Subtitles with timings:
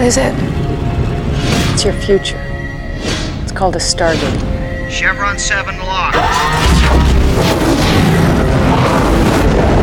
[0.00, 0.32] What is it?
[1.74, 2.40] It's your future.
[3.42, 4.90] It's called a Stargate.
[4.90, 6.16] Chevron 7 locked.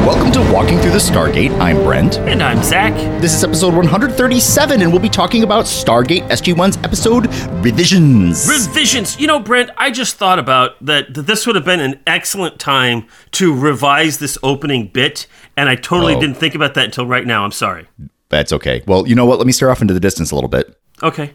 [0.08, 1.52] Welcome to Walking Through the Stargate.
[1.62, 2.18] I'm Brent.
[2.18, 2.94] And I'm Zach.
[3.22, 7.28] This is episode 137, and we'll be talking about Stargate SG1's episode
[7.64, 8.50] Revisions.
[8.50, 9.20] Revisions.
[9.20, 12.58] You know, Brent, I just thought about that, that this would have been an excellent
[12.58, 16.20] time to revise this opening bit, and I totally Oh.
[16.20, 17.44] didn't think about that until right now.
[17.46, 17.88] I'm sorry.
[18.30, 18.84] That's okay.
[18.86, 19.38] Well, you know what?
[19.38, 20.78] Let me stare off into the distance a little bit.
[21.02, 21.34] Okay.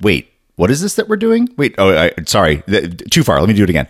[0.00, 1.48] Wait, what is this that we're doing?
[1.56, 2.62] Wait, oh, I, sorry,
[3.10, 3.40] too far.
[3.40, 3.88] Let me do it again.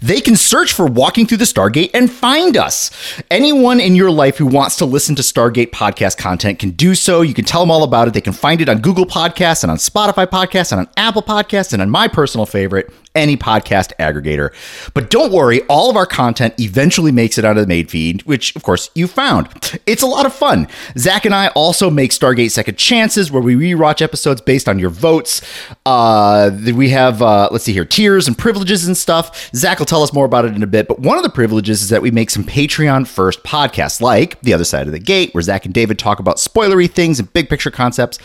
[0.00, 2.90] They can search for Walking Through the Stargate and find us.
[3.30, 7.22] Anyone in your life who wants to listen to Stargate podcast content can do so.
[7.22, 8.14] You can tell them all about it.
[8.14, 11.72] They can find it on Google Podcasts and on Spotify Podcasts and on Apple Podcasts
[11.72, 14.52] and on my personal favorite, any podcast aggregator.
[14.92, 18.22] But don't worry, all of our content eventually makes it out of the main feed,
[18.22, 19.48] which of course you found.
[19.86, 20.68] It's a lot of fun.
[20.98, 24.90] Zach and I also make Stargate Second Chances, where we rewatch episodes based on your
[24.90, 25.42] votes.
[25.86, 29.50] Uh, we have, uh, let's see here, tiers and privileges and stuff.
[29.54, 30.88] Zach will tell us more about it in a bit.
[30.88, 34.52] But one of the privileges is that we make some Patreon first podcasts, like The
[34.52, 37.48] Other Side of the Gate, where Zach and David talk about spoilery things and big
[37.48, 38.18] picture concepts.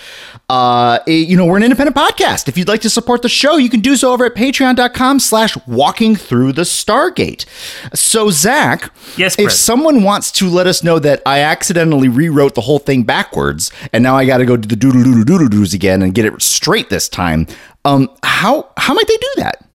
[0.50, 2.48] Uh, you know, we're an independent podcast.
[2.48, 4.36] If you'd like to support the show, you can do so over at
[4.80, 7.46] patreon.com slash walking through the Stargate.
[7.94, 12.62] So, Zach, Yes, if someone wants to let us know that I accidentally rewrote the
[12.62, 15.74] whole thing backwards and now I got to go do the doodle doodle doodle doos
[15.74, 17.48] again and get it straight this time,
[17.86, 19.66] um, how how might they do that?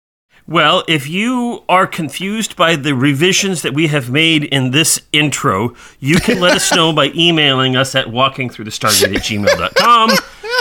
[0.47, 5.75] Well, if you are confused by the revisions that we have made in this intro,
[6.01, 10.11] you can let us know by emailing us at walkingthroughthestargate at gmail.com.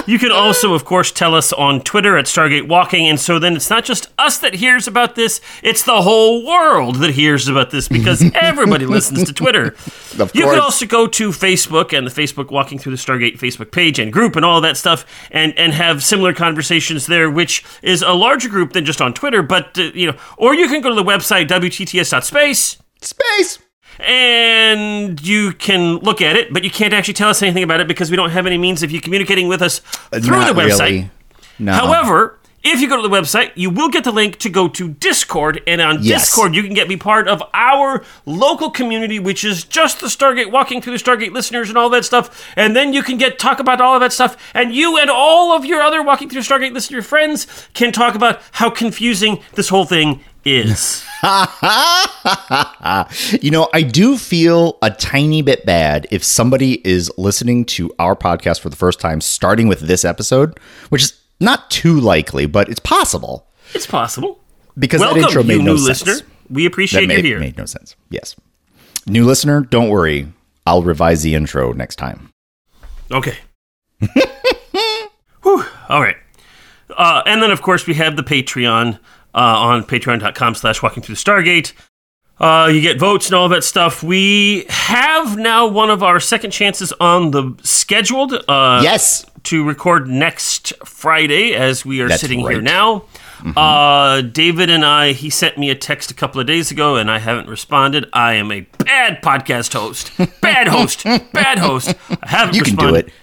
[0.06, 3.08] You can also, of course, tell us on Twitter at Stargate Walking.
[3.08, 6.98] And so then it's not just us that hears about this, it's the whole world
[6.98, 9.68] that hears about this because everybody listens to Twitter.
[10.20, 13.72] Of You can also go to Facebook and the Facebook Walking Through the Stargate Facebook
[13.72, 18.02] page and group and all that stuff and, and have similar conversations there, which is
[18.02, 19.42] a larger group than just on Twitter.
[19.42, 23.60] But, uh, you know, or you can go to the website wtts.space Space.
[24.00, 27.88] And you can look at it, but you can't actually tell us anything about it
[27.88, 29.82] because we don't have any means of you communicating with us
[30.12, 30.90] uh, through Not the website.
[30.90, 31.12] really.
[31.60, 31.74] No.
[31.74, 34.90] However, if you go to the website, you will get the link to go to
[34.90, 36.22] Discord, and on Yes.
[36.26, 40.52] Discord, you can get be part of our local community, which is just the Stargate
[40.52, 42.50] Walking Through the Stargate listeners and all that stuff.
[42.56, 45.52] And then you can get talk about all of that stuff, and you and all
[45.52, 49.86] of your other Walking Through Stargate listener friends can talk about how confusing this whole
[49.86, 51.06] thing is.
[53.42, 58.16] you know, I do feel a tiny bit bad if somebody is listening to our
[58.16, 60.60] podcast for the first time, starting with this episode,
[60.90, 64.40] which is not too likely, but it's possible it's possible.
[64.78, 66.06] because Welcome, that intro made no new sense.
[66.06, 66.28] listener.
[66.50, 67.40] We appreciate That you made, here.
[67.40, 67.96] made no sense.
[68.10, 68.36] Yes,
[69.06, 70.28] new listener, don't worry.
[70.66, 72.30] I'll revise the intro next time.
[73.12, 73.38] Okay.
[75.44, 75.66] Whew.
[75.90, 76.16] All right.
[76.96, 78.96] Uh, and then, of course, we have the Patreon
[79.36, 81.74] uh, on patreon.com slash walking through the Stargate.
[82.40, 84.04] Uh, you get votes and all that stuff.
[84.04, 90.08] We have now one of our second chances on the scheduled uh, yes, to record
[90.08, 92.64] next Friday as we are That's sitting here right.
[92.64, 93.06] now.
[93.58, 97.12] Uh, David and I, he sent me a text a couple of days ago and
[97.12, 98.08] I haven't responded.
[98.14, 100.12] I am a bad podcast host.
[100.42, 101.04] Bad host.
[101.34, 101.94] bad host.
[102.22, 103.08] I haven't you can do responded.
[103.08, 103.14] it.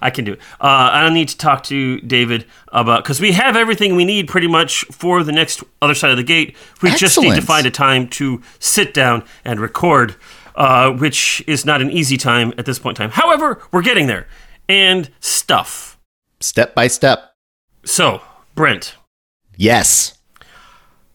[0.00, 0.38] I can do it.
[0.60, 4.28] Uh, I don't need to talk to David about because we have everything we need
[4.28, 6.56] pretty much for the next other side of the gate.
[6.82, 10.16] We just need to find a time to sit down and record,
[10.54, 13.10] uh, which is not an easy time at this point in time.
[13.10, 14.26] However, we're getting there.
[14.68, 15.98] And stuff.
[16.40, 17.32] Step by step.
[17.84, 18.20] So,
[18.54, 18.94] Brent,
[19.56, 20.18] Yes.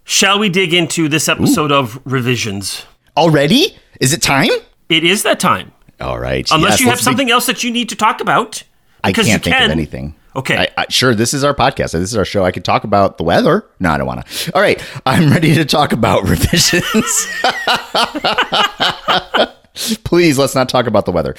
[0.04, 2.86] shall we dig into this episode of revisions?
[3.18, 3.78] Already?
[4.00, 4.50] Is it time?
[4.90, 5.72] It is that time.
[6.00, 6.50] All right.
[6.52, 8.64] Unless yes, you have let's be- something else that you need to talk about.
[9.04, 9.66] I can't you think can.
[9.66, 10.16] of anything.
[10.36, 10.58] Okay.
[10.58, 11.92] I, I, sure, this is our podcast.
[11.92, 12.46] This is our show.
[12.46, 13.66] I could talk about the weather.
[13.82, 14.56] No, I don't want to.
[14.56, 17.28] All right, I'm ready to talk about revisions.
[20.04, 21.36] Please, let's not talk about the weather.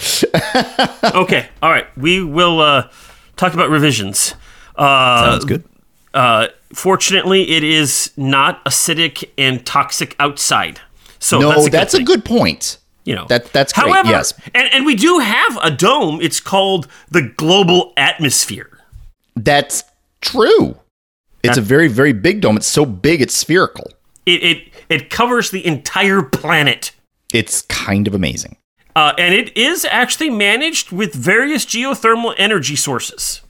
[1.14, 1.49] okay.
[1.62, 1.87] All right.
[1.96, 2.88] We will uh,
[3.37, 4.34] talk about revisions.
[4.76, 5.64] Uh, Sounds good.
[6.14, 10.81] Uh, fortunately, it is not acidic and toxic outside.
[11.19, 12.79] So No, that's a that's, good a good point.
[13.05, 14.32] You know That- that's great, However, yes.
[14.55, 16.20] and, and we do have a dome.
[16.20, 18.79] It's called the global atmosphere.
[19.34, 19.82] That's
[20.20, 20.76] true.
[21.43, 22.56] It's a very, very big dome.
[22.56, 23.90] It's so big, it's spherical.
[24.25, 26.93] It it it covers the entire planet.
[27.32, 28.56] It's kind of amazing.
[28.94, 33.40] Uh, and it is actually managed with various geothermal energy sources.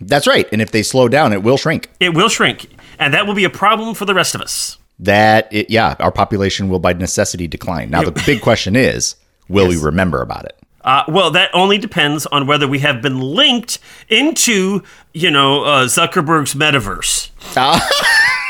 [0.00, 0.48] That's right.
[0.52, 1.90] And if they slow down, it will shrink.
[2.00, 2.68] It will shrink,
[2.98, 4.78] and that will be a problem for the rest of us.
[4.98, 7.90] That, it, yeah, our population will by necessity decline.
[7.90, 9.16] Now, the big question is
[9.48, 10.56] will we remember about it?
[10.84, 13.78] Uh, well, that only depends on whether we have been linked
[14.08, 17.30] into, you know, uh, Zuckerberg's metaverse.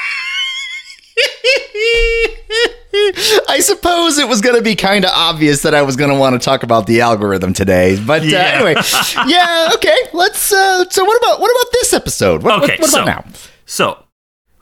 [3.49, 6.17] I suppose it was going to be kind of obvious that I was going to
[6.19, 8.75] want to talk about the algorithm today, but uh, anyway,
[9.27, 9.97] yeah, okay.
[10.13, 10.53] Let's.
[10.53, 12.43] Uh, so, what about what about this episode?
[12.43, 13.33] What, what- Okay, what, so about now?
[13.67, 14.05] so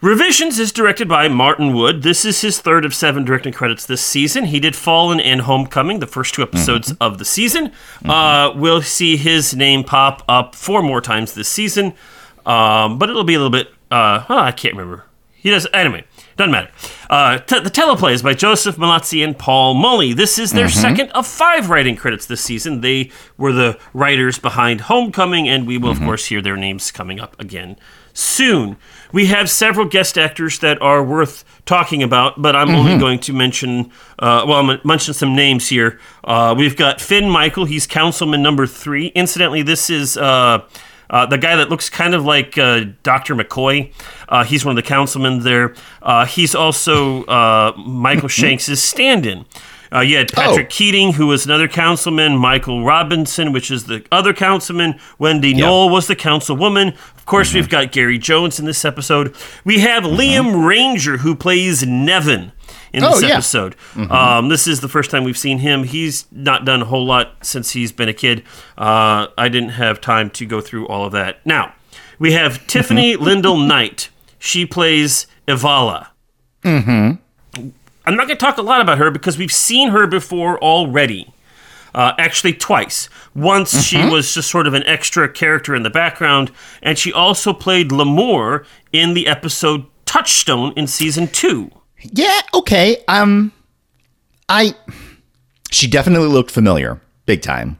[0.02, 2.02] Revisions is directed by Martin Wood.
[2.02, 4.44] This is his third of seven directing credits this season.
[4.46, 7.72] He did Fallen and Homecoming, the first two episodes of the season.
[8.04, 11.92] Uh, we'll see his name pop up four more times this season,
[12.46, 13.68] um, but it'll be a little bit.
[13.90, 15.04] Uh, oh, I can't remember.
[15.34, 16.04] He does anyway.
[16.40, 16.70] Doesn't matter.
[17.10, 20.14] Uh, t- the teleplay is by Joseph Mallozzi and Paul Mullie.
[20.14, 22.80] This is their second of five writing credits this season.
[22.80, 27.20] They were the writers behind Homecoming, and we will, of course, hear their names coming
[27.20, 27.76] up again
[28.14, 28.78] soon.
[29.12, 33.34] We have several guest actors that are worth talking about, but I'm only going to
[33.34, 36.00] mention, uh, well, I'm going to mention some names here.
[36.24, 37.66] Uh, we've got Finn Michael.
[37.66, 39.08] He's councilman number three.
[39.08, 40.16] Incidentally, this is.
[40.16, 40.66] Uh,
[41.10, 43.34] uh, the guy that looks kind of like uh, Dr.
[43.34, 43.92] McCoy.
[44.28, 45.74] Uh, he's one of the councilmen there.
[46.00, 49.44] Uh, he's also uh, Michael Shanks' stand in.
[49.92, 50.70] Uh, you had Patrick Oh.
[50.70, 56.06] Keating, who was another councilman, Michael Robinson, which is the other councilman, Wendy Knoll was
[56.06, 56.94] the councilwoman.
[57.16, 57.56] Of course, Mm-hmm.
[57.58, 59.34] we've got Gary Jones in this episode.
[59.64, 62.52] We have Liam Ranger, who plays Nevin
[62.92, 63.34] in Oh, this yeah.
[63.34, 63.76] episode.
[63.96, 65.84] Um, this is the first time we've seen him.
[65.84, 68.42] He's not done a whole lot since he's been a kid.
[68.78, 71.44] Uh, I didn't have time to go through all of that.
[71.46, 71.74] Now,
[72.18, 74.10] we have Tiffany Lyndall Knight.
[74.38, 76.08] She plays Ivala.
[76.62, 77.62] Mm-hmm.
[78.06, 81.32] I'm not going to talk a lot about her because we've seen her before already.
[81.94, 83.08] Uh, actually, twice.
[83.34, 86.52] Once she was just sort of an extra character in the background,
[86.82, 91.70] and she also played Lemore in the episode Touchstone in season two.
[92.02, 93.02] Yeah, okay.
[93.08, 93.52] Um,
[94.48, 94.74] I.
[95.70, 97.78] She definitely looked familiar, big time.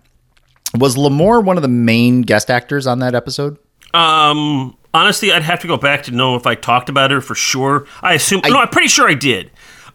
[0.79, 3.59] Was Lamore one of the main guest actors on that episode?
[3.93, 7.35] Um, honestly, I'd have to go back to know if I talked about her for
[7.35, 7.87] sure.
[8.03, 9.51] I assume no, I'm pretty sure I did.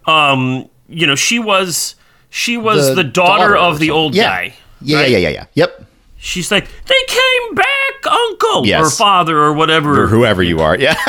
[0.05, 1.95] Um, you know, she was
[2.29, 4.23] she was the, daughter, or of the old yeah.
[4.23, 4.53] guy.
[4.81, 5.09] Yeah, right?
[5.09, 5.45] yeah, yeah, yeah.
[5.53, 5.85] Yep.
[6.17, 10.03] She's like, they came back, uncle or father or whatever.
[10.03, 10.77] Or whoever you are.
[10.77, 10.95] Yeah.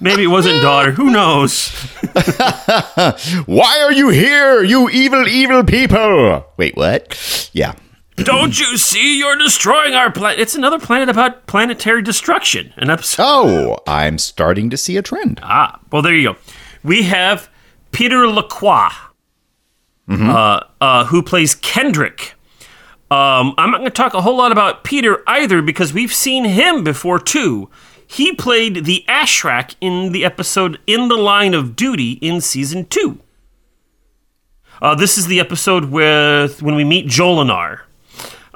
[0.00, 0.92] Maybe it wasn't daughter.
[0.92, 1.70] Who knows?
[3.46, 6.46] Why are you here, you evil, evil people?
[6.56, 7.50] Wait, what?
[7.52, 7.74] Yeah.
[8.16, 10.40] Don't you see you're destroying our planet?
[10.40, 12.72] It's another planet about planetary destruction.
[12.76, 13.22] An episode.
[13.24, 15.40] Oh, I'm starting to see a trend.
[15.42, 16.38] Ah, well, there you go.
[16.82, 17.48] We have
[17.92, 18.90] Peter Lacroix,
[20.08, 22.34] uh, uh, who plays Kendrick.
[23.10, 26.44] Um, I'm not going to talk a whole lot about Peter either because we've seen
[26.44, 27.70] him before too.
[28.10, 33.20] He played the Ashrak in the episode In the Line of Duty in season two.
[34.80, 37.80] Uh, this is the episode with when we meet Jolinar,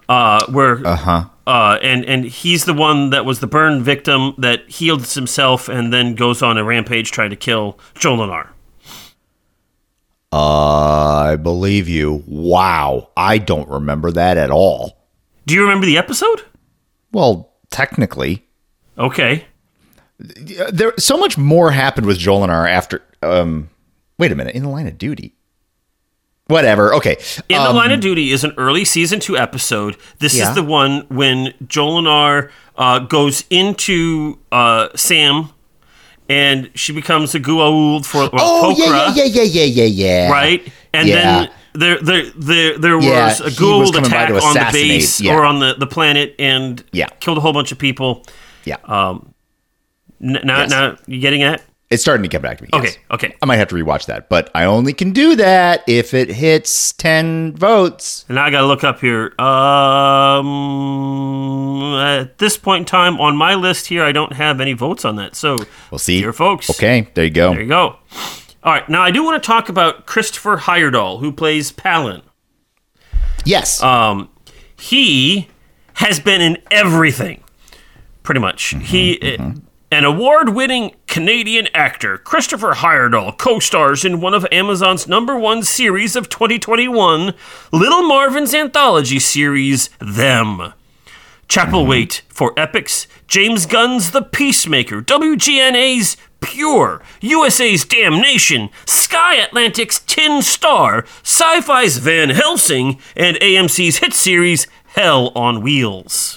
[0.09, 1.25] uh, where Uh-huh.
[1.47, 5.93] uh, and and he's the one that was the burn victim that heals himself and
[5.93, 8.49] then goes on a rampage trying to kill Jolinar.
[10.35, 12.25] I believe you.
[12.27, 13.11] Wow.
[13.19, 14.97] I don't remember that at all.
[15.47, 16.43] Do you remember the episode?
[17.13, 18.47] Well, technically,
[18.99, 19.45] Okay.
[20.19, 23.69] there so much more happened with Jolinar after um
[24.19, 25.35] wait a minute, in the line of duty.
[26.49, 26.93] Whatever.
[26.95, 27.17] Okay.
[27.49, 29.97] In Um, the Line of Duty is an early season two episode.
[30.19, 30.49] This Yeah.
[30.51, 35.51] is the one when Jolinar uh, goes into uh, Sam,
[36.29, 40.31] and she becomes a Goa'uld for well, Oh, yeah, Pokra, yeah, yeah, yeah, yeah, yeah.
[40.31, 40.67] right?
[40.93, 41.15] And Yeah.
[41.15, 45.35] then there, there, there, there Yeah, was a Goa'uld attack on the base yeah.
[45.35, 47.07] or on the, the planet and Yeah.
[47.21, 48.27] killed a whole bunch of people.
[48.65, 48.77] Yeah.
[48.89, 50.71] N- now, Yes.
[50.71, 51.63] now you getting at?
[51.91, 52.71] it's starting to come back to me.
[52.73, 52.83] yes.
[52.83, 52.97] Okay,
[53.29, 53.35] okay.
[53.43, 56.93] I might have to rewatch that, but I only can do that if it hits
[56.95, 58.25] 10 votes.
[58.29, 59.35] And now I got to look up here.
[60.63, 65.05] Um, at this point in time on my list here, I don't have any votes
[65.05, 65.37] on that.
[65.37, 65.59] So,
[65.91, 66.19] We'll see.
[66.19, 67.51] Here, folks, Okay, there you go.
[67.53, 67.97] there you go.
[68.65, 72.23] All right, now I do want to talk about Christopher Heyerdahl, who plays Pallan.
[73.45, 73.83] Yes.
[73.83, 74.29] Um,
[74.79, 75.49] he
[75.95, 77.43] has been in everything,
[78.23, 78.71] pretty much.
[78.71, 79.23] Mm-hmm, he.
[79.23, 79.67] Eh, mm-hmm.
[79.91, 85.63] An award winning Canadian actor, Christopher Heyerdahl, co stars in one of Amazon's number one
[85.63, 87.35] series of 2021,
[87.73, 90.73] Little Marvin's anthology series, Them.
[91.47, 91.91] Chapel mm-hmm.
[91.91, 101.05] Wait for Epix, James Gunn's The Peacemaker, WGNA's Pure, USA's Damnation, Sky Atlantic's Tin Star,
[101.23, 106.37] Sci Fi's Van Helsing, and AMC's hit series Hell on Wheels.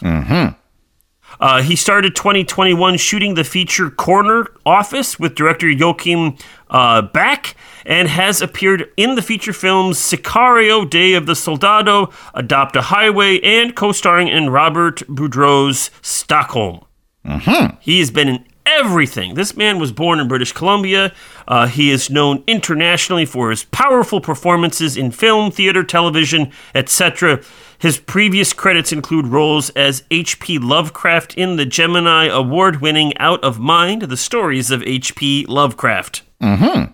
[1.39, 6.36] Uh, he started 2021 shooting the feature Corner Office with director Joachim
[6.70, 12.75] uh, Back, and has appeared in the feature films Sicario, Day of the Soldado, Adopt
[12.75, 16.84] a Highway, and co starring in Robert Boudreau's Stockholm.
[17.80, 19.36] He has been in everything.
[19.36, 21.13] This man was born in British Columbia.
[21.48, 27.42] Uh, he is known internationally for his powerful performances in film, theater, television, etc.
[27.77, 30.60] His previous credits include roles as H.P.
[30.60, 35.46] Lovecraft in the Gemini Award winning Out of Mind, the stories of H.P.
[35.48, 36.24] Lovecraft.
[36.41, 36.91] Mm-hmm.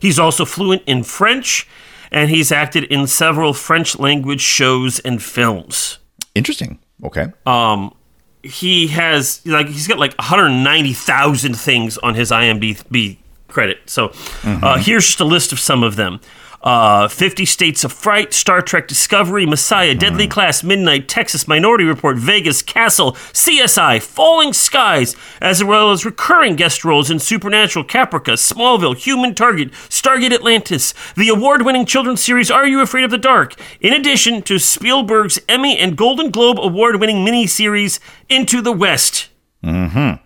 [0.00, 1.68] He's also fluent in French,
[2.10, 5.98] and he's acted in several French language shows and films
[6.34, 6.78] Interesting.
[7.04, 7.26] Okay.
[7.46, 7.94] Um,
[8.42, 13.78] he has like he's got like 190,000 things on his IMDb credit.
[13.86, 14.12] So
[14.44, 16.20] uh, here's just a list of some of them.
[16.62, 22.18] Uh, 50 States of Fright, Star Trek Discovery, Messiah, Deadly Class, Midnight, Texas, Minority Report,
[22.18, 28.94] Vegas, Castle, CSI, Falling Skies, as well as recurring guest roles in Supernatural, Caprica, Smallville,
[28.94, 33.54] Human Target, Stargate Atlantis, the award winning children's series Are You Afraid of the Dark,
[33.80, 39.28] in addition to Spielberg's Emmy and Golden Globe award winning miniseries Into the West.
[39.64, 40.20] Mhm.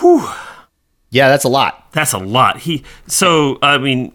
[0.00, 0.28] Whoo!
[1.10, 1.90] Yeah, that's a lot.
[1.90, 2.58] That's a lot.
[2.58, 4.12] He so I mean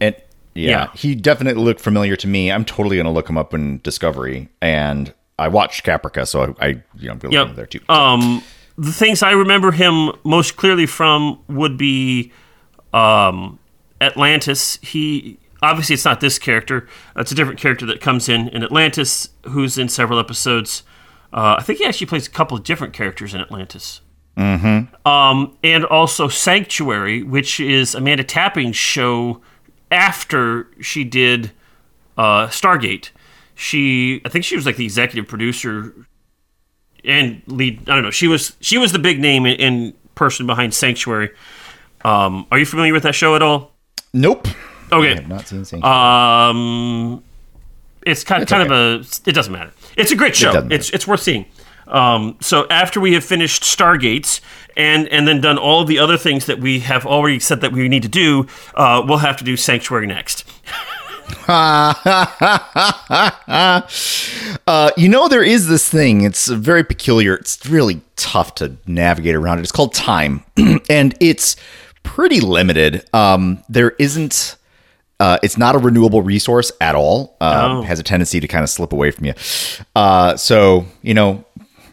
[0.56, 0.88] yeah, Yeah.
[0.96, 2.52] he definitely looked familiar to me.
[2.52, 6.68] I'm totally gonna look him up in Discovery, and I watched Caprica, so I, I
[6.98, 7.82] you know, I'm gonna look him there too.
[7.90, 8.44] Um,
[8.78, 12.32] the things I remember him most clearly from would be
[12.94, 13.60] um,
[14.02, 14.80] Atlantis.
[14.82, 16.88] He obviously it's not this character.
[17.16, 20.84] It's a different character that comes in in Atlantis, who's in several episodes.
[21.32, 24.02] Uh, I think he actually plays a couple of different characters in Atlantis.
[24.38, 25.08] Mm-hmm.
[25.08, 29.42] Um, and also Sanctuary, which is Amanda Tapping's show
[29.92, 31.52] after she did
[32.18, 33.10] uh, Stargate.
[33.56, 35.94] She, I think she was like the executive producer
[37.04, 37.90] and lead.
[37.90, 38.12] I don't know.
[38.12, 41.32] She was she was the big name in, in person behind Sanctuary.
[42.06, 43.72] Um, are you familiar with that show at all?
[44.14, 44.48] nope.
[44.92, 45.12] Okay.
[45.12, 45.84] I have not seen Saint.
[45.84, 47.24] Um,
[48.06, 49.06] it's kind, kind of a.
[49.30, 49.72] It doesn't matter.
[49.96, 50.52] It's a great show.
[50.52, 51.46] doesn't It's it's worth seeing.
[51.90, 54.42] Um, so after we have finished Stargates
[54.78, 57.72] and and then done all of the other things that we have already said that
[57.72, 60.46] we need to do, uh, we'll have to do Sanctuary next.
[64.68, 66.22] Uh, you know, there is this thing.
[66.22, 67.36] It's very peculiar.
[67.36, 69.62] It's really tough to navigate around it.
[69.62, 70.44] It's called time,
[70.90, 71.56] and it's
[72.04, 73.04] pretty limited.
[73.14, 74.56] Um, there isn't.
[75.20, 77.36] Uh, it's not a renewable resource at all.
[77.42, 77.82] Um, Oh.
[77.82, 79.34] Has a tendency to kind of slip away from you.
[79.96, 81.44] Uh, so you know,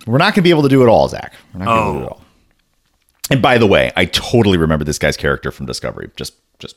[0.06, 1.34] we're not going to be able to do it all, Zach.
[1.52, 2.14] We're not going to to do it oh.
[2.14, 2.22] all.
[3.30, 6.10] And by the way, I totally remember this guy's character from Discovery.
[6.16, 6.76] Just, just,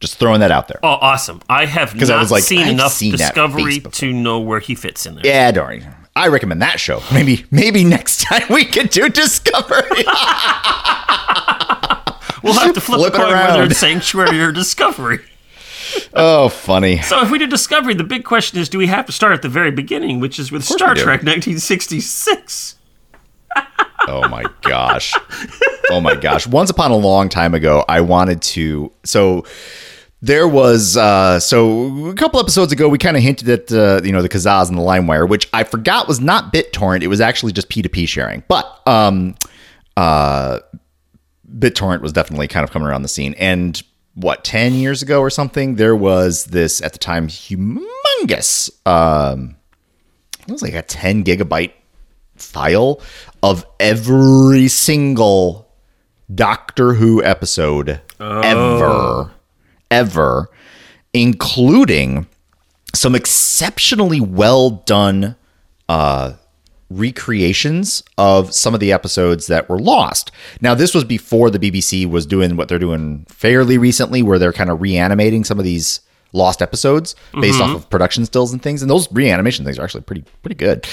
[0.00, 0.80] just throwing that out there.
[0.82, 1.42] Oh, awesome!
[1.48, 5.04] I have not I was like, seen enough seen Discovery to know where he fits
[5.04, 5.26] in there.
[5.26, 5.84] Yeah, darn.
[6.16, 7.02] I recommend that show.
[7.12, 10.04] Maybe, maybe next time we can do Discovery.
[12.44, 15.20] We'll have to flip, Flip a coin whether it's Sanctuary or Discovery.
[16.14, 17.00] oh, funny.
[17.02, 19.42] So if we do Discovery, the big question is: Do we have to start at
[19.42, 20.94] the very beginning, which is with Star.
[20.94, 22.76] Trek 1966?
[24.06, 25.14] Oh my gosh.
[25.90, 26.46] Oh my gosh.
[26.46, 28.92] Once upon a long time ago, I wanted to.
[29.04, 29.44] So
[30.20, 34.12] there was uh so a couple episodes ago we kind of hinted at uh, you
[34.12, 37.02] know the Kazaa and the LimeWire, which I forgot was not BitTorrent.
[37.02, 38.42] It was actually just P2P sharing.
[38.48, 39.34] But um
[39.96, 40.60] uh
[41.58, 43.34] BitTorrent was definitely kind of coming around the scene.
[43.34, 43.82] And
[44.14, 49.56] what, 10 years ago or something, there was this at the time humongous um
[50.46, 51.72] it was like a 10 gigabyte
[52.36, 53.00] file
[53.42, 55.68] of every single
[56.34, 59.30] Doctor Who episode ever,
[59.90, 60.50] ever,
[61.12, 62.26] including
[62.94, 65.36] some exceptionally well done
[65.88, 66.32] uh,
[66.90, 70.30] recreations of some of the episodes that were lost.
[70.60, 74.52] Now, this was before the BBC was doing what they're doing fairly recently, where they're
[74.52, 76.00] kind of reanimating some of these
[76.32, 80.00] lost episodes based off of production stills and things and those reanimation things are actually
[80.00, 80.84] pretty pretty good.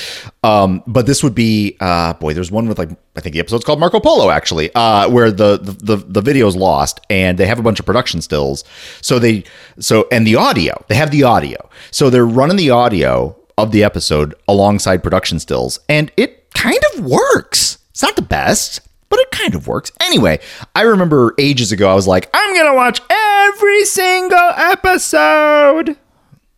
[0.43, 3.65] Um but this would be uh boy there's one with like i think the episode's
[3.65, 7.57] called marco polo actually uh where the the the, the video's lost and they have
[7.57, 8.63] a bunch of production stills.
[9.01, 9.43] So they
[9.79, 11.57] so and the audio they have the audio.
[11.89, 17.05] So they're running the audio of the episode alongside production stills and it kind of
[17.05, 19.91] works it's not the best but it kind of works.
[20.01, 20.39] Anyway,
[20.73, 25.97] I remember ages ago, I was like, I'm going to watch every single episode.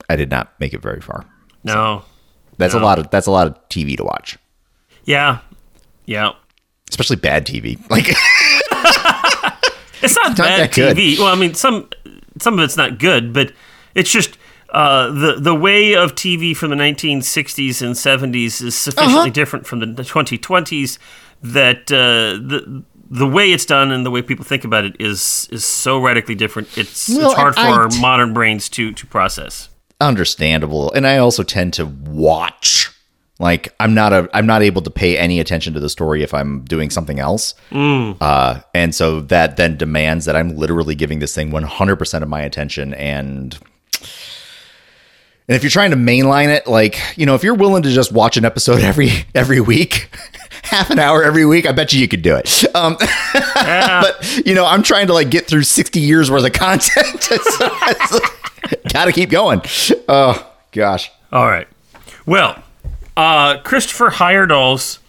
[0.08, 1.26] I did not make it very far.
[1.64, 2.04] No.
[2.60, 4.38] That's a lot of that's a lot of TV to watch,
[5.06, 5.40] Yeah.
[6.06, 6.34] Yeah.
[6.92, 7.80] especially bad TV.
[7.90, 8.06] Like
[10.04, 10.96] It's not, bad that good.
[10.98, 11.18] TV.
[11.18, 11.90] Well, I mean, some
[12.40, 13.52] some of it's not good, but
[13.96, 14.38] it's just
[14.74, 19.30] uh, the the way of TV from the 1960s and 70s is sufficiently Uh-huh.
[19.30, 20.98] different from the 2020s
[21.44, 25.48] that uh, the the way it's done and the way people think about it is
[25.52, 26.68] is so radically different.
[26.78, 29.70] It's Well, it's hard for I our t- modern brains to to process.
[30.02, 32.92] understandable and i also tend to watch
[33.40, 36.34] like i'm not a i'm not able to pay any attention to the story if
[36.34, 41.34] i'm doing something else uh, and so that then demands that i'm literally giving this
[41.34, 43.58] thing 100% of my attention and
[45.48, 48.12] and if you're trying to mainline it like you know if you're willing to just
[48.12, 50.10] watch an episode every every week
[50.64, 52.64] half an hour every week i bet you you could do it.
[52.76, 52.98] Um,
[53.54, 57.30] but you know i'm trying to like get through 60 years worth of content.
[58.12, 59.62] Like, gotta keep going.
[60.08, 61.12] Oh gosh.
[61.32, 61.68] All right.
[62.26, 62.62] Well,
[63.18, 65.00] uh, Christopher Heyerdahl's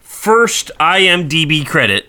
[0.00, 2.08] first IMDb credit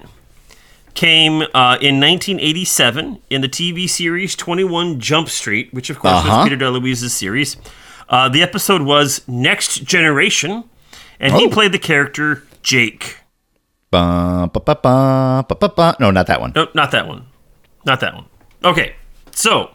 [0.93, 6.37] came uh, in 1987 in the TV series 21 Jump Street, which of course Uh-huh.
[6.39, 7.57] was Peter DeLuise's series.
[8.09, 10.63] Uh, the episode was Next Generation,
[11.19, 11.49] and he Oh.
[11.49, 13.17] played the character Jake.
[13.91, 17.25] Ba, ba, ba, no not that one No, not that one.
[17.85, 18.25] Not that one.
[18.63, 18.95] Okay,
[19.31, 19.71] so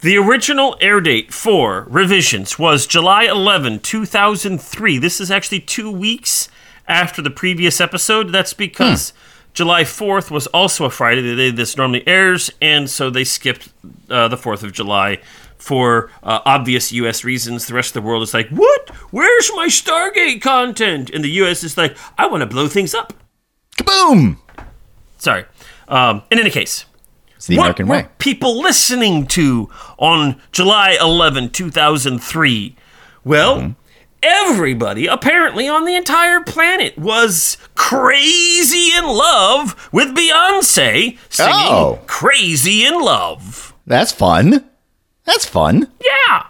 [0.00, 4.98] the original air date for revisions was July 11, 2003.
[4.98, 6.48] This is actually two weeks
[6.86, 8.30] after the previous episode.
[8.30, 9.12] That's because
[9.54, 13.68] July 4th was also a Friday, the day this normally airs, and so they skipped
[14.10, 15.20] uh, the 4th of July
[15.56, 17.24] for uh, obvious U.S.
[17.24, 17.66] reasons.
[17.66, 18.90] The rest of the world is like, what?
[19.12, 21.08] Where's my Stargate content?
[21.08, 21.62] And the U.S.
[21.64, 23.12] is like, I want to blow things up.
[23.78, 24.36] kaboom
[25.18, 25.44] Sorry.
[25.88, 26.84] Um, in any case,
[27.36, 32.76] it's the what american were way people listening to on July 11, 2003?
[33.24, 33.72] Well, Mm-hmm.
[34.24, 42.00] Everybody, apparently on the entire planet, was crazy in love with Beyonce singing Oh.
[42.06, 43.74] Crazy in Love.
[43.86, 44.64] that's fun
[45.24, 46.46] that's fun Yeah.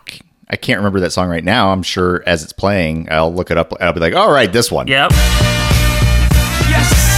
[0.48, 3.56] i can't remember that song right now i'm sure as it's playing i'll look it
[3.58, 5.10] up i'll be like all right this one Yep.
[6.70, 7.13] Yes,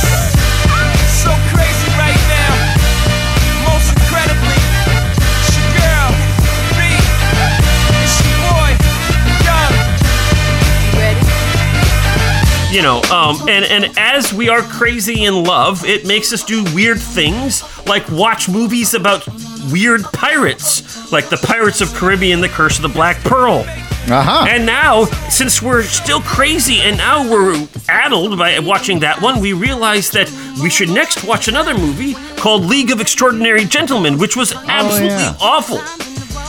[12.70, 16.64] You know, um, and, and as we are crazy in love, it makes us do
[16.74, 19.26] weird things, like watch movies about
[19.72, 23.64] weird pirates, like the Pirates of Caribbean, The Curse of the Black Pearl.
[24.09, 29.40] uh-huh And now, since we're still crazy and now we're addled by watching that one,
[29.40, 30.29] we realize that
[30.61, 35.37] we should next watch another movie called League of Extraordinary Gentlemen, which was absolutely yeah.
[35.40, 35.79] awful.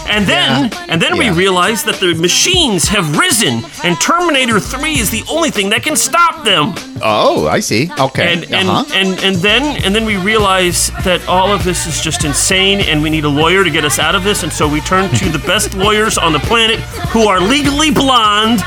[0.09, 5.09] And then, and then we realize that the machines have risen, and Terminator 3 is
[5.11, 6.73] the only thing that can stop them.
[7.03, 8.85] oh i see okay And and, uh-huh.
[8.99, 13.03] and and then and then we realize that all of this is just insane, and
[13.03, 14.43] we need a lawyer to get us out of this.
[14.43, 16.79] And so we turn to the best lawyers on the planet,
[17.13, 18.59] who are legally blonde,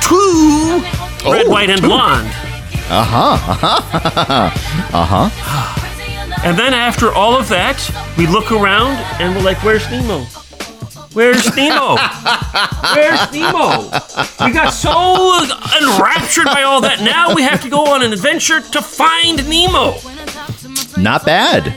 [0.00, 0.80] two
[1.26, 1.88] red, Oh, white, and two.
[1.88, 2.28] blonde.
[2.90, 4.50] Uh huh.
[4.94, 6.40] Uh huh.
[6.44, 7.78] And then after all of that,
[8.18, 10.26] we look around and we're like, "Where's Nemo?
[11.14, 11.96] Where's Nemo?
[12.94, 13.88] Where's Nemo?"
[14.44, 15.40] We got so
[15.80, 17.00] enraptured by all that.
[17.02, 19.94] Now we have to go on an adventure to find Nemo.
[20.96, 21.74] not bad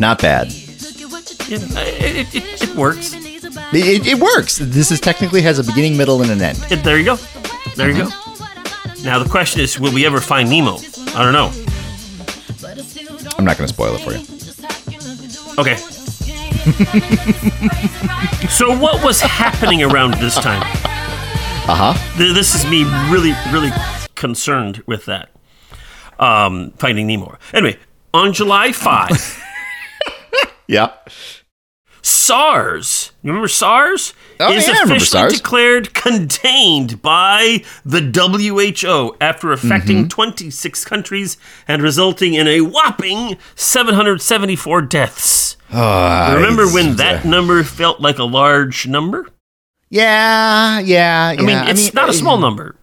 [0.00, 3.12] not bad It, it, it, it works.
[3.14, 4.58] It, it works.
[4.58, 6.56] This is technically has a beginning, middle, and an end.
[6.56, 7.16] There you go.
[7.76, 8.08] There you go.
[9.04, 10.78] Now the question is, will we ever find Nemo?
[11.14, 11.52] I don't know.
[13.36, 14.24] I'm not going to spoil it for you.
[15.58, 15.76] Okay.
[18.48, 20.62] so what was happening around this time?
[21.66, 22.16] Uh huh.
[22.16, 23.70] This is me really, really
[24.14, 25.30] concerned with that.
[26.18, 27.36] Um, finding Nemo.
[27.52, 27.78] Anyway,
[28.14, 29.42] on July 5,
[30.66, 30.92] Yeah.
[32.04, 34.12] SARS, you remember SARS?
[34.38, 35.32] Oh, is yeah, I officially SARS.
[35.32, 40.08] declared contained by the WHO after affecting Mm-hmm.
[40.08, 45.56] 26 countries and resulting in a whopping 774 deaths.
[45.72, 49.26] Uh, Remember when that number felt like a large number?
[49.88, 51.40] Yeah, yeah, yeah.
[51.40, 52.76] I mean, it's not a small number.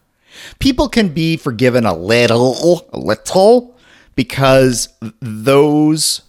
[0.60, 3.78] People can be forgiven a little, a little,
[4.16, 6.22] because those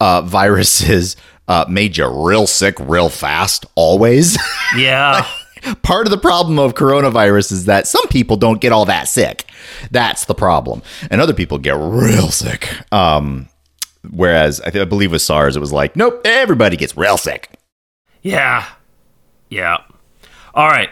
[0.00, 1.16] uh, viruses
[1.48, 3.66] uh, made you real sick real fast.
[3.74, 4.38] Always.
[4.76, 5.26] Yeah.
[5.82, 9.44] Part of the problem of coronavirus is that some people don't get all that sick.
[9.90, 12.68] That's the problem, and other people get real sick.
[12.90, 13.48] Um,
[14.10, 17.50] whereas I, th- I believe with SARS, it was like, nope, everybody gets real sick.
[18.22, 18.66] Yeah.
[19.50, 19.78] Yeah.
[20.54, 20.88] All right.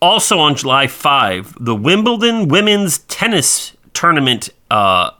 [0.00, 5.10] Also on July 5, the Wimbledon women's tennis tournament uh,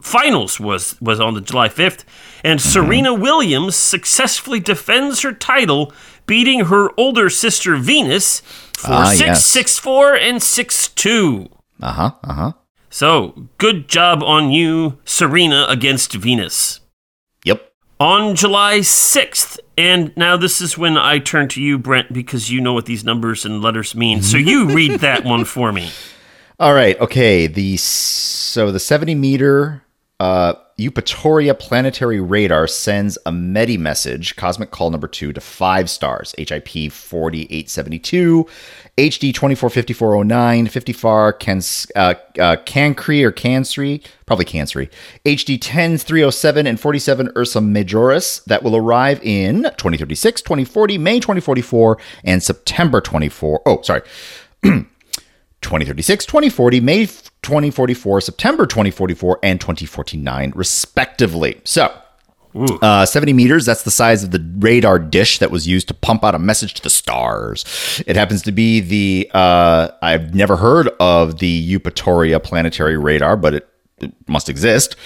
[0.00, 2.04] finals was was on the July 5th
[2.44, 5.92] and Serena Williams successfully defends her title
[6.26, 8.40] beating her older sister Venus
[8.76, 9.46] for Ah, 6 yes.
[9.46, 11.48] 6 4 and 6 2.
[11.82, 12.10] Uh huh.
[12.24, 12.52] Uh huh.
[12.92, 16.80] So, good job on you, Serena against Venus.
[17.44, 17.72] Yep.
[18.00, 22.60] On July 6th, and now this is when I turn to you, Brent, because you
[22.60, 24.22] know what these numbers and letters mean.
[24.22, 25.90] So you read that one for me.
[26.58, 26.98] All right.
[27.00, 27.46] Okay.
[27.46, 29.82] The so the 70 meter
[30.20, 36.34] uh, Eupatoria planetary radar sends a METI message, cosmic call number two, to five stars:
[36.38, 38.46] HIP 4872,
[38.98, 41.58] HD 245409, 50 far Can,
[41.96, 44.90] uh, uh, Cancri or Cancri, probably Cancri,
[45.24, 52.42] HD 10307 and 47 Ursa Majoris that will arrive in 2036, 2040, May 2044, and
[52.42, 53.62] September 24.
[53.66, 54.02] Oh, sorry.
[55.62, 61.60] 2036, 2040, May 2044, September 2044, and 2049, respectively.
[61.64, 61.94] So,
[62.82, 66.24] uh, 70 meters, that's the size of the radar dish that was used to pump
[66.24, 67.64] out a message to the stars.
[68.06, 73.54] It happens to be the, uh, I've never heard of the Eupatoria planetary radar, but
[73.54, 73.68] it,
[73.98, 74.96] it must exist.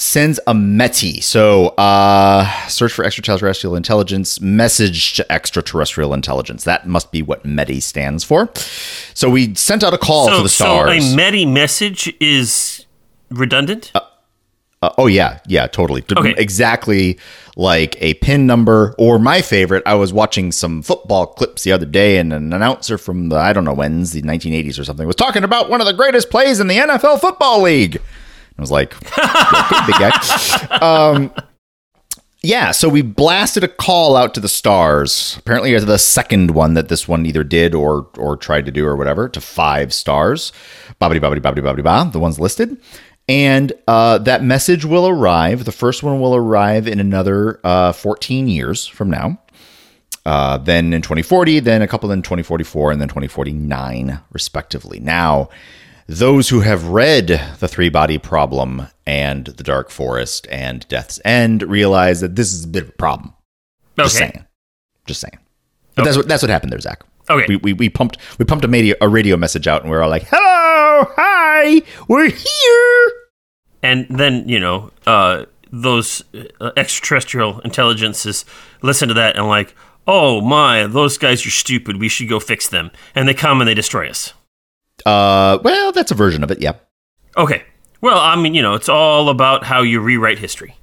[0.00, 1.22] Sends a METI.
[1.22, 6.64] So, uh, search for extraterrestrial intelligence, message to extraterrestrial intelligence.
[6.64, 8.50] That must be what METI stands for.
[9.12, 11.04] So, we sent out a call So, to the stars.
[11.04, 12.86] so a METI message is
[13.28, 13.92] redundant?
[13.94, 16.02] Uh, oh yeah, yeah, totally.
[16.10, 16.34] Okay.
[16.38, 17.18] Exactly
[17.54, 19.82] like a pin number or my favorite.
[19.84, 23.52] I was watching some football clips the other day, and an announcer from the I
[23.52, 26.58] don't know when's the 1980s or something was talking about one of the greatest plays
[26.58, 28.00] in the NFL football league.
[28.60, 30.78] I was like, okay, big guy.
[30.80, 31.32] Um,
[32.42, 35.36] yeah, so we blasted a call out to the stars.
[35.38, 38.86] Apparently, it's the second one that this one either did or or tried to do
[38.86, 40.52] or whatever to five stars.
[41.00, 42.10] Bobbity bobbity bobbity bobbity ba.
[42.10, 42.78] The ones listed,
[43.28, 45.66] and uh, that message will arrive.
[45.66, 49.38] The first one will arrive in another uh, 14 years from now.
[50.24, 55.00] Uh, then in 2040, then a couple in 2044, and then 2049, respectively.
[55.00, 55.48] Now,
[56.10, 57.28] those who have read
[57.60, 62.64] The Three Body Problem and The Dark Forest and Death's End realize that this is
[62.64, 63.34] a bit of a problem.
[63.96, 64.44] Just saying.
[65.06, 65.38] Just saying.
[65.94, 67.04] But that's what that's what happened there, Zach.
[67.28, 67.46] Okay.
[67.48, 70.02] We, we, we pumped we pumped a radio, a radio message out and we are
[70.02, 73.12] all like, "Hello, hi, we're here."
[73.82, 76.22] and then you know uh, those
[76.60, 78.44] uh, extraterrestrial intelligences
[78.82, 79.74] listen to that and like
[80.06, 83.68] oh my those guys are stupid we should go fix them and they come and
[83.68, 84.34] they destroy us
[85.06, 86.60] Uh, well, that's a version of it.
[86.60, 86.72] Yeah.
[87.36, 87.62] okay
[88.00, 90.74] well i mean you know it's all about how you rewrite history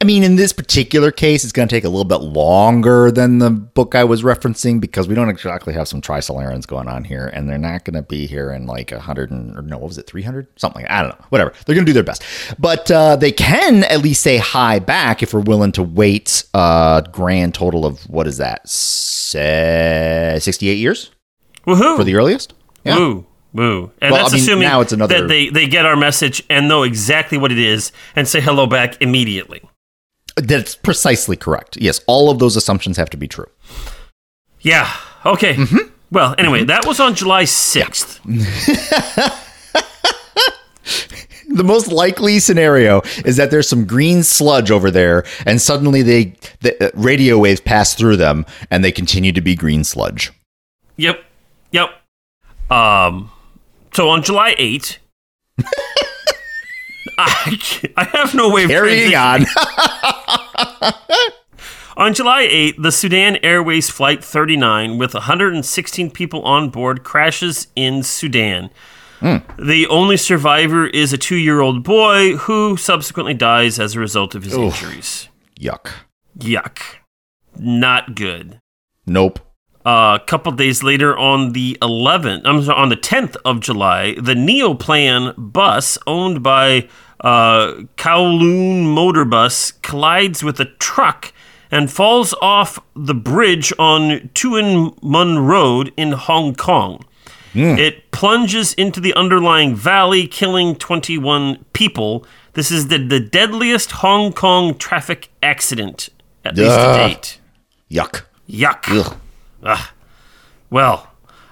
[0.00, 3.38] I mean, in this particular case, it's going to take a little bit longer than
[3.38, 7.28] the book I was referencing because we don't exactly have some trisolarans going on here,
[7.28, 9.88] and they're not going to be here in like a hundred and or no, what
[9.88, 11.54] was it, three hundred, something like I don't know, whatever.
[11.64, 12.22] They're going to do their best,
[12.58, 16.44] but uh, they can at least say hi back if we're willing to wait.
[16.54, 21.12] A grand total of what is that, sixty-eight years
[21.66, 22.52] woohoo for the earliest?
[22.84, 22.98] Yeah.
[22.98, 25.86] woo woo and Well, that's I mean, assuming now it's another- that they, they get
[25.86, 29.62] our message and know exactly what it is and say hello back immediately
[30.36, 31.76] That's precisely correct.
[31.76, 33.46] Yes, all of those assumptions have to be true.
[34.60, 34.92] yeah
[35.24, 35.88] okay Mm-hmm.
[36.10, 38.20] well anyway that was on july 6th
[41.48, 46.34] the most likely scenario is that there's some green sludge over there and suddenly they
[46.60, 50.32] the uh, radio waves pass through them and they continue to be green sludge
[50.96, 51.24] Yep.
[51.72, 51.90] Yep.
[52.70, 53.30] Um
[53.94, 54.98] so on July 8
[57.16, 59.44] I, I have no way of carrying on
[61.96, 68.02] On July 8, the Sudan Airways Flight 39, with 116 people on board, crashes in
[68.02, 68.70] Sudan.
[69.20, 69.36] Hmm.
[69.56, 74.34] The only survivor is a two year old boy who subsequently dies as a result
[74.34, 75.28] of his injuries.
[75.58, 75.92] yuck
[76.36, 76.80] Yuck.
[77.56, 78.58] Not good.
[79.06, 79.38] nope
[79.84, 84.14] Uh, a couple days later, on the 11th, I'm sorry, on the 10th of July,
[84.14, 86.88] the Neoplan bus owned by
[87.20, 91.32] uh, Kowloon Motor Bus collides with a truck
[91.70, 97.04] and falls off the bridge on Tuen Mun Road in Hong Kong.
[97.78, 102.26] It plunges into the underlying valley, killing 21 people.
[102.54, 106.08] This is the, the deadliest Hong Kong traffic accident,
[106.44, 107.38] at least to date.
[107.90, 108.84] yuck Yuck.
[108.88, 109.16] Ugh.
[109.64, 109.88] Ugh.
[110.70, 111.08] Well,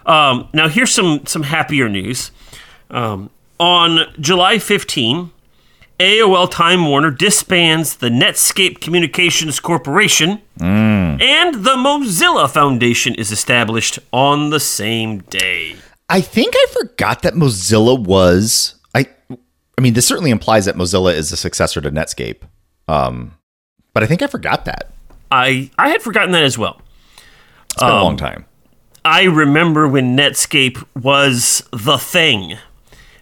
[0.07, 2.31] um, now here's some some happier news.
[2.91, 5.31] Um, on July 15,
[6.01, 14.51] AOL Time Warner disbands the Netscape Communications Corporation, and the Mozilla Foundation is established on
[14.51, 15.77] the same day.
[16.09, 21.15] i think i forgot that mozilla was i i mean this certainly implies that mozilla
[21.15, 22.43] is a successor to netscape
[22.89, 23.33] um
[23.95, 24.91] but i think i forgot that
[25.31, 26.82] I I had forgotten that as well.
[27.73, 28.45] It's been a long time
[29.05, 32.51] I remember when Netscape was the thing.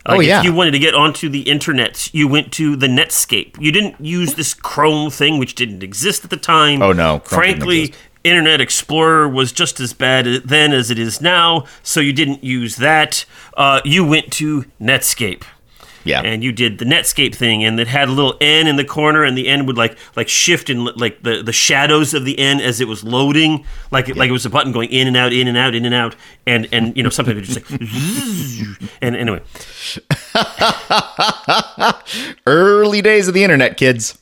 [0.06, 0.40] Like Oh, yeah.
[0.40, 3.60] If you wanted to get onto the internet, you went to the Netscape.
[3.60, 6.82] You didn't use this Chrome thing, which didn't exist at the time.
[6.82, 7.94] Oh, no, Chrome Frankly.
[8.22, 12.76] Internet Explorer was just as bad then as it is now, so you didn't use
[12.76, 13.24] that.
[13.56, 15.42] Uh, you went to Netscape.
[16.04, 16.22] Yeah.
[16.22, 19.24] And you did the Netscape thing, and it had a little N in the corner,
[19.24, 22.60] and the N would like like shift in like the, the shadows of the N
[22.60, 25.32] as it was loading, like it, like it was a button going in and out,
[25.32, 27.80] in and out, in and out, and and you know sometimes it just like
[29.02, 29.40] and anyway,
[32.46, 34.18] Early days of the internet, kids.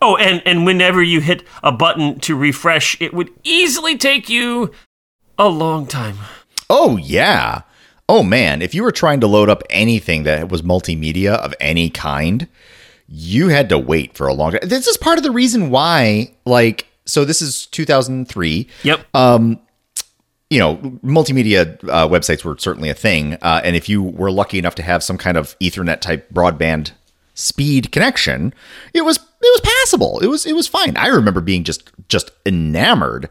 [0.00, 4.70] oh, and and whenever you hit a button to refresh, it would easily take you
[5.38, 6.16] a long time.
[6.68, 7.62] Oh, yeah.
[8.12, 8.60] Oh, man.
[8.60, 12.48] If you were trying to load up anything that was multimedia of any kind,
[13.06, 14.62] you had to wait for a long time.
[14.64, 18.66] This is part of the reason why, like, so this is 2003.
[18.82, 19.06] Yep.
[19.14, 19.60] Um,
[20.50, 23.34] you know, multimedia uh, websites were certainly a thing.
[23.42, 26.90] Uh, and if you were lucky enough to have some kind of Ethernet type broadband
[27.34, 28.52] speed connection,
[28.92, 30.18] it was it was passable.
[30.18, 30.96] It was it was fine.
[30.96, 33.30] I remember being just just enamored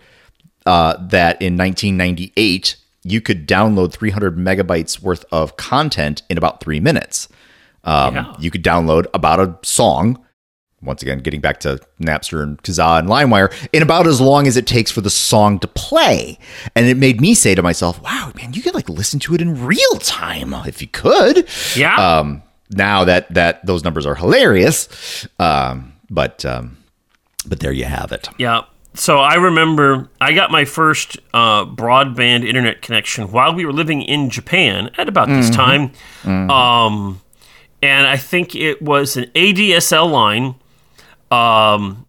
[0.65, 6.79] uh, that in 1998 you could download 300 megabytes worth of content in about three
[6.79, 7.27] minutes.
[7.83, 8.35] Um, Yeah.
[8.39, 10.23] You could download about a song.
[10.81, 14.55] Once again, getting back to Napster and Kazaa and LimeWire, in about as long as
[14.55, 16.39] it takes for the song to play.
[16.73, 19.41] And it made me say to myself, wow, man, you could like listen to it
[19.41, 21.49] in real time if you could.
[21.75, 21.95] Yeah.
[21.95, 25.27] Um, now that that those numbers are hilarious.
[25.37, 26.77] Um, but um,
[27.45, 28.29] but there you have it.
[28.37, 28.61] Yeah.
[28.95, 34.01] So I remember I got my first uh, broadband internet connection while we were living
[34.01, 35.91] in Japan at about this time.
[36.25, 37.21] Um,
[37.81, 40.55] and I think it was an ADSL line.
[41.31, 42.07] Um,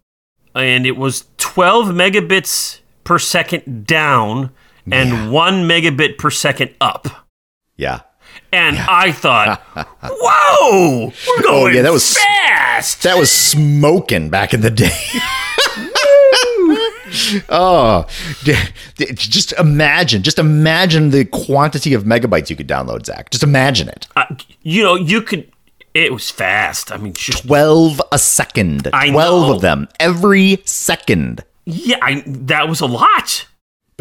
[0.55, 4.49] and it was 12 megabits per second down
[4.91, 7.07] and one megabit per second up.
[7.77, 8.01] Yeah.
[8.51, 9.61] And I thought,
[10.03, 13.03] whoa, we're going Oh, yeah, that was- fast.
[13.03, 14.89] That was smoking back in the day.
[17.49, 18.05] oh,
[19.15, 23.29] just imagine, just imagine the quantity of megabytes you could download, Zach.
[23.29, 24.07] Just imagine it.
[24.15, 24.25] Uh,
[24.61, 25.51] you know, you could.
[25.93, 26.91] It was fast.
[26.91, 28.87] I mean, just 12 a second.
[28.93, 29.55] I 12 know.
[29.55, 31.43] of them every second.
[31.65, 33.45] yeah, I, that was a lot.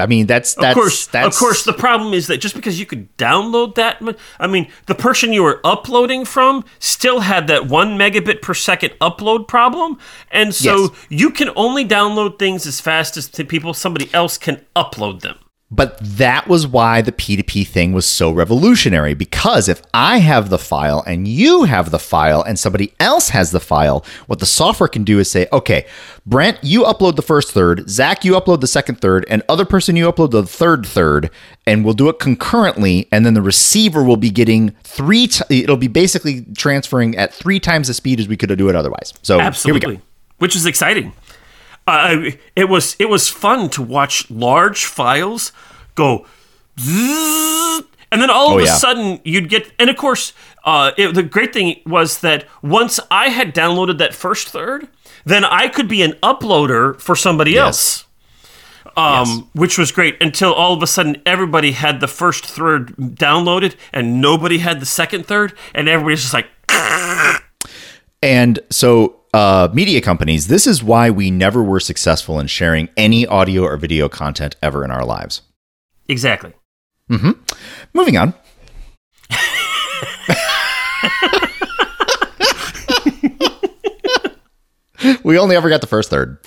[0.01, 1.65] I mean, that's, that's, Of course, that's, of course.
[1.65, 4.03] The problem is that just because you could download that,
[4.39, 8.93] I mean, the person you were uploading from still had that one megabit per second
[9.01, 9.99] upload problem,
[10.31, 10.91] and so Yes.
[11.09, 15.39] you can only download things as fast as people somebody else can upload them.
[15.72, 20.59] But that was why the P2P thing was so revolutionary because if I have the
[20.59, 24.88] file and you have the file and somebody else has the file, what the software
[24.88, 25.87] can do is say, okay,
[26.26, 29.94] Brent, you upload the first third, Zach, you upload the second third, and other person,
[29.94, 31.30] you upload the third third,
[31.68, 33.06] and we'll do it concurrently.
[33.12, 37.61] And then the receiver will be getting three, t- it'll be basically transferring at three
[37.61, 39.14] times the speed as we could do it otherwise.
[39.22, 40.02] So here we go.
[40.38, 41.12] which is exciting.
[41.90, 45.53] Uh, it was it was fun to watch large files
[45.94, 46.24] go,
[46.79, 48.74] zzz, and then all of Oh, a yeah.
[48.76, 49.70] sudden you'd get.
[49.79, 50.33] And of course,
[50.64, 54.88] uh, it, the great thing was that once I had downloaded that first third,
[55.24, 58.05] then I could be an uploader for somebody else.
[58.96, 63.76] Um, which was great until all of a sudden everybody had the first third downloaded
[63.92, 66.46] and nobody had the second third, and everybody's just like,
[68.22, 73.27] And so, uh, media companies, this is why we never were successful in sharing any
[73.27, 75.43] audio or video content ever in our lives.
[76.09, 76.53] exactly.
[77.93, 78.35] Moving on.
[85.25, 86.38] we only ever got the first third.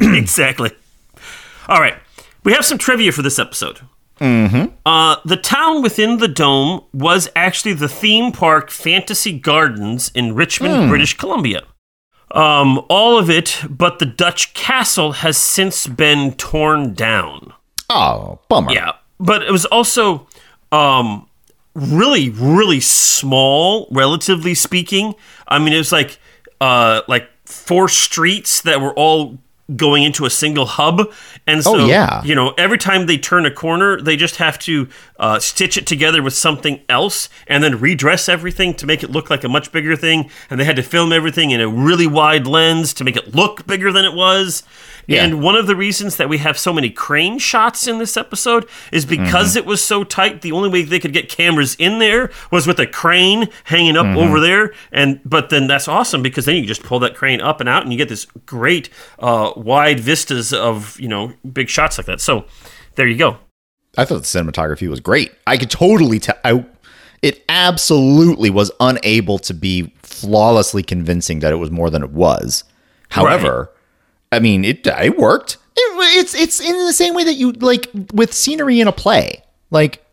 [0.00, 0.70] exactly.
[1.68, 1.96] All right.
[2.44, 3.80] We have some trivia for this episode.
[4.20, 4.74] Mm-hmm.
[4.86, 10.88] Uh, the town within the dome was actually the theme park Fantasy Gardens in Richmond,
[10.88, 11.64] British Columbia.
[12.32, 17.52] Um, all of it, but the Dutch castle has since been torn down.
[17.88, 18.72] Oh, bummer.
[18.72, 20.26] Yeah, but it was also
[20.72, 21.28] um,
[21.74, 25.14] really, really small, relatively speaking.
[25.46, 26.18] I mean, it was like
[26.60, 29.38] uh, like four streets that were all
[29.74, 31.12] going into a single hub,
[31.46, 32.22] and so Oh, yeah.
[32.22, 35.86] you know, every time they turn a corner, they just have to uh, stitch it
[35.86, 39.72] together with something else, and then redress everything to make it look like a much
[39.72, 40.30] bigger thing.
[40.50, 43.66] And they had to film everything in a really wide lens to make it look
[43.66, 44.62] bigger than it was.
[45.08, 45.24] Yeah.
[45.24, 48.68] And one of the reasons that we have so many crane shots in this episode
[48.92, 49.58] is because Mm-hmm.
[49.58, 50.42] it was so tight.
[50.42, 54.06] The only way they could get cameras in there was with a crane hanging up
[54.06, 54.18] Mm-hmm.
[54.18, 54.72] over there.
[54.92, 57.82] And but then that's awesome because then you just pull that crane up and out,
[57.84, 58.90] and you get this great
[59.20, 62.20] uh, wide vistas of you know big shots like that.
[62.20, 62.44] So
[62.96, 63.38] there you go.
[63.98, 65.32] I thought the cinematography was great.
[65.46, 66.36] I could totally tell.
[66.44, 66.64] I,
[67.22, 72.64] It absolutely was unable to be flawlessly convincing that it was more than it was.
[73.10, 73.70] However,
[74.36, 75.56] I mean, it it worked.
[75.76, 79.42] It, it's it's in the same way that you like with scenery in a play.
[79.70, 80.04] Like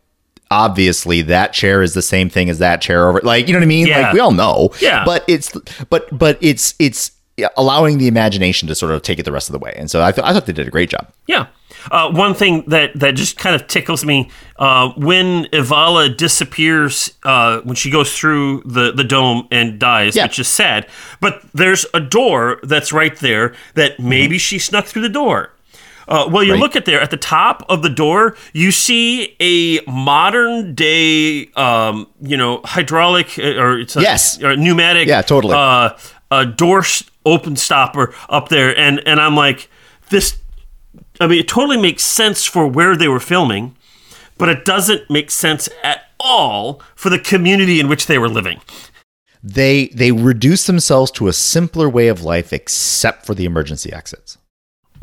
[0.50, 3.64] obviously that chair is the same thing as that chair over like you know what
[3.64, 3.86] I mean?
[3.86, 4.00] Yeah.
[4.02, 4.70] Like we all know.
[4.80, 5.04] Yeah.
[5.04, 5.52] But it's
[5.90, 7.12] but but it's it's
[7.56, 9.74] allowing the imagination to sort of take it the rest of the way.
[9.76, 11.12] And so I, th- I thought they did a great job.
[11.26, 11.46] Yeah.
[11.90, 17.60] Uh, one thing that, that just kind of tickles me uh, when Ivala disappears uh,
[17.60, 20.24] when she goes through the, the dome and dies, Yeah.
[20.24, 20.86] which is sad.
[21.20, 25.50] But there's a door that's right there that maybe she snuck through the door.
[26.06, 26.60] Uh, well, you Right.
[26.60, 32.06] look at there at the top of the door, you see a modern day, um,
[32.20, 34.42] you know, hydraulic uh, or it's a, Yes.
[34.42, 35.54] or pneumatic, Yeah, totally.
[35.54, 35.90] uh,
[36.30, 36.84] a door
[37.24, 39.70] open stopper up there, and and I'm like,
[40.10, 40.36] this.
[41.20, 43.76] I mean, it totally makes sense for where they were filming,
[44.36, 48.60] but it doesn't make sense at all for the community in which they were living.
[49.42, 54.38] They they reduce themselves to a simpler way of life except for the emergency exits.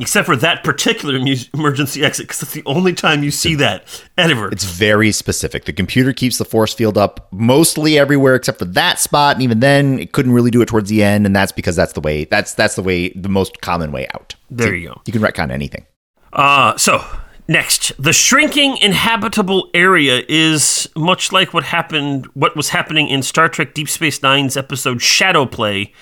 [0.00, 4.02] Except for that particular mu- emergency exit, because it's the only time you see that
[4.18, 4.48] ever.
[4.48, 5.64] It's very specific.
[5.64, 9.60] The computer keeps the force field up mostly everywhere except for that spot, and even
[9.60, 12.24] then, it couldn't really do it towards the end, and that's because that's the way
[12.24, 14.34] that's that's the way the most common way out.
[14.50, 15.02] There you go.
[15.06, 15.86] You can retcon anything.
[16.32, 17.04] Uh, so
[17.48, 23.48] next, the shrinking inhabitable area is much like what happened, what was happening in Star
[23.48, 25.92] Trek Deep Space Nine's episode Shadow Play.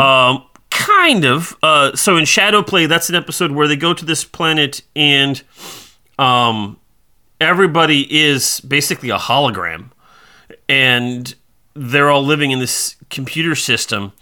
[0.00, 1.56] Um, kind of.
[1.62, 5.42] Uh, so in Shadow Play, that's an episode where they go to this planet and
[6.18, 6.78] um,
[7.40, 9.90] everybody is basically a hologram,
[10.68, 11.34] and
[11.74, 14.12] they're all living in this computer system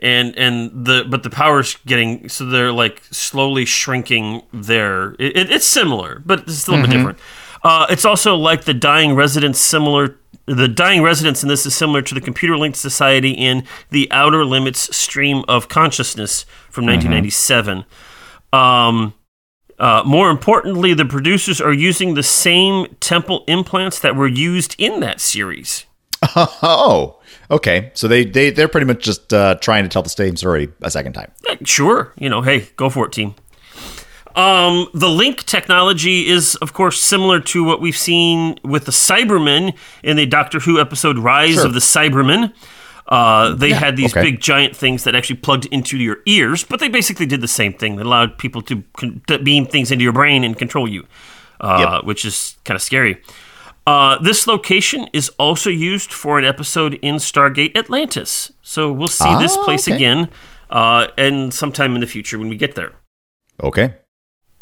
[0.00, 5.12] and and the but the power's getting so they're like slowly shrinking there.
[5.18, 7.18] It, it- it's similar but it's a bit different.
[7.64, 12.02] Uh, it's also like the dying residents similar the dying residents in this is similar
[12.02, 17.84] to the computer linked society in the outer limits stream of consciousness from 1997
[18.52, 19.14] um,
[19.78, 25.00] uh, more importantly, the producers are using the same temple implants that were used in
[25.00, 25.86] that series.
[26.62, 27.18] Oh,
[27.50, 27.90] okay.
[27.94, 30.90] So they they they're pretty much just uh, trying to tell the same story a
[30.90, 31.30] second time.
[31.64, 33.34] Sure, you know, hey, go for it, team.
[34.34, 39.76] Um, the link technology is, of course, similar to what we've seen with the Cybermen
[40.02, 41.66] in the Doctor Who episode "Rise Sure.
[41.66, 42.52] of the Cybermen."
[43.08, 44.22] Uh, they had these okay.
[44.22, 47.74] big giant things that actually plugged into your ears, but they basically did the same
[47.74, 47.96] thing.
[47.96, 51.06] They allowed people to, con- to beam things into your brain and control you,
[51.60, 53.20] uh, which is kind of scary.
[53.86, 58.52] Uh, this location is also used for an episode in Stargate Atlantis.
[58.62, 59.96] So we'll see this Ah, place okay.
[59.96, 60.28] again
[60.70, 62.92] uh, and sometime in the future when we get there.
[63.62, 63.94] Okay.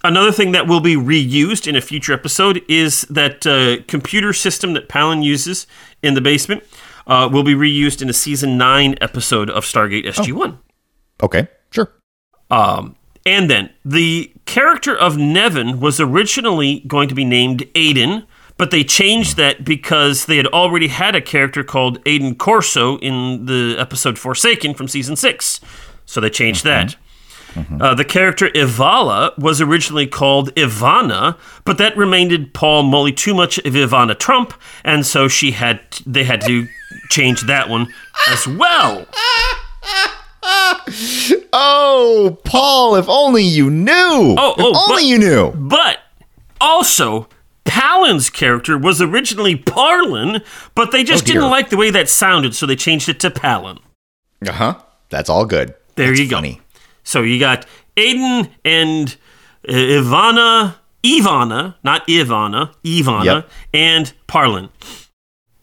[0.02, 4.72] Another thing that will be reused in a future episode is that uh, computer system
[4.72, 5.66] that Pallan uses
[6.02, 6.64] in the basement
[7.06, 10.58] uh, will be reused in a season 9 episode of Stargate SG 1.
[11.22, 11.48] Okay.
[11.70, 11.92] Sure.
[12.50, 18.26] Um, and then the character of Nevin was originally going to be named Aiden,
[18.60, 23.46] but they changed that because they had already had a character called Aiden Corso in
[23.46, 25.62] the episode Forsaken from season six.
[26.04, 26.94] So they changed that.
[27.80, 33.56] Uh, the character Ivala was originally called Ivana, but that reminded Paul Mullie too much
[33.60, 34.52] of Ivana Trump,
[34.84, 36.68] and so she had they had to
[37.08, 37.88] change that one
[38.28, 39.06] as well.
[41.52, 42.96] Oh, Paul!
[42.96, 43.92] If only you knew.
[43.92, 45.52] Oh, if oh, only but- you knew.
[45.52, 45.98] But
[46.60, 47.28] also,
[47.64, 50.44] Pallan's character was originally Parlin,
[50.74, 53.30] but they just Oh, didn't like the way that sounded, so they changed it to
[53.30, 53.78] Pallan.
[54.46, 54.78] Uh huh.
[55.10, 55.74] That's all good.
[55.96, 56.36] There That's you go.
[56.36, 56.60] funny.
[57.02, 59.16] So you got Aiden and
[59.68, 63.50] uh, Ivana, Ivana, not Ivana, Ivana, Yep.
[63.74, 64.70] and Parlin.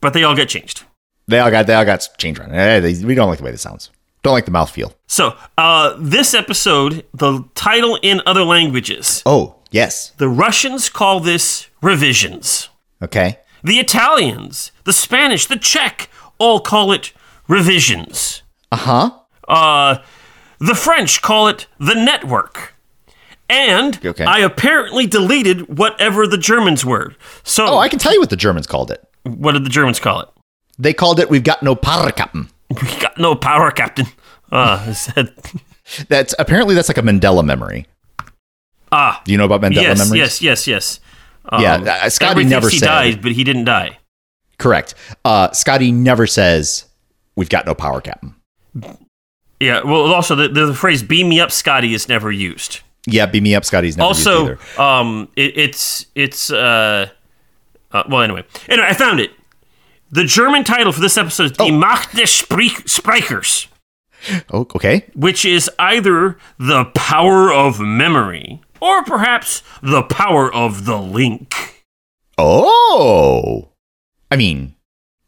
[0.02, 0.84] But they all get changed.
[1.28, 2.52] They all got they all got changed around.
[2.52, 3.90] They- we don't like the way this sounds.
[4.24, 4.94] Don't like the mouthfeel.
[5.08, 10.10] So, uh, this episode, the title in other languages, Oh yes.
[10.18, 12.70] the Russians call this revisions.
[13.02, 13.40] Okay.
[13.64, 17.12] The Italians, the Spanish, the Czech all call it
[17.48, 18.44] revisions.
[18.72, 19.12] Uh huh.
[19.48, 19.98] Uh,
[20.60, 22.74] the French call it the network.
[23.50, 24.26] And Okay.
[24.26, 27.16] I apparently deleted whatever the Germans were.
[27.44, 29.02] So, Oh, I can tell you what the Germans called it.
[29.24, 30.28] what did the Germans call it?
[30.80, 32.50] They called it "We've got no power captain.
[32.70, 34.06] We got no power, Captain.
[34.52, 34.94] Uh,
[36.10, 37.88] That's apparently that's like a Mandela memory.
[38.92, 40.20] Ah, Do you know about Mandela yes, memories?
[40.20, 41.00] yes, yes, yes.
[41.50, 43.98] Um, Yeah, uh, Scotty never he said- died, but he didn't die.
[44.58, 44.96] Correct.
[45.24, 46.86] Uh, Scotty never says,
[47.36, 48.34] "We've got no power captain."
[49.60, 49.82] Yeah.
[49.84, 52.82] Well, also the, the phrase "beam me up, Scotty" is never used.
[53.06, 54.82] Yeah, beam me up, Scotty's never used also either.
[54.82, 57.08] um it, it's it's uh,
[57.94, 59.32] uh well anyway anyway i found it
[60.12, 63.68] The German title for this episode is Die Macht des Sprech- Sprechers,
[64.52, 65.06] Oh, okay.
[65.16, 71.86] which is either the power of memory or perhaps the power of the link.
[72.38, 73.70] Oh.
[74.30, 74.76] I mean,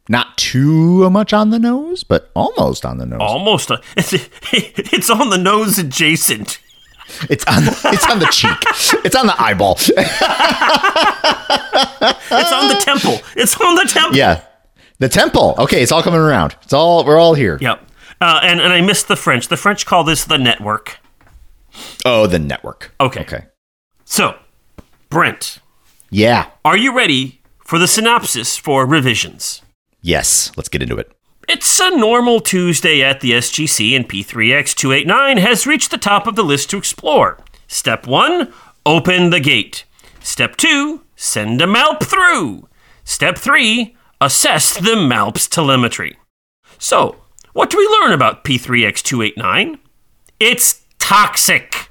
[0.08, 3.20] not too much on the nose, but almost on the nose.
[3.22, 4.14] Almost, a, it's,
[4.54, 6.60] it's on the nose adjacent.
[7.30, 9.04] It's on it's on the cheek.
[9.04, 9.78] It's on the eyeball.
[12.32, 13.18] It's on the temple.
[13.36, 14.16] It's on the temple.
[14.16, 14.44] yeah.
[15.00, 15.56] The temple.
[15.58, 16.56] Okay, it's all coming around.
[16.62, 17.58] It's all we're all here.
[17.60, 17.82] Yep.
[18.22, 19.48] Uh, and, and I missed the French.
[19.48, 20.99] The French call this the network.
[22.06, 22.94] Oh, the network.
[23.00, 23.22] Okay.
[23.22, 23.46] Okay.
[24.06, 24.38] So,
[25.10, 25.60] Brent,
[26.10, 26.48] Yeah.
[26.66, 29.62] are you ready for the synopsis for revisions?
[30.02, 30.52] Yes.
[30.56, 31.12] Let's get into it.
[31.48, 36.44] It's a normal Tuesday at the SGC, and P3X289 has reached the top of the
[36.44, 37.40] list to explore.
[37.68, 38.54] Step 1
[38.86, 39.84] Open the gate.
[40.22, 42.68] Step 2 Send a MALP through.
[43.04, 46.18] Step 3 Assess the MALP's telemetry.
[46.78, 47.16] So,
[47.54, 49.80] what do we learn about P3X289?
[50.40, 51.88] It's toxic.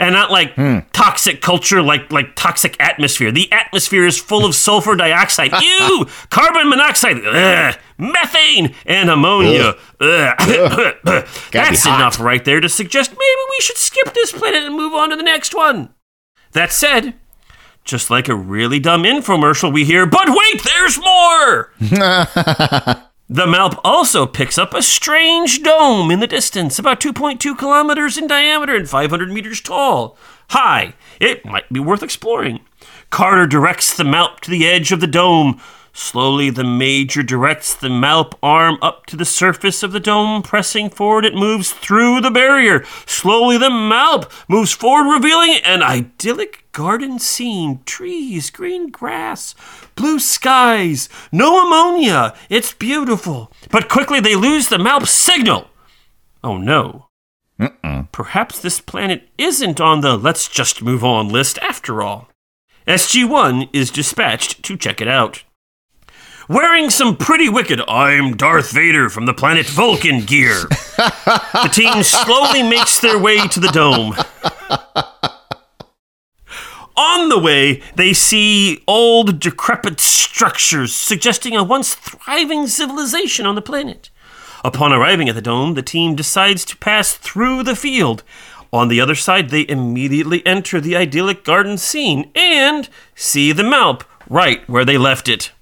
[0.00, 0.54] And not like
[0.92, 3.32] toxic culture, like like toxic atmosphere.
[3.32, 9.74] The atmosphere is full of sulfur dioxide, ew, carbon monoxide, ugh, methane, and ammonia.
[10.00, 10.34] Ugh.
[11.52, 15.10] That's enough right there to suggest maybe we should skip this planet and move on
[15.10, 15.92] to the next one.
[16.52, 17.14] That said,
[17.84, 21.72] just like a really dumb infomercial we hear, but wait, there's more!
[23.30, 28.26] The MALP also picks up a strange dome in the distance, about 2.2 kilometers in
[28.26, 30.16] diameter and 500 meters tall.
[30.48, 32.60] High, it might be worth exploring.
[33.10, 35.60] Carter directs the MALP to the edge of the dome.
[35.98, 40.42] Slowly, the Major directs the MALP arm up to the surface of the dome.
[40.42, 42.84] Pressing forward, it moves through the barrier.
[43.04, 49.56] Slowly, the MALP moves forward, revealing an idyllic garden scene trees, green grass,
[49.96, 52.32] blue skies, no ammonia.
[52.48, 53.50] It's beautiful.
[53.68, 55.66] But quickly, they lose the MALP signal.
[56.44, 57.08] Oh no.
[58.12, 62.28] Perhaps this planet isn't on the let's just move on list after all.
[62.86, 65.42] SG 1 is dispatched to check it out.
[66.48, 70.54] Wearing some pretty wicked I'm Darth Vader from the planet Vulcan gear,
[70.96, 74.14] the team slowly makes their way to the dome.
[76.96, 83.60] On the way, they see old, decrepit structures suggesting a once thriving civilization on the
[83.60, 84.08] planet.
[84.64, 88.22] Upon arriving at the dome, the team decides to pass through the field.
[88.72, 94.02] On the other side, they immediately enter the idyllic garden scene and see the MALP
[94.30, 95.52] right where they left it.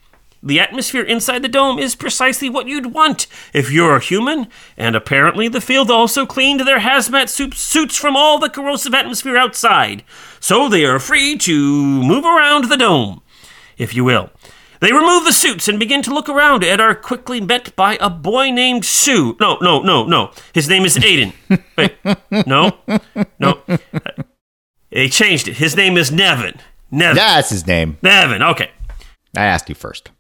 [0.47, 4.95] The atmosphere inside the dome is precisely what you'd want if you're a human, and
[4.95, 10.05] apparently the field also cleaned their hazmat suits from all the corrosive atmosphere outside,
[10.39, 13.23] so they are free to move around the dome,
[13.77, 14.31] if you will.
[14.79, 18.09] They remove the suits and begin to look around and are quickly met by a
[18.09, 19.37] boy named Sue.
[19.41, 20.31] No, no, no, no.
[20.55, 21.33] His name is Aiden.
[21.77, 21.97] Wait,
[22.47, 22.79] no,
[23.41, 23.63] no.
[24.91, 25.57] They changed it.
[25.57, 26.61] His name is Nevin.
[26.93, 27.17] Nevin.
[27.17, 27.99] That's his name.
[28.01, 28.71] Nevin, okay.
[29.37, 30.11] I asked you first.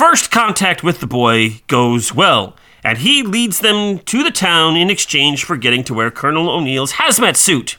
[0.00, 4.88] First contact with the boy goes well, and he leads them to the town in
[4.88, 7.76] exchange for getting to wear Colonel O'Neill's hazmat suit.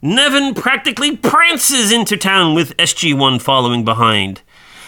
[0.00, 4.40] Nevin practically prances into town with SG 1 following behind.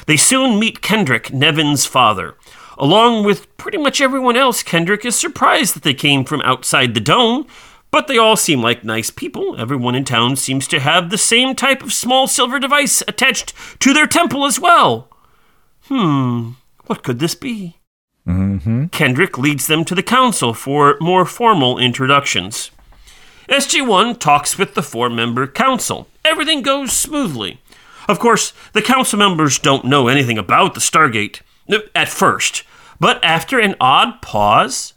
[0.07, 2.35] They soon meet Kendrick, Nevin's father.
[2.79, 6.99] Along with pretty much everyone else, Kendrick is surprised that they came from outside the
[6.99, 7.47] dome,
[7.91, 9.55] but they all seem like nice people.
[9.61, 13.93] Everyone in town seems to have the same type of small silver device attached to
[13.93, 15.11] their temple as well.
[15.87, 16.53] Hmm,
[16.87, 17.79] what could this be?
[18.89, 22.71] Kendrick leads them to the council for more formal introductions.
[23.49, 26.09] SG1 talks with the four member council.
[26.25, 27.61] Everything goes smoothly.
[28.09, 32.63] Of course, the council members don't know anything about the Stargate uh, at first,
[32.99, 34.95] but after an odd pause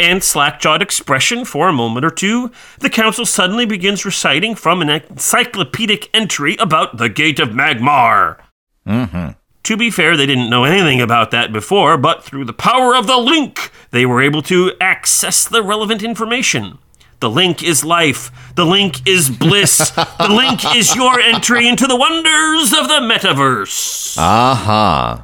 [0.00, 4.80] and slack jawed expression for a moment or two, the council suddenly begins reciting from
[4.80, 8.38] an encyclopedic entry about the Gate of Magmar.
[9.66, 13.08] To be fair, they didn't know anything about that before, but through the power of
[13.08, 16.78] the link, they were able to access the relevant information.
[17.18, 18.30] The link is life.
[18.54, 19.90] The link is bliss.
[19.90, 24.16] the link is your entry into the wonders of the metaverse.
[24.16, 24.54] Uh
[25.18, 25.22] huh.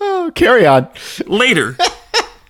[0.00, 0.88] oh, carry on.
[1.26, 1.76] Later,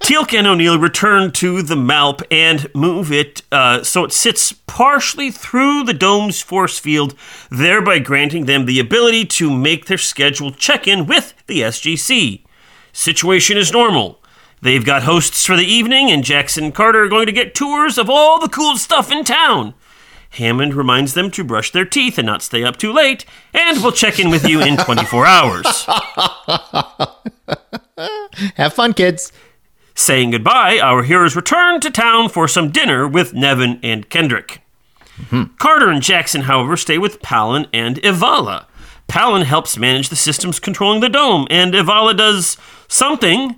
[0.06, 5.32] Teal'c and O'Neill return to the Malp and move it uh, so it sits partially
[5.32, 7.16] through the dome's force field,
[7.50, 12.44] thereby granting them the ability to make their scheduled check in with the SGC.
[12.92, 14.20] Situation is normal.
[14.62, 17.98] They've got hosts for the evening, and Jackson and Carter are going to get tours
[17.98, 19.74] of all the cool stuff in town.
[20.30, 23.90] Hammond reminds them to brush their teeth and not stay up too late, and we'll
[23.90, 25.86] check in with you in 24 hours.
[28.54, 29.32] Have fun, kids.
[29.98, 34.60] Saying goodbye, our heroes return to town for some dinner with Nevin and Kendrick.
[35.58, 38.66] Carter and Jackson, however, stay with Pallan and Ivala.
[39.08, 43.56] Pallan helps manage the systems controlling the dome, and Ivala does something,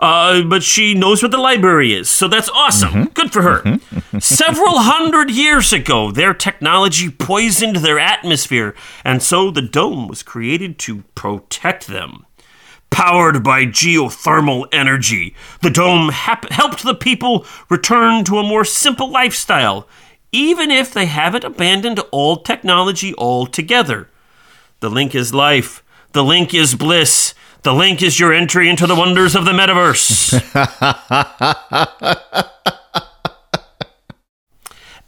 [0.00, 3.04] uh, but she knows what the library is, so that's awesome.
[3.14, 3.78] Good for her.
[4.18, 8.74] Several hundred years ago, their technology poisoned their atmosphere,
[9.04, 12.25] and so the dome was created to protect them.
[12.90, 19.10] Powered by geothermal energy, the dome hap- helped the people return to a more simple
[19.10, 19.86] lifestyle,
[20.32, 24.08] even if they haven't abandoned old technology altogether.
[24.80, 25.82] The link is life.
[26.12, 27.34] The link is bliss.
[27.62, 30.32] The link is your entry into the wonders of the metaverse.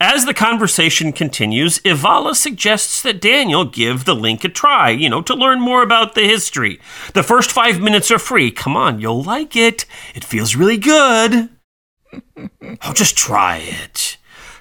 [0.01, 5.23] As the conversation continues, Ivala suggests that Daniel give the link a try, you know,
[5.23, 6.79] to learn more about the history.
[7.15, 8.53] The first five minutes are free.
[8.53, 9.87] Come on, you'll like it.
[10.15, 11.49] It feels really good.
[12.63, 14.19] oh, just try it.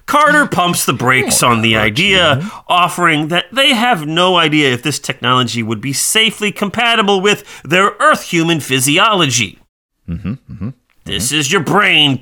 [0.08, 5.00] Carter pumps the brakes on the idea, offering that they have no idea if this
[5.00, 9.60] technology would be safely compatible with their Earth human physiology.
[10.08, 10.70] Mm-hmm, mm-hmm,
[11.04, 11.40] this mm-hmm.
[11.40, 12.22] is your brain.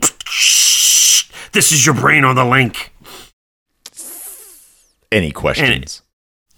[1.51, 2.91] This is your brain on the link.
[5.15, 6.01] Any questions?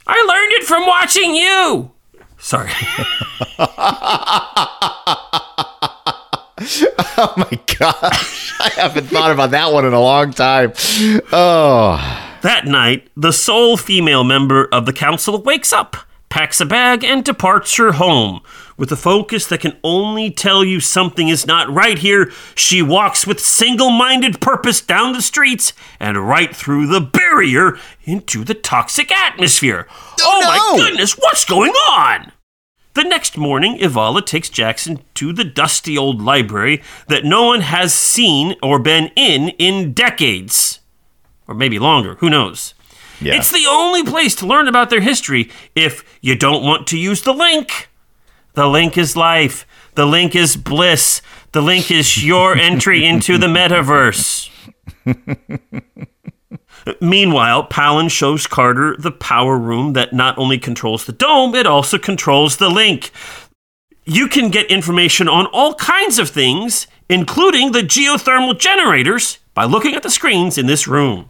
[0.07, 1.91] I learned it from watching you.
[2.39, 2.71] Sorry.
[7.19, 8.53] Oh my gosh.
[8.59, 10.73] I haven't thought about that one in a long time.
[11.31, 11.97] Oh.
[12.41, 15.97] That night, the sole female member of the council wakes up,
[16.29, 18.41] packs a bag, and departs her home.
[18.77, 23.25] With a focus that can only tell you something is not right here, she walks
[23.25, 29.11] with single minded purpose down the streets and right through the barrier into the toxic
[29.11, 29.87] atmosphere.
[30.21, 30.83] Oh, my no!
[30.83, 32.31] goodness, what's going on?
[32.93, 37.95] The next morning, Ivala takes Jackson to the dusty old library that no one has
[37.95, 40.79] seen or been in in decades.
[41.47, 42.75] Or maybe longer, who knows?
[43.19, 43.35] Yeah.
[43.35, 47.23] It's the only place to learn about their history if you don't want to use
[47.23, 47.89] the link.
[48.57, 49.67] The link is life.
[49.93, 51.21] The link is bliss.
[51.51, 54.49] The link is your entry into the metaverse.
[56.99, 61.99] Meanwhile, Pallan shows Carter the power room that not only controls the dome, it also
[61.99, 63.11] controls the link.
[64.05, 69.93] You can get information on all kinds of things, including the geothermal generators, by looking
[69.93, 71.29] at the screens in this room.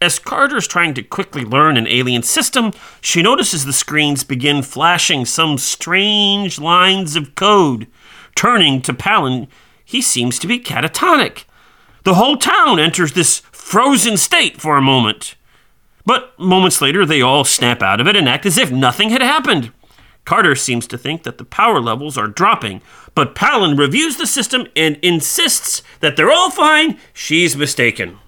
[0.00, 5.24] As Carter's trying to quickly learn an alien system, she notices the screens begin flashing
[5.24, 7.86] some strange lines of code.
[8.34, 9.48] Turning to Pallan,
[9.82, 11.44] he seems to be catatonic.
[12.04, 15.34] The whole town enters this frozen state for a moment.
[16.04, 19.22] But moments later, they all snap out of it and act as if nothing had
[19.22, 19.72] happened.
[20.26, 22.82] Carter seems to think that the power levels are dropping,
[23.14, 26.98] but Pallan reviews the system and insists that they're all fine.
[27.14, 28.18] She's mistaken.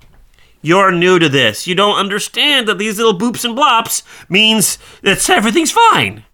[0.63, 1.67] You're new to this.
[1.67, 6.25] You don't understand that these little boops and blops means that everything's fine.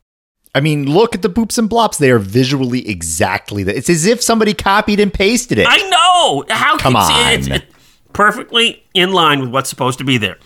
[0.54, 1.98] I mean, look at the boops and blops.
[1.98, 3.76] They are visually exactly that.
[3.76, 5.66] It's as if somebody copied and pasted it.
[5.68, 6.44] I know.
[6.48, 7.54] How Come can it's, on.
[7.54, 7.64] it's
[8.12, 10.38] perfectly in line with what's supposed to be there.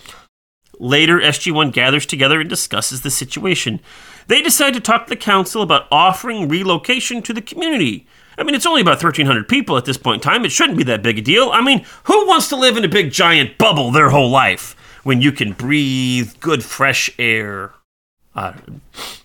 [0.79, 3.81] Later, SG1 gathers together and discusses the situation.
[4.27, 8.07] They decide to talk to the council about offering relocation to the community.
[8.39, 10.45] I mean, it's only about 1,300 people at this point in time.
[10.45, 11.49] It shouldn't be that big a deal.
[11.51, 15.21] I mean, who wants to live in a big giant bubble their whole life when
[15.21, 17.73] you can breathe good fresh air?
[18.33, 19.15] Uh, That's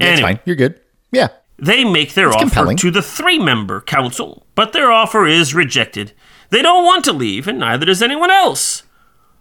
[0.00, 0.20] anyway.
[0.22, 0.40] fine.
[0.46, 0.80] You're good.
[1.12, 1.28] Yeah.
[1.58, 2.76] They make their It's offer compelling.
[2.78, 6.12] to the three member council, but their offer is rejected.
[6.50, 8.82] They don't want to leave, and neither does anyone else.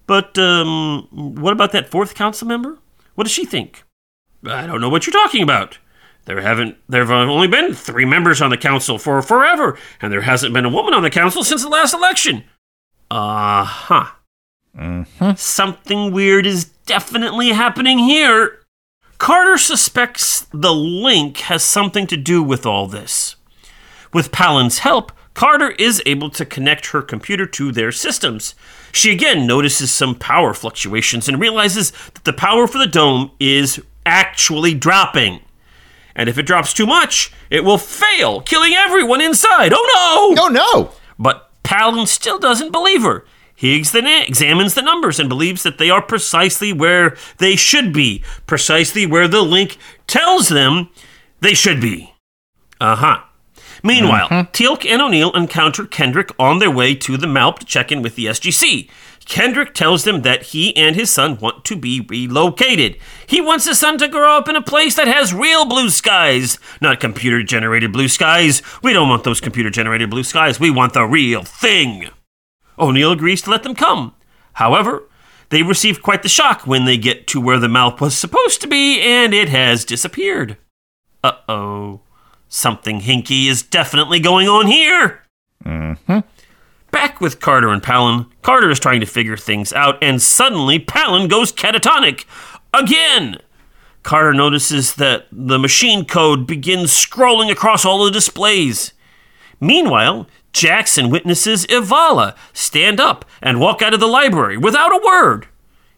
[0.05, 2.77] But um, what about that fourth council member?
[3.15, 3.83] What does she think?
[4.45, 5.77] I don't know what you're talking about.
[6.25, 10.21] There haven't there have only been three members on the council for forever, and there
[10.21, 12.45] hasn't been a woman on the council since the last election.
[13.11, 14.11] Uh huh.
[15.35, 18.59] Something weird is definitely happening here.
[19.17, 23.35] Carter suspects the link has something to do with all this.
[24.13, 28.55] With Pallan's help, Carter is able to connect her computer to their systems.
[28.91, 33.81] She again notices some power fluctuations and realizes that the power for the dome is
[34.05, 35.39] actually dropping.
[36.15, 39.73] And if it drops too much, it will fail, killing everyone inside.
[39.73, 40.43] Oh no!
[40.43, 40.91] Oh, no.
[41.17, 43.25] But Pallan still doesn't believe her.
[43.55, 49.05] He examines the numbers and believes that they are precisely where they should be, precisely
[49.05, 50.89] where the link tells them
[51.39, 52.13] they should be.
[52.81, 53.19] Uh huh.
[53.83, 58.01] Meanwhile, Teal'c and O'Neill encounter Kendrick on their way to the Malp to check in
[58.01, 58.89] with the SGC.
[59.25, 62.97] Kendrick tells them that he and his son want to be relocated.
[63.25, 66.59] He wants his son to grow up in a place that has real blue skies,
[66.81, 68.61] not computer generated blue skies.
[68.81, 70.59] We don't want those computer generated blue skies.
[70.59, 72.09] We want the real thing.
[72.77, 74.13] O'Neill agrees to let them come.
[74.53, 75.03] However,
[75.49, 78.67] they receive quite the shock when they get to where the MALP was supposed to
[78.67, 80.57] be and it has disappeared.
[81.23, 82.01] Uh oh.
[82.49, 85.21] Something hinky is definitely going on here.
[86.93, 91.27] Back with Carter and Pallan, Carter is trying to figure things out, and suddenly Pallan
[91.27, 92.25] goes catatonic.
[92.71, 93.39] Again!
[94.03, 98.93] Carter notices that the machine code begins scrolling across all the displays.
[99.59, 105.47] Meanwhile, Jackson witnesses Ivala stand up and walk out of the library without a word.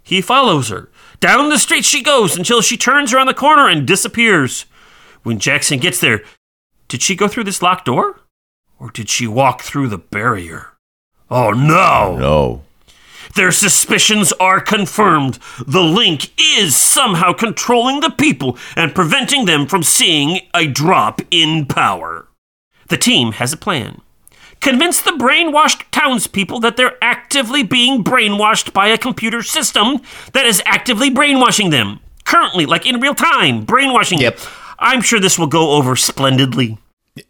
[0.01, 0.89] He follows her.
[1.19, 4.65] Down the street she goes until she turns around the corner and disappears.
[5.23, 6.23] When Jackson gets there,
[6.87, 8.21] did she go through this locked door?
[8.79, 10.71] Or did she walk through the barrier?
[11.29, 12.17] Oh no!
[12.17, 12.61] No.
[13.35, 15.39] Their suspicions are confirmed.
[15.67, 21.65] The link is somehow controlling the people and preventing them from seeing a drop in
[21.65, 22.27] power.
[22.87, 23.99] The team has a plan.
[24.61, 29.99] Convince the brainwashed townspeople that they're actively being brainwashed by a computer system
[30.31, 31.99] that is actively brainwashing them.
[32.23, 34.37] Currently, like in real time, brainwashing Yep.
[34.37, 34.47] them.
[34.79, 36.77] I'm sure this will go over splendidly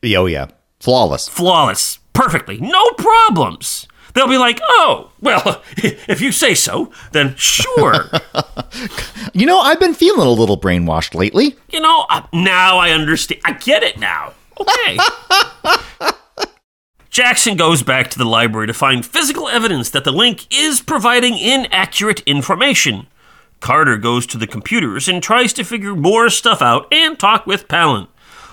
[0.04, 0.48] Oh yeah.
[0.80, 1.28] Flawless.
[1.28, 3.88] flawless, perfectly, no problems.
[4.14, 8.10] They'll be like, oh, well, if you say so, then sure.
[9.34, 11.56] You know, I've been feeling a little brainwashed lately.
[11.72, 13.42] you know, now I understand.
[13.44, 14.34] I get it now.
[14.60, 14.98] Okay.
[17.10, 21.38] Jackson goes back to the library to find physical evidence that the link is providing
[21.38, 23.08] inaccurate information.
[23.60, 27.68] Carter goes to the computers and tries to figure more stuff out and talk with
[27.68, 28.08] Pallan.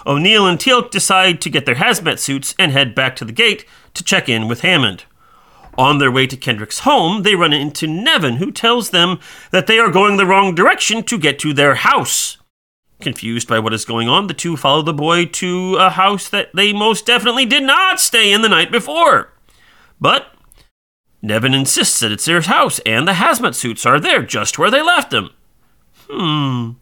[0.06, 3.64] O'Neill and Teal'c decide to get their hazmat suits and head back to the gate
[3.94, 5.04] to check in with Hammond.
[5.78, 9.20] On their way to Kendrick's home, they run into Nevin, who tells them
[9.52, 12.36] that they are going the wrong direction to get to their house.
[13.00, 16.50] Confused by what is going on, the two follow the boy to a house that
[16.54, 19.32] they most definitely did not stay in the night before.
[20.00, 20.32] But
[21.22, 24.82] Nevin insists that it's their house and the hazmat suits are there just where they
[24.82, 25.30] left them.
[26.08, 26.72] Hmm.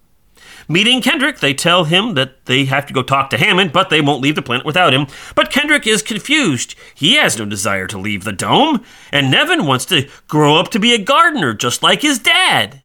[0.69, 4.01] Meeting Kendrick, they tell him that they have to go talk to Hammond, but they
[4.01, 5.07] won't leave the planet without him.
[5.35, 6.75] But Kendrick is confused.
[6.95, 10.79] He has no desire to leave the dome, and Nevin wants to grow up to
[10.79, 12.83] be a gardener just like his dad.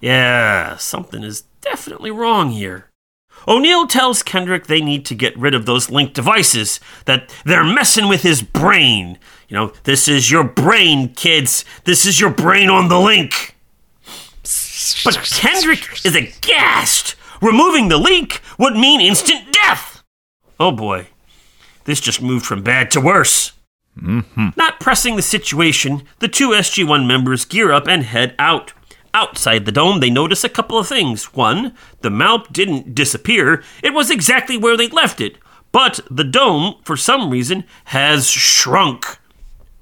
[0.00, 2.90] Yeah, something is definitely wrong here.
[3.48, 8.08] O'Neill tells Kendrick they need to get rid of those linked devices, that they're messing
[8.08, 9.18] with his brain.
[9.48, 11.64] You know, this is your brain, kids.
[11.84, 13.55] This is your brain on the link.
[15.04, 17.16] But Kendrick is aghast.
[17.42, 20.02] Removing the link would mean instant death.
[20.58, 21.08] Oh boy,
[21.84, 23.52] this just moved from bad to worse.
[24.56, 28.72] Not pressing the situation, the two SG1 members gear up and head out.
[29.14, 31.32] Outside the dome, they notice a couple of things.
[31.34, 35.38] One, the MALP didn't disappear, it was exactly where they left it.
[35.72, 39.18] But the dome, for some reason, has shrunk.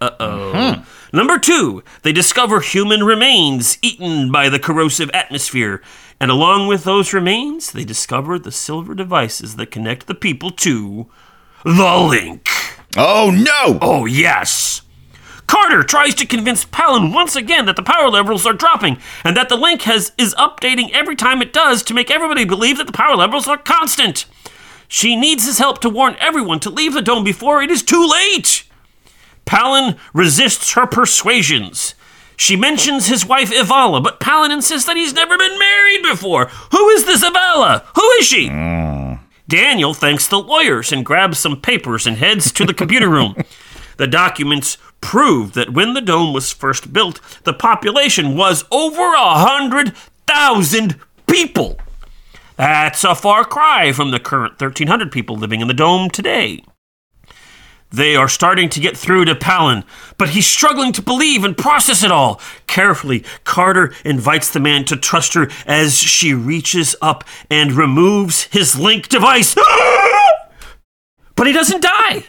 [0.01, 0.87] Uh oh.
[1.15, 5.81] Number two, they discover human remains eaten by the corrosive atmosphere.
[6.19, 11.07] And along with those remains, they discover the silver devices that connect the people to
[11.65, 12.49] the link.
[12.97, 13.79] Oh no!
[13.81, 14.83] Oh, yes.
[15.47, 19.49] Carter tries to convince Pallan once again that the power levels are dropping and that
[19.49, 22.93] the link has is updating every time it does to make everybody believe that the
[22.93, 24.27] power levels are constant.
[24.89, 28.05] She needs his help to warn everyone to leave the dome before it is too
[28.05, 28.65] late.
[29.47, 31.95] Pallan resists her persuasions.
[32.37, 36.47] She mentions his wife Ivala, but Pallan insists that he's never been married before.
[36.73, 37.85] Who is this Ivala?
[37.95, 38.49] Who is she?
[39.47, 43.37] Daniel thanks the lawyers and grabs some papers and heads to the computer room.
[43.97, 49.39] The documents prove that when the dome was first built, the population was over a
[49.39, 49.95] hundred
[50.27, 51.79] thousand people.
[52.57, 56.65] That's a far cry from the current 1,300 people living in the dome today.
[57.95, 59.85] They are starting to get through to Pallan,
[60.19, 62.41] but he's struggling to believe and process it all.
[62.67, 68.77] Carefully, Carter invites the man to trust her as she reaches up and removes his
[68.77, 69.55] link device.
[71.37, 72.25] but he doesn't die.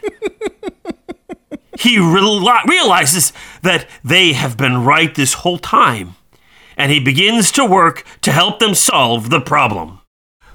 [1.80, 6.14] he reali- realizes that they have been right this whole time,
[6.78, 10.00] and he begins to work to help them solve the problem.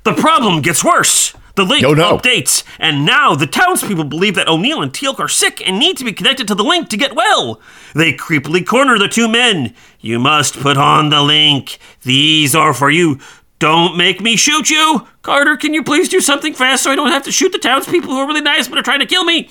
[0.05, 1.35] The problem gets worse.
[1.57, 2.17] The link Oh, no.
[2.17, 6.05] updates, and now the townspeople believe that O'Neill and Teal'c are sick and need to
[6.05, 7.61] be connected to the link to get well.
[7.95, 9.75] They creepily corner the two men.
[10.01, 11.79] You must put on the link.
[12.03, 13.19] These are for you.
[13.59, 15.07] Don't make me shoot you.
[15.23, 18.09] Carter, can you please do something fast so I don't have to shoot the townspeople
[18.09, 19.51] who are really nice but are trying to kill me?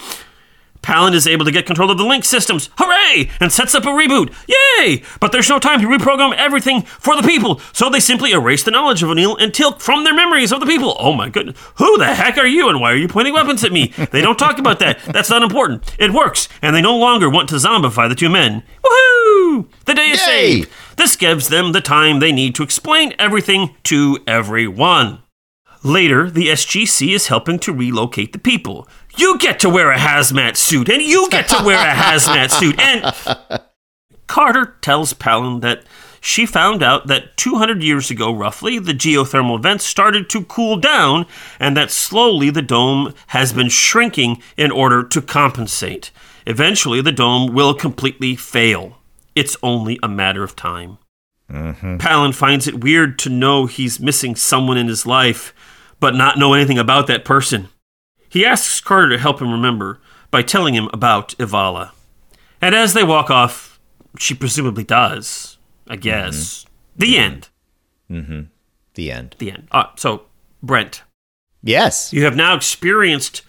[0.82, 2.70] Pallan is able to get control of the link systems.
[2.78, 3.30] Hooray!
[3.40, 4.34] And sets up a reboot.
[4.48, 5.04] Yay!
[5.20, 8.72] But there's no time to reprogram everything for the people, so they simply erase the
[8.72, 10.96] knowledge of O'Neill and Teal'c from their memories of the people.
[11.00, 11.58] Oh my goodness.
[11.76, 13.94] Who the heck are you and why are you pointing weapons at me?
[14.12, 15.00] They don't talk about that.
[15.06, 15.96] That's not important.
[16.00, 18.64] It works, and they no longer want to zombify the two men.
[18.84, 19.68] Woohoo!
[19.86, 20.26] The day is Yay!
[20.62, 20.70] saved.
[20.96, 25.20] This gives them the time they need to explain everything to everyone.
[25.82, 28.86] Later, the SGC is helping to relocate the people.
[29.18, 32.80] You get to wear a hazmat suit, and you get to wear a hazmat suit.
[32.80, 33.62] And
[34.28, 35.84] Carter tells Pallan that
[36.22, 41.26] she found out that 200 years ago, roughly, the geothermal vents started to cool down,
[41.60, 46.12] and that slowly the dome has been shrinking in order to compensate.
[46.46, 48.98] Eventually, the dome will completely fail.
[49.36, 50.98] It's only a matter of time.
[51.50, 51.98] Mm-hmm.
[51.98, 55.54] Pallan finds it weird to know he's missing someone in his life,
[56.00, 57.70] but not know anything about that person.
[58.30, 60.00] He asks Carter to help him remember
[60.32, 61.92] by telling him about Ivala.
[62.62, 63.80] And as they walk off,
[64.18, 65.58] she presumably does,
[65.88, 66.66] I guess.
[66.96, 67.50] The end.
[68.10, 69.36] The end.
[69.40, 69.68] The end.
[69.72, 70.24] Uh, so,
[70.62, 71.04] Brent,
[71.64, 72.14] Yes.
[72.14, 73.42] you have now experienced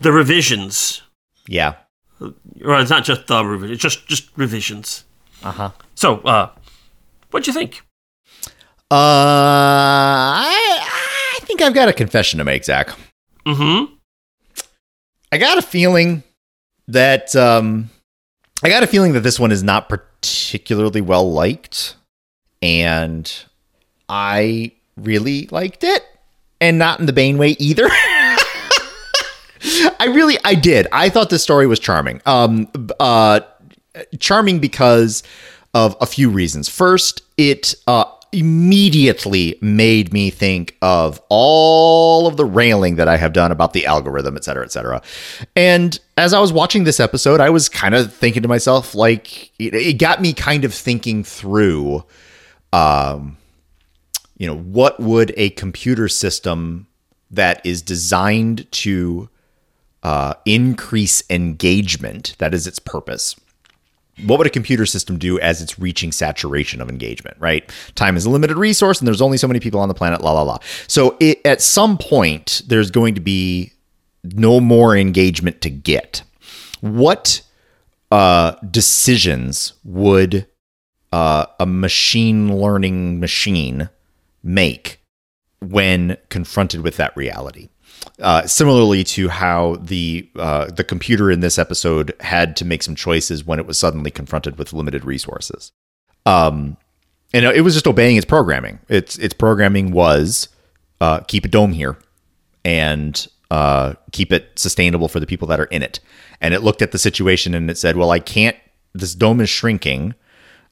[0.00, 1.02] the revisions.
[1.46, 1.74] Yeah.
[2.20, 5.04] Or it's not just the revisions, it's just, just revisions.
[5.42, 5.70] Uh huh.
[5.94, 6.50] So, uh,
[7.30, 7.82] what'd you think?
[8.90, 10.88] Uh, I,
[11.36, 12.88] I think I've got a confession to make, Zach.
[13.46, 13.94] Mm-hmm.
[15.30, 16.22] I got a feeling
[16.88, 17.90] that um,
[18.62, 21.96] I got a feeling that this one is not particularly well liked,
[22.62, 23.30] and
[24.08, 26.04] I really liked it,
[26.60, 27.88] and not in the Bane way either.
[30.00, 30.86] I really, I did.
[30.92, 32.22] I thought this story was charming.
[32.24, 32.68] Um,
[32.98, 33.40] uh,
[34.18, 35.22] charming because
[35.74, 36.68] of a few reasons.
[36.68, 43.32] First, it uh, immediately made me think of all of the railing that I have
[43.32, 45.00] done about the algorithm, et cetera, et cetera.
[45.56, 49.52] And as I was watching this episode, I was kind of thinking to myself, like,
[49.58, 52.04] it, it got me kind of thinking through,
[52.72, 53.36] um,
[54.36, 56.86] you know, what would a computer system
[57.30, 59.28] that is designed to
[60.02, 63.34] uh, increase engagement, that is its purpose,
[64.24, 67.70] what would a computer system do as it's reaching saturation of engagement, right?
[67.94, 70.32] Time is a limited resource and there's only so many people on the planet, la,
[70.32, 70.58] la, la.
[70.86, 73.72] So it, at some point, there's going to be
[74.24, 76.22] no more engagement to get.
[76.80, 77.42] What
[78.10, 80.46] uh, decisions would
[81.12, 83.88] uh, a machine learning machine
[84.42, 85.00] make
[85.60, 87.68] when confronted with that reality?
[88.20, 92.96] Uh, similarly to how the uh, the computer in this episode had to make some
[92.96, 95.70] choices when it was suddenly confronted with limited resources.
[96.26, 96.76] Um,
[97.32, 98.80] and it was just obeying its programming.
[98.88, 100.48] Its its programming was
[101.00, 101.96] uh, keep a dome here
[102.64, 106.00] and uh, keep it sustainable for the people that are in it.
[106.40, 108.56] And it looked at the situation and it said, "Well, I can't.
[108.94, 110.14] This dome is shrinking."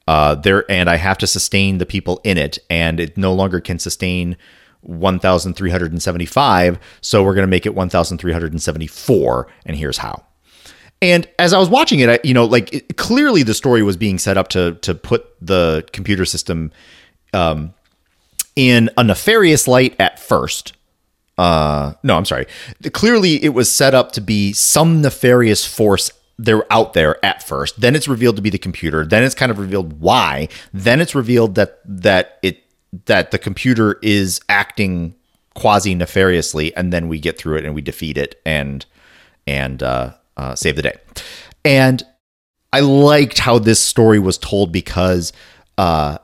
[0.09, 3.61] Uh, there and I have to sustain the people in it, and it no longer
[3.61, 4.37] can sustain
[4.89, 6.78] 1,375.
[7.01, 10.24] So we're going to make it 1,374, and here's how.
[11.03, 13.97] And as I was watching it, I, you know, like it, clearly the story was
[13.97, 16.72] being set up to to put the computer system
[17.34, 17.74] um,
[18.55, 20.72] in a nefarious light at first.
[21.37, 22.47] Uh, no, I'm sorry.
[22.93, 27.80] Clearly, it was set up to be some nefarious force they're out there at first.
[27.80, 29.07] Then it's revealed to be the computer.
[29.07, 30.49] Then it's kind of revealed why.
[30.72, 32.62] Then it's revealed that that it
[33.05, 35.14] that the computer is acting
[35.55, 38.84] quasi nefariously, and then we get through it and we defeat it and
[39.47, 40.97] and uh, uh, save the day.
[41.64, 42.03] And
[42.72, 45.32] I liked how this story was told because
[45.78, 46.18] uh,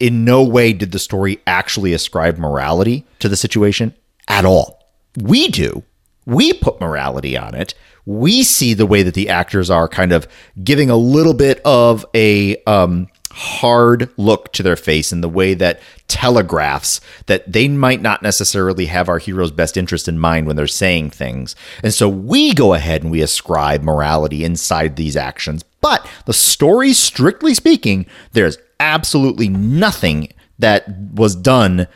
[0.00, 3.94] in no way did the story actually ascribe morality to the situation
[4.28, 4.82] at all.
[5.20, 5.82] We do.
[6.26, 7.74] We put morality on it.
[8.04, 10.28] We see the way that the actors are kind of
[10.62, 13.08] giving a little bit of a um,
[13.38, 18.86] hard look to their face in the way that telegraphs that they might not necessarily
[18.86, 21.54] have our hero's best interest in mind when they're saying things.
[21.84, 25.62] And so we go ahead and we ascribe morality inside these actions.
[25.80, 31.86] But the story, strictly speaking, there's absolutely nothing that was done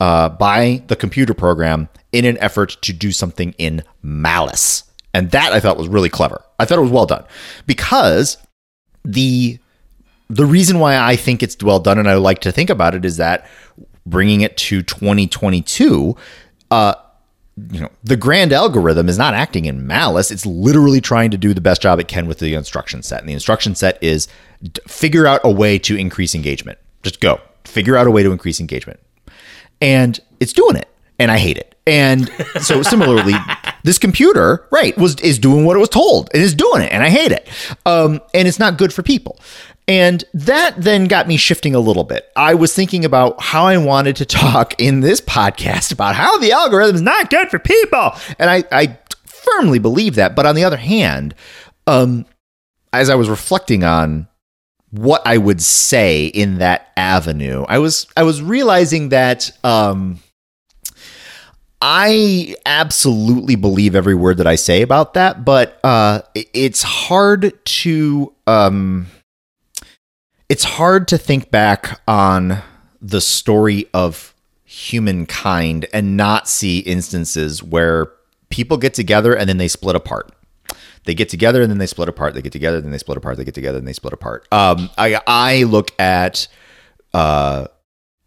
[0.00, 4.82] uh, by the computer program in an effort to do something in malice.
[5.14, 6.42] And that I thought was really clever.
[6.58, 7.24] I thought it was well done
[7.66, 8.36] because
[9.04, 9.60] the
[10.28, 13.04] the reason why I think it's well done and I like to think about it
[13.04, 13.46] is that
[14.06, 16.16] bringing it to 2022,
[16.70, 16.94] uh,
[17.72, 20.30] you know, the grand algorithm is not acting in malice.
[20.30, 23.20] It's literally trying to do the best job it can with the instruction set.
[23.20, 24.28] And the instruction set is
[24.86, 26.78] figure out a way to increase engagement.
[27.02, 27.40] Just go.
[27.64, 29.00] Figure out a way to increase engagement.
[29.80, 30.88] And it's doing it.
[31.18, 31.74] And I hate it.
[31.88, 33.34] And so similarly,
[33.82, 37.02] this computer, right, was is doing what it was told and is doing it, and
[37.02, 37.48] I hate it.
[37.86, 39.40] Um, and it's not good for people.
[39.88, 42.30] And that then got me shifting a little bit.
[42.36, 46.52] I was thinking about how I wanted to talk in this podcast about how the
[46.52, 48.12] algorithm is not good for people.
[48.38, 50.36] And I, I firmly believe that.
[50.36, 51.34] But on the other hand,
[51.86, 52.26] um,
[52.92, 54.28] as I was reflecting on
[54.90, 60.20] what I would say in that avenue, I was I was realizing that um,
[61.80, 68.34] I absolutely believe every word that I say about that, but uh, it's hard to
[68.46, 69.06] um,
[70.48, 72.62] it's hard to think back on
[73.00, 74.34] the story of
[74.64, 78.10] humankind and not see instances where
[78.50, 80.32] people get together and then they split apart.
[81.04, 82.34] They get together and then they split apart.
[82.34, 83.38] They get together, and then they split apart.
[83.38, 84.46] They get together and they split apart.
[84.52, 86.48] Um, I I look at
[87.14, 87.68] uh,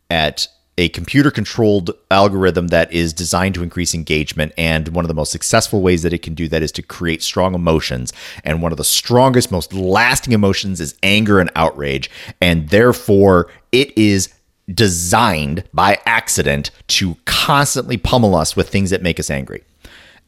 [0.09, 0.47] at
[0.81, 4.51] a computer controlled algorithm that is designed to increase engagement.
[4.57, 7.21] And one of the most successful ways that it can do that is to create
[7.21, 8.11] strong emotions.
[8.43, 12.09] And one of the strongest, most lasting emotions is anger and outrage.
[12.41, 14.33] And therefore, it is
[14.73, 19.63] designed by accident to constantly pummel us with things that make us angry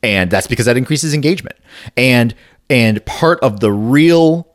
[0.02, 1.56] and that's because that increases engagement
[1.96, 2.36] and
[2.70, 4.53] and part of the real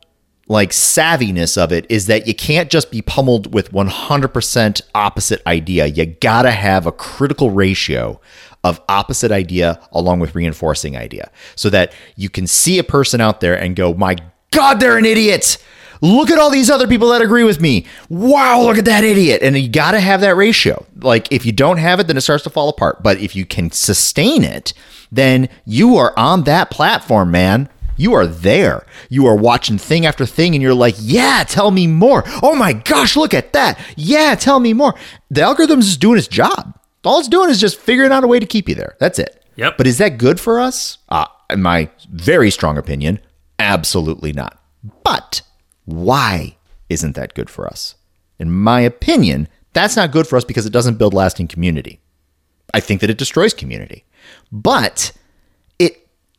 [0.49, 5.85] like savviness of it is that you can't just be pummeled with 100% opposite idea.
[5.85, 8.19] You gotta have a critical ratio
[8.63, 13.39] of opposite idea along with reinforcing idea so that you can see a person out
[13.39, 14.17] there and go my
[14.51, 15.63] god they're an idiot.
[16.01, 17.85] Look at all these other people that agree with me.
[18.09, 19.43] Wow look at that idiot.
[19.43, 20.83] And you gotta have that ratio.
[20.97, 23.03] Like if you don't have it then it starts to fall apart.
[23.03, 24.73] But if you can sustain it
[25.11, 27.69] then you are on that platform man
[27.99, 28.85] you are there.
[29.09, 32.23] You are watching thing after thing, and you're like, yeah, tell me more.
[32.41, 33.77] Oh my gosh, look at that.
[33.97, 34.95] Yeah, tell me more.
[35.29, 36.79] The algorithm's just doing its job.
[37.03, 38.95] All it's doing is just figuring out a way to keep you there.
[38.99, 39.43] That's it.
[39.57, 39.77] Yep.
[39.77, 40.97] But is that good for us?
[41.09, 43.19] Uh, in my very strong opinion,
[43.57, 44.61] absolutely not.
[45.03, 45.41] But
[45.85, 46.55] why
[46.87, 47.95] isn't that good for us?
[48.39, 51.99] In my opinion, that's not good for us because it doesn't build lasting community.
[52.73, 54.05] I think that it destroys community.
[54.51, 55.11] But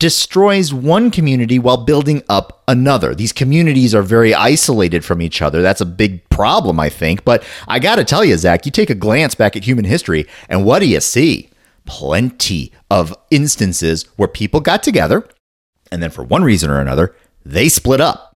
[0.00, 3.14] destroys one community while building up another.
[3.14, 5.62] These communities are very isolated from each other.
[5.62, 7.24] That's a big problem, I think.
[7.24, 10.26] But I got to tell you, Zach, you take a glance back at human history,
[10.48, 11.50] and what do you see?
[11.84, 15.28] Plenty of instances where people got together,
[15.92, 18.32] and then for one reason or another, they split up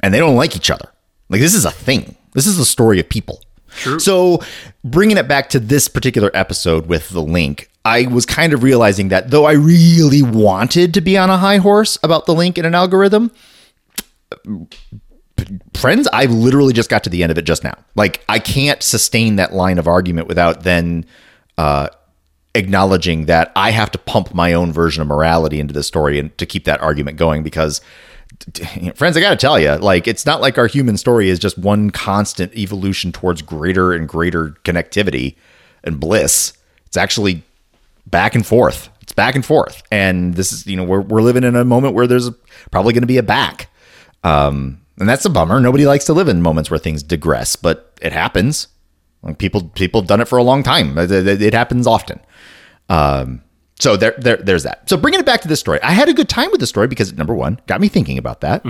[0.00, 0.92] and they don't like each other.
[1.28, 2.16] Like, this is a thing.
[2.34, 3.40] This is the story of people.
[3.76, 3.98] True.
[3.98, 4.40] So,
[4.84, 9.08] bringing it back to this particular episode with the link, I was kind of realizing
[9.08, 12.64] that though I really wanted to be on a high horse about the link in
[12.64, 13.30] an algorithm,
[15.74, 17.76] friends, I literally just got to the end of it just now.
[17.94, 21.06] Like, I can't sustain that line of argument without then
[21.58, 21.88] uh,
[22.54, 26.36] acknowledging that I have to pump my own version of morality into the story and
[26.38, 27.80] to keep that argument going because
[28.94, 31.90] friends i gotta tell you like it's not like our human story is just one
[31.90, 35.36] constant evolution towards greater and greater connectivity
[35.84, 36.52] and bliss.
[36.86, 37.42] It's actually
[38.06, 38.88] back and forth.
[39.02, 39.82] It's back and forth.
[39.90, 42.30] And this is you know we're, we're living in a moment where there's
[42.70, 43.68] probably going to be a back.
[44.24, 45.60] Um and that's a bummer.
[45.60, 48.68] Nobody likes to live in moments where things digress but it happens.
[49.22, 50.96] Like people people have done it for a long time.
[50.98, 52.20] It, it- it happens often.
[52.88, 53.42] Um,
[53.78, 54.88] so there, there, there's that.
[54.88, 56.86] So bringing it back to this story, I had a good time with the story
[56.88, 58.64] because number one got me thinking about that.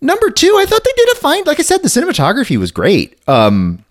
[0.00, 1.44] Number two, I thought they did a fine.
[1.44, 3.18] Like I said, the cinematography was great.
[3.28, 3.84] Um,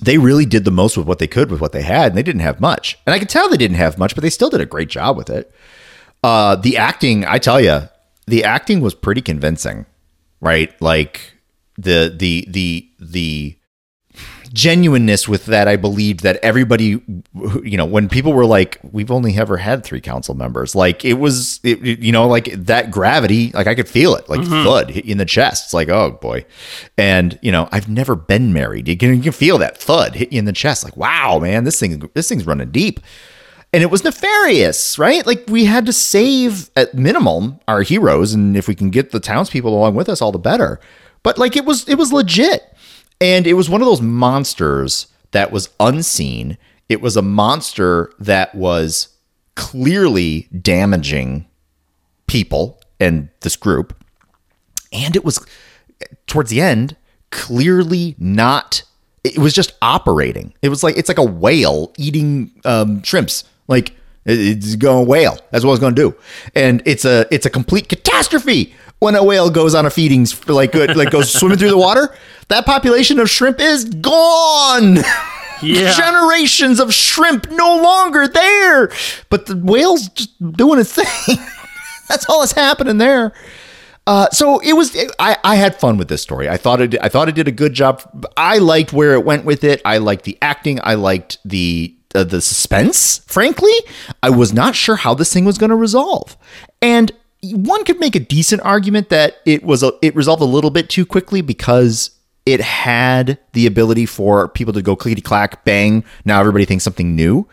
[0.00, 2.22] they really did the most with what they could with what they had, and they
[2.22, 2.98] didn't have much.
[3.06, 5.16] And I could tell they didn't have much, but they still did a great job
[5.16, 5.52] with it.
[6.24, 7.88] Uh, the acting, I tell you,
[8.26, 9.86] the acting was pretty convincing,
[10.40, 10.72] right?
[10.80, 11.34] Like
[11.76, 13.56] the the the the
[14.52, 17.02] genuineness with that i believed that everybody
[17.62, 21.14] you know when people were like we've only ever had three council members like it
[21.14, 24.64] was it, you know like that gravity like i could feel it like mm-hmm.
[24.64, 25.66] thud hit you in the chest.
[25.66, 26.44] It's like oh boy.
[26.98, 28.88] And you know i've never been married.
[28.88, 31.64] You can, you can feel that thud hit you in the chest like wow man
[31.64, 33.00] this thing this thing's running deep.
[33.74, 35.26] And it was nefarious, right?
[35.26, 39.20] Like we had to save at minimum our heroes, and if we can get the
[39.20, 40.78] townspeople along with us, all the better.
[41.22, 42.71] But like it was, it was legit,
[43.22, 46.58] and it was one of those monsters that was unseen.
[46.88, 49.08] It was a monster that was
[49.54, 51.46] clearly damaging
[52.26, 53.94] people and this group,
[54.92, 55.38] and it was
[56.26, 56.96] towards the end
[57.30, 58.82] clearly not
[59.24, 60.52] it was just operating.
[60.62, 63.44] It was like it's like a whale eating um, shrimps.
[63.68, 65.38] Like it's going whale.
[65.50, 66.16] That's what it's going to do.
[66.54, 70.52] And it's a it's a complete catastrophe when a whale goes on a feedings for
[70.52, 72.14] like good like goes swimming through the water
[72.48, 74.98] that population of shrimp is gone
[75.62, 75.92] Yeah.
[75.92, 78.90] Generations of shrimp no longer there,
[79.30, 81.36] but the whale's just doing its thing.
[82.08, 83.32] That's all that's happening there.
[84.06, 84.94] Uh, so it was.
[85.18, 86.48] I, I had fun with this story.
[86.48, 86.96] I thought it.
[87.00, 88.26] I thought it did a good job.
[88.36, 89.80] I liked where it went with it.
[89.84, 90.80] I liked the acting.
[90.82, 93.18] I liked the uh, the suspense.
[93.28, 93.72] Frankly,
[94.22, 96.36] I was not sure how this thing was going to resolve,
[96.82, 100.70] and one could make a decent argument that it was a, it resolved a little
[100.70, 102.10] bit too quickly because
[102.46, 106.04] it had the ability for people to go clickety clack bang.
[106.24, 107.48] Now everybody thinks something new.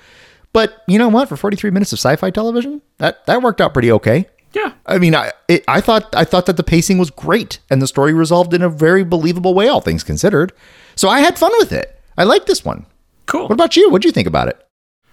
[0.54, 1.30] But you know what?
[1.30, 4.28] For 43 minutes of sci-fi television, that that worked out pretty okay.
[4.54, 4.74] Yeah.
[4.88, 7.88] I mean, I it, I thought I thought that the pacing was great and the
[7.88, 10.52] story resolved in a very believable way, all things considered.
[10.96, 12.00] So I had fun with it.
[12.18, 12.86] I liked this one.
[13.28, 13.44] Cool.
[13.44, 13.92] What about you?
[13.92, 14.60] What do you think about it?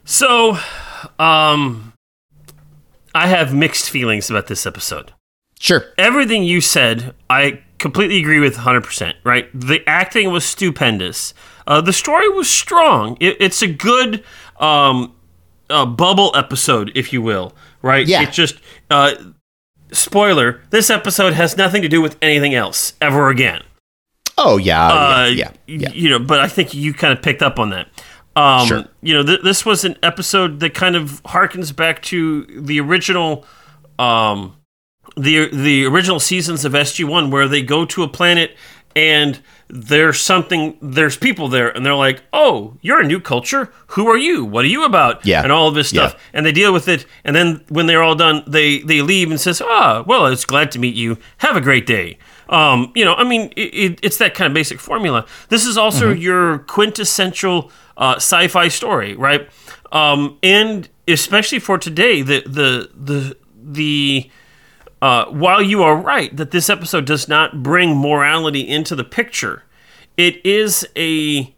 [0.04, 0.56] So,
[1.18, 1.92] um,
[3.16, 5.12] I have mixed feelings about this episode.
[5.58, 5.84] Sure.
[5.96, 9.48] Everything you said, I completely agree with 100%, right?
[9.58, 11.32] The acting was stupendous.
[11.66, 13.16] Uh, the story was strong.
[13.20, 14.22] It, it's a good
[14.60, 15.14] um,
[15.70, 18.06] uh, bubble episode, if you will, right?
[18.06, 18.22] Yeah.
[18.22, 18.56] It just,
[18.90, 19.14] uh,
[19.92, 23.62] spoiler, this episode has nothing to do with anything else ever again.
[24.38, 25.92] Oh yeah, Uh, yeah, yeah, yeah.
[25.94, 27.88] You know, but I think you kind of picked up on that.
[28.36, 28.84] Um, Sure.
[29.02, 33.44] You know, th- this was an episode that kind of harkens back to the original,
[33.98, 34.56] um,
[35.16, 38.54] the the original seasons of SG One, where they go to a planet
[38.94, 43.70] and there's something, there's people there, and they're like, "Oh, you're a new culture.
[43.88, 44.44] Who are you?
[44.44, 45.42] What are you about?" Yeah.
[45.42, 46.20] and all of this stuff, Yeah.
[46.34, 47.04] and they deal with it.
[47.24, 50.70] And then when they're all done, they they leave and says, "Ah, well, it's glad
[50.72, 51.18] to meet you.
[51.38, 52.18] Have a great day."
[52.48, 55.26] Um, you know, I mean, it, it, it's that kind of basic formula.
[55.48, 59.48] This is also your quintessential uh, sci-fi story, right?
[59.92, 64.30] Um, and especially for today, the the the the
[65.02, 69.64] uh, while you are right that this episode does not bring morality into the picture,
[70.16, 71.54] it is a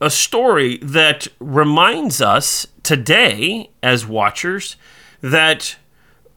[0.00, 4.76] a story that reminds us today as watchers
[5.20, 5.76] that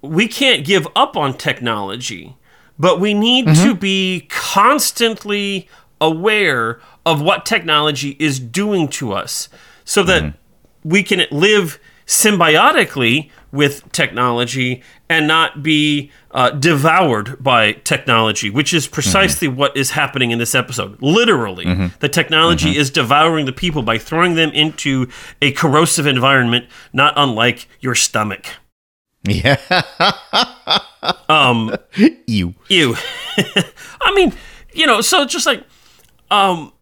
[0.02, 2.38] we can't give up on technology,
[2.78, 3.80] but we need to mm-hmm.
[3.80, 5.68] be constantly
[6.02, 9.50] aware of what technology is doing to us
[9.84, 10.90] so that mm-hmm.
[10.90, 18.86] we can live symbiotically with technology and not be uh, devoured by technology, which is
[18.86, 18.94] mm-hmm.
[18.94, 21.02] precisely what is happening in this episode.
[21.02, 25.08] Literally, the technology is devouring the people by throwing them into
[25.42, 28.48] a corrosive environment, not unlike your stomach.
[29.26, 29.58] Yeah.
[31.30, 31.76] Um,
[32.26, 32.56] you.
[32.68, 32.96] Ew.
[34.02, 34.34] I mean,
[34.74, 35.64] you know, so just like,
[36.32, 36.74] um,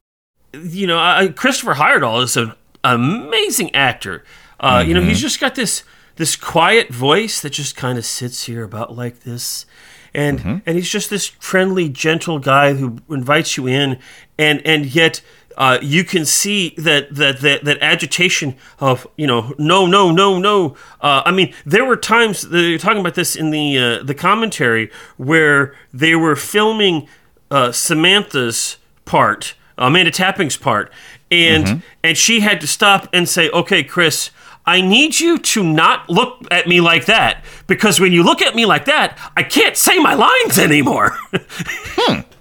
[0.53, 2.53] you know, I, Christopher Heyerdahl is an
[2.85, 4.23] amazing actor.
[4.61, 5.83] Uh, You know, he's just got this
[6.15, 9.65] this quiet voice that just kind of sits here about like this,
[10.13, 13.99] and and he's just this friendly, gentle guy who invites you in,
[14.37, 15.21] and and yet.
[15.57, 20.39] Uh, you can see that, that that that agitation of you know no no no
[20.39, 20.75] no.
[21.01, 24.91] Uh, I mean, there were times they're talking about this in the uh, the commentary
[25.17, 27.07] where they were filming
[27.51, 30.91] uh, Samantha's part, Amanda Tapping's part,
[31.29, 34.31] and and she had to stop and say, "Okay, Chris."
[34.65, 38.55] I need you to not look at me like that because when you look at
[38.55, 41.17] me like that, I can't say my lines anymore.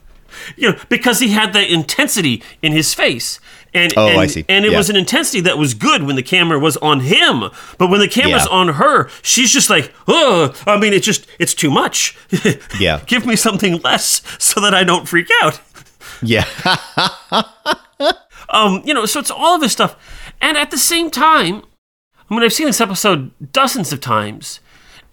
[0.56, 3.40] You know, because he had the intensity in his face.
[3.74, 4.44] And, Oh, and, I see.
[4.48, 4.78] And it Yeah.
[4.78, 7.50] was an intensity that was good when the camera was on him.
[7.78, 8.56] But when the camera's Yeah.
[8.58, 12.14] on her, she's just like, oh, I mean, it just, it's too much.
[12.78, 13.00] Yeah.
[13.06, 15.60] Give me something less so that I don't freak out.
[16.22, 16.44] Yeah.
[18.50, 19.96] Um, you know, so it's all of this stuff.
[20.40, 21.62] And at the same time,
[22.28, 24.60] I mean, I've seen this episode dozens of times.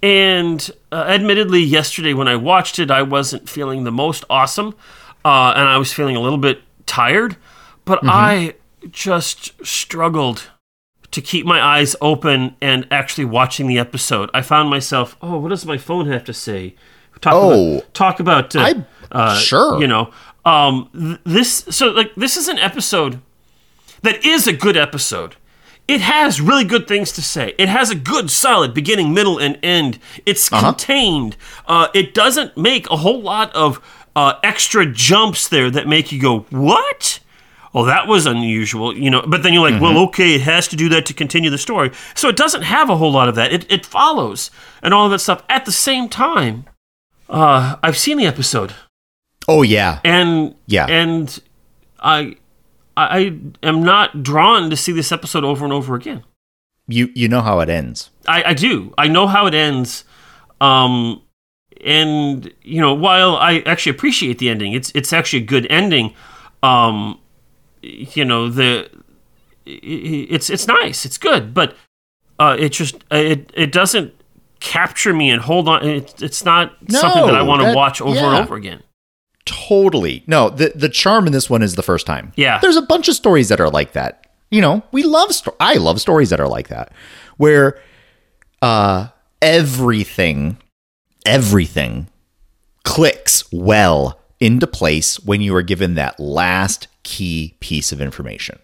[0.04, 4.76] And uh, admittedly, yesterday when I watched it, I wasn't feeling the most awesome.
[5.26, 7.38] Uh, and I was feeling a little bit tired.
[7.86, 8.54] But I
[8.92, 10.50] just struggled
[11.12, 14.30] to keep my eyes open and actually watching the episode.
[14.34, 16.76] I found myself, oh, what does my phone have to say?
[17.20, 17.78] Talk Oh.
[17.78, 19.82] about, talk about uh, I- uh, sure.
[19.82, 20.12] you know,
[20.46, 21.66] um, th- this.
[21.72, 23.20] So like, this is an episode
[24.04, 25.36] that is a good episode.
[25.88, 27.56] It has really good things to say.
[27.58, 29.98] It has a good, solid beginning, middle, and end.
[30.28, 31.36] It's contained.
[31.66, 33.82] Uh, it doesn't make a whole lot of
[34.16, 37.20] uh, extra jumps there that make you go, "What?"
[37.74, 39.22] Oh, that was unusual, you know.
[39.28, 41.92] But then you're like, "Well, okay, it has to do that to continue the story."
[42.16, 43.54] So it doesn't have a whole lot of that.
[43.54, 44.50] It it follows
[44.82, 45.44] and all of that stuff.
[45.50, 46.66] At the same time,
[47.30, 48.74] uh, I've seen the episode
[49.48, 50.00] Oh yeah.
[50.04, 50.86] and Yeah.
[50.88, 51.40] and
[52.00, 52.36] I
[52.98, 56.24] I am not drawn to see this episode over and over again.
[56.88, 58.10] You you know how it ends.
[58.28, 58.94] I, I do.
[58.98, 60.06] I know how it ends.
[60.60, 61.22] Um
[61.86, 66.14] and you know, while I actually appreciate the ending, it's it's actually a good ending.
[66.64, 67.20] Um
[67.82, 68.90] you know, the
[69.66, 71.76] it's it's nice, it's good, but
[72.40, 74.14] uh, it just it it doesn't
[74.60, 75.86] capture me and hold on.
[75.88, 78.36] It, it's not something that I want to watch over yeah.
[78.36, 78.84] and over again.
[79.46, 80.24] Totally.
[80.28, 82.32] No, the the charm in this one is the first time.
[82.36, 82.60] Yeah.
[82.60, 84.28] There's a bunch of stories that are like that.
[84.52, 86.92] You know, we love sto- I love stories that are like that
[87.38, 87.80] where
[88.62, 89.08] uh
[89.42, 90.58] everything
[91.30, 92.10] everything
[92.84, 98.58] clicks well into place when you are given that last key piece of information.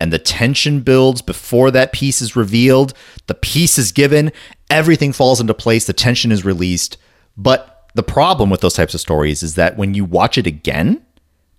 [0.00, 2.94] And the tension builds before that piece is revealed,
[3.26, 4.32] the piece is given,
[4.70, 6.96] everything falls into place, the tension is released.
[7.36, 11.04] But the problem with those types of stories is that when you watch it again,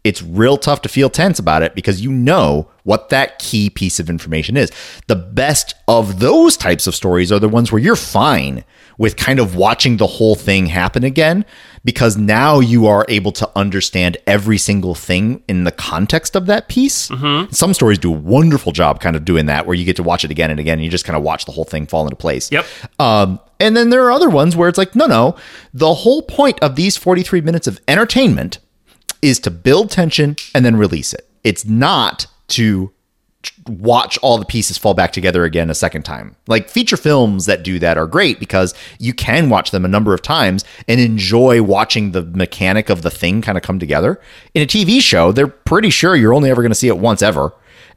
[0.03, 3.99] it's real tough to feel tense about it because you know what that key piece
[3.99, 4.71] of information is.
[5.07, 8.65] The best of those types of stories are the ones where you're fine
[8.97, 11.45] with kind of watching the whole thing happen again
[11.85, 16.67] because now you are able to understand every single thing in the context of that
[16.67, 17.09] piece.
[17.51, 20.23] Some stories do a wonderful job kind of doing that where you get to watch
[20.23, 22.15] it again and again and you just kind of watch the whole thing fall into
[22.15, 22.51] place.
[22.51, 22.65] Yep.
[22.99, 25.35] Um, and then there are other ones where it's like, no, no,
[25.73, 28.59] the whole point of these 43 minutes of entertainment
[29.23, 31.27] is to build tension and then release it.
[31.43, 32.91] It's not to
[33.67, 36.35] watch all the pieces fall back together again a second time.
[36.47, 40.13] Like feature films that do that are great because you can watch them a number
[40.13, 44.19] of times and enjoy watching the mechanic of the thing kind of come together.
[44.53, 47.21] In a TV show, they're pretty sure you're only ever going to see it once
[47.21, 47.53] ever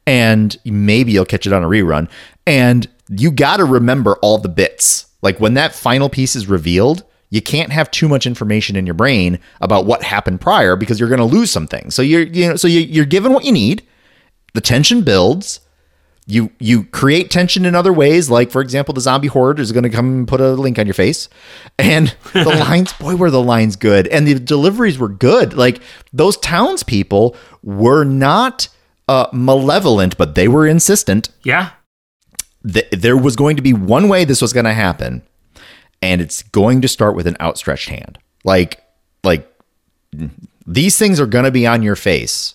[0.07, 2.09] and maybe you'll catch it on a rerun
[2.47, 5.07] and you got to remember all the bits.
[5.23, 8.95] Like when that final piece is revealed, you can't have too much information in your
[8.95, 11.91] brain about what happened prior because you're going to lose something.
[11.91, 13.83] So you're you know so you, you're given what you need.
[14.55, 15.61] The tension builds.
[16.29, 19.85] You you create tension in other ways, like for example, the zombie horde is going
[19.85, 21.29] to come and put a link on your face,
[21.79, 25.55] and the lines, boy, were the lines good, and the deliveries were good.
[25.55, 25.81] Like
[26.13, 28.67] those townspeople were not
[29.07, 31.71] uh, malevolent, but they were insistent Yeah.
[32.69, 35.23] th- there was going to be one way this was going to happen
[36.03, 38.19] and it's going to start with an outstretched hand.
[38.45, 38.83] Like
[39.25, 39.51] like
[40.67, 42.55] these things are going to be on your face.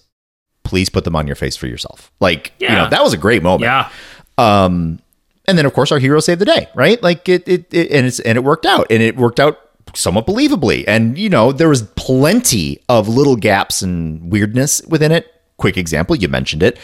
[0.63, 2.11] Please put them on your face for yourself.
[2.19, 3.63] Like you know that was a great moment.
[3.63, 3.89] Yeah.
[4.37, 4.99] um
[5.47, 7.01] and then of course our hero saved the day right?
[7.01, 9.59] Like it, it, it and it's and it worked out and it worked out
[9.93, 10.85] somewhat believably.
[10.87, 16.15] And you know there was plenty of little gaps and weirdness within it quick example
[16.15, 16.79] you mentioned it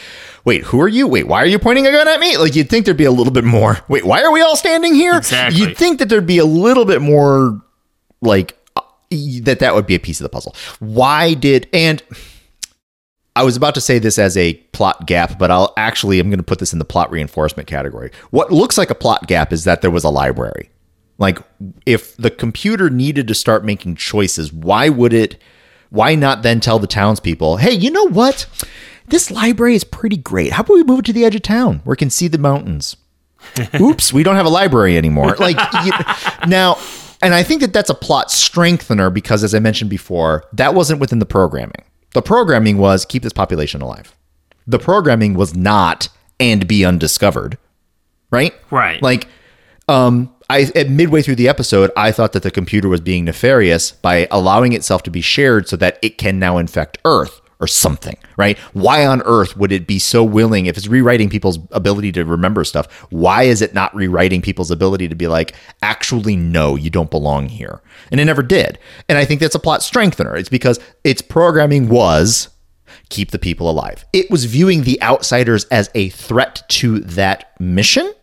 [0.46, 2.70] wait who are you wait why are you pointing a gun at me like you'd
[2.70, 5.60] think there'd be a little bit more wait why are we all standing here Exactly.
[5.60, 7.60] you'd think that there'd be a little bit more
[8.22, 8.82] like uh,
[9.42, 12.04] that that would be a piece of the puzzle why did and
[13.36, 16.40] I was about to say this as a plot gap, but I'll actually I'm going
[16.40, 18.10] to put this in the plot reinforcement category.
[18.32, 20.72] What looks like a plot gap is that there was a library.
[21.20, 21.38] Like
[21.86, 25.40] if the computer needed to start making choices, why would it
[25.90, 28.46] why not then tell the townspeople, "Hey, you know what?
[29.08, 30.54] This library is pretty great.
[30.54, 32.38] How about we move it to the edge of town where we can see the
[32.38, 32.98] mountains?"
[33.80, 35.36] Oops, we don't have a library anymore.
[35.40, 35.92] Like you,
[36.48, 36.78] now,
[37.22, 41.00] and I think that that's a plot strengthener because, as I mentioned before, that wasn't
[41.00, 41.84] within the programming.
[42.14, 44.16] The programming was keep this population alive.
[44.66, 46.10] The programming was not
[46.40, 47.58] and be undiscovered,
[48.32, 48.54] right?
[48.70, 49.02] Right.
[49.02, 49.28] Like,
[49.88, 53.92] um, I at midway through the episode, I thought that the computer was being nefarious
[53.92, 58.18] by allowing itself to be shared so that it can now infect Earth or something,
[58.38, 58.58] right?
[58.74, 62.64] Why on earth would it be so willing if it's rewriting people's ability to remember
[62.64, 62.92] stuff?
[63.10, 67.50] Why is it not rewriting people's ability to be like, actually, no, you don't belong
[67.50, 67.82] here?
[68.12, 68.78] And it never did.
[69.10, 70.36] And I think that's a plot strengthener.
[70.36, 72.50] It's because its programming was
[73.10, 74.06] keep the people alive.
[74.14, 78.14] It was viewing the outsiders as a threat to that mission.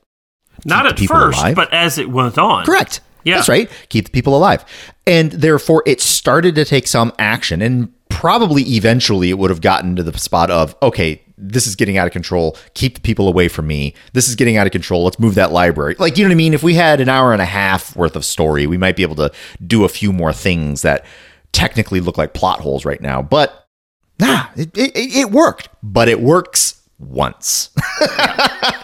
[0.64, 1.56] Not at first, alive.
[1.56, 2.64] but as it went on.
[2.64, 3.00] Correct.
[3.24, 3.36] Yeah.
[3.36, 3.70] That's right.
[3.88, 4.64] Keep the people alive.
[5.06, 7.62] And therefore, it started to take some action.
[7.62, 11.96] And probably eventually it would have gotten to the spot of, okay, this is getting
[11.96, 12.56] out of control.
[12.74, 13.94] Keep the people away from me.
[14.12, 15.04] This is getting out of control.
[15.04, 15.96] Let's move that library.
[15.98, 16.54] Like, you know what I mean?
[16.54, 19.16] If we had an hour and a half worth of story, we might be able
[19.16, 19.32] to
[19.66, 21.04] do a few more things that
[21.52, 23.20] technically look like plot holes right now.
[23.20, 23.66] But
[24.20, 25.68] nah, it, it, it worked.
[25.82, 27.70] But it works once.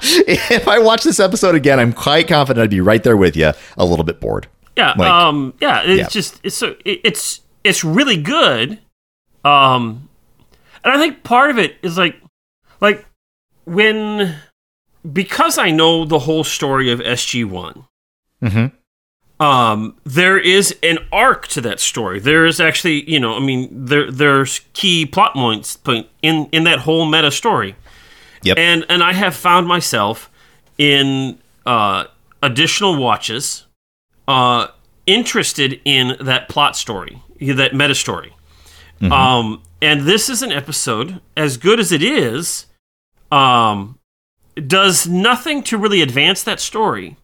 [0.03, 3.53] if I watch this episode again, I'm quite confident I'd be right there with you,
[3.77, 4.47] a little bit bored.
[4.77, 4.95] Yeah.
[4.97, 5.55] Like- um.
[5.61, 5.83] Yeah.
[5.85, 6.09] It's Yeah.
[6.09, 8.79] just it's so it, it's it's really good.
[9.45, 10.09] Um,
[10.85, 12.17] and I think part of it is like
[12.81, 13.05] like
[13.65, 14.37] when
[15.13, 17.85] because I know the whole story of SG One.
[18.43, 18.73] Mhm.
[19.39, 22.21] Um, there is an arc to that story.
[22.21, 26.65] There is actually, you know, I mean, there there's key plot points point in in
[26.65, 27.75] that whole meta story.
[28.43, 28.59] Yep.
[28.59, 30.31] And and I have found myself
[30.79, 32.05] in uh,
[32.43, 33.67] additional watches,
[34.29, 34.69] uh,
[35.07, 38.35] interested in that plot story, that meta story.
[39.03, 42.67] Um, and this is an episode, as good as it is.
[43.33, 43.99] Um,
[44.67, 47.17] does nothing to really advance that story.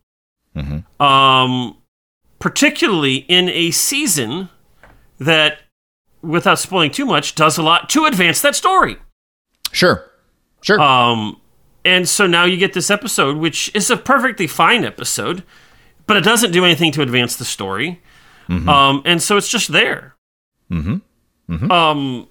[1.00, 1.76] Um,
[2.38, 4.48] particularly in a season
[5.18, 5.58] that,
[6.22, 8.96] without spoiling too much, does a lot to advance that story.
[9.72, 10.10] Sure.
[10.66, 10.80] Sure.
[10.80, 11.40] Um,
[11.84, 15.44] and so now you get this episode, which is a perfectly fine episode,
[16.08, 18.00] but it doesn't do anything to advance the story.
[18.48, 20.14] Um, and so it's just there.
[20.70, 21.70] mm-hmm.
[21.70, 22.28] Um,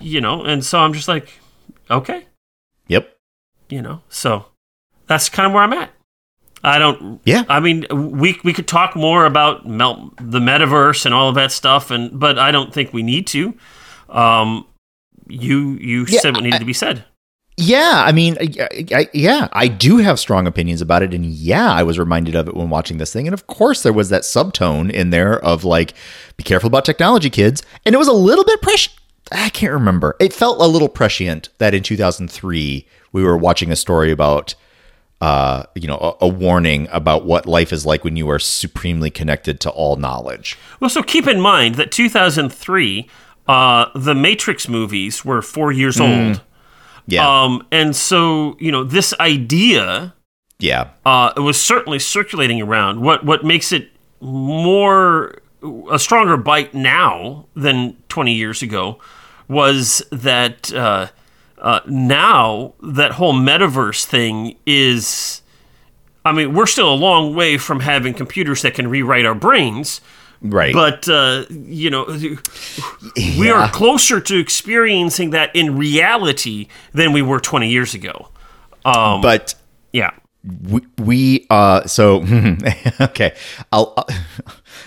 [0.00, 1.28] you know, and so I'm just like,
[1.90, 2.26] okay,
[2.88, 3.14] Yep.
[3.68, 4.46] you know, so
[5.06, 5.90] that's kind of where I'm at.
[6.62, 7.20] I don't.
[7.24, 7.44] Yeah.
[7.48, 11.90] I mean, we we could talk more about the metaverse and all of that stuff,
[11.90, 13.54] and but I don't think we need to.
[14.10, 14.66] Um,
[15.26, 17.04] you you Yeah, said what needed to be said.
[17.60, 21.70] Yeah, I mean, I, I, yeah, I do have strong opinions about it, and yeah,
[21.72, 24.22] I was reminded of it when watching this thing, and of course, there was that
[24.22, 25.92] subtone in there of like,
[26.36, 28.96] "Be careful about technology, kids," and it was a little bit prescient.
[29.30, 30.16] I can't remember.
[30.18, 34.54] It felt a little prescient that in 2003 we were watching a story about,
[35.20, 39.10] uh, you know, a, a warning about what life is like when you are supremely
[39.10, 40.56] connected to all knowledge.
[40.80, 43.08] Well, so keep in mind that 2003,
[43.46, 46.28] uh, the Matrix movies were four years Mm.
[46.30, 46.40] old.
[47.06, 50.14] Yeah, Um, and so you know this idea
[50.60, 53.00] yeah, uh, it was certainly circulating around.
[53.00, 53.90] What what makes it
[54.20, 55.40] more
[55.90, 58.98] a stronger bite now than 20 years ago
[59.48, 61.08] was that uh,
[61.58, 65.42] uh, now that whole metaverse thing is.
[66.22, 70.02] I mean, we're still a long way from having computers that can rewrite our brains,
[70.42, 70.72] right.
[70.74, 72.38] but uh, you know, we
[73.46, 73.52] Yeah.
[73.52, 78.28] are closer to experiencing that in reality than we were 20 years ago.
[78.84, 79.54] Um, but
[79.92, 80.10] yeah.
[80.68, 82.24] we, we uh so
[83.00, 83.36] okay
[83.72, 83.94] i'll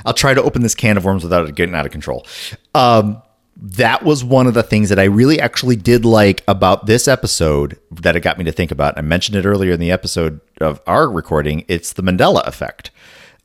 [0.04, 2.26] i'll try to open this can of worms without it getting out of control
[2.74, 3.22] um
[3.56, 7.78] that was one of the things that i really actually did like about this episode
[7.92, 10.82] that it got me to think about i mentioned it earlier in the episode of
[10.88, 12.90] our recording it's the mandela effect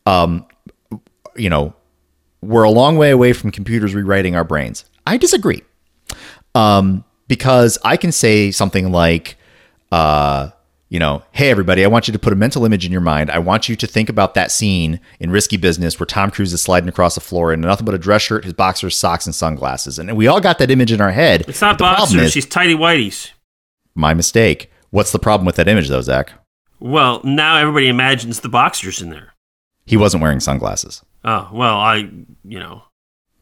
[0.07, 0.47] um
[1.37, 1.75] you know
[2.43, 5.63] we're a long way away from computers rewriting our brains i disagree
[6.55, 9.37] um, because I can say something like,
[9.93, 10.51] uh,
[10.89, 13.31] you know, hey everybody, I want you to put a mental image in your mind.
[13.31, 16.63] I want you to think about that scene in Risky Business where Tom Cruise is
[16.63, 19.99] sliding across the floor in nothing but a dress shirt, his boxers, socks, and sunglasses,
[19.99, 21.45] and we all got that image in our head.
[21.47, 23.31] It's not boxers, she's tidy whities.
[23.95, 24.73] my mistake.
[24.91, 26.33] What's the problem with that image, though, Zach?
[26.81, 29.35] Well, now everybody imagines the boxers in there.
[29.85, 31.05] He wasn't wearing sunglasses.
[31.25, 32.09] Oh, well, I,
[32.45, 32.83] you know.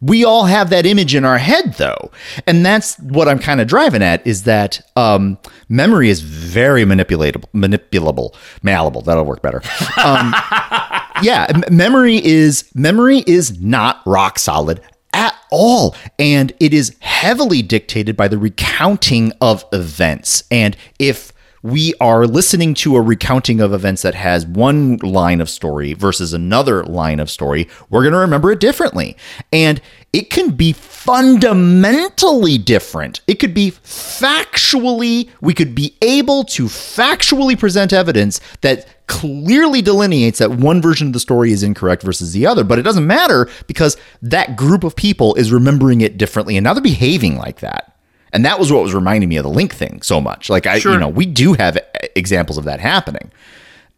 [0.01, 2.11] we all have that image in our head though.
[2.47, 5.39] And that's what i'm kind of driving at is that um,
[5.69, 9.03] memory is very manipulatable manipulable malleable.
[9.03, 9.62] That'll work better.
[10.03, 10.35] Um,
[11.23, 14.81] yeah m- memory is memory is not rock solid
[15.12, 15.94] at all.
[16.19, 20.44] And it is heavily dictated by the recounting of events.
[20.51, 21.32] And if
[21.66, 26.32] we are listening to a recounting of events that has one line of story versus
[26.32, 29.16] another line of story, we're going to remember it differently.
[29.52, 29.80] And
[30.12, 33.20] it can be fundamentally different.
[33.26, 40.38] It could be factually, we could be able to factually present evidence that clearly delineates
[40.38, 42.62] that one version of the story is incorrect versus the other.
[42.62, 46.74] But it doesn't matter because that group of people is remembering it differently and now
[46.74, 47.95] they're behaving like that.
[48.37, 50.51] And that was what was reminding me of the link thing so much.
[50.51, 50.93] Like I, Sure.
[50.93, 51.79] you know, we do have
[52.15, 53.33] examples of that happening.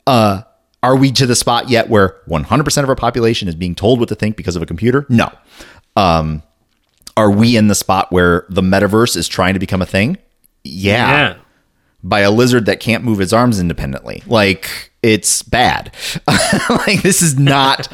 [0.06, 0.42] Uh,
[0.80, 4.08] are we to the spot yet where 100% of our population is being told what
[4.10, 5.06] to think because of a computer?
[5.08, 5.28] No.
[5.96, 6.44] Um,
[7.16, 10.18] are we in the spot where the metaverse is trying to become a thing?
[10.62, 11.08] Yeah.
[11.30, 11.36] Yeah.
[12.04, 14.22] By a lizard that can't move its arms independently.
[14.24, 15.92] Like it's bad.
[16.86, 17.88] like this is not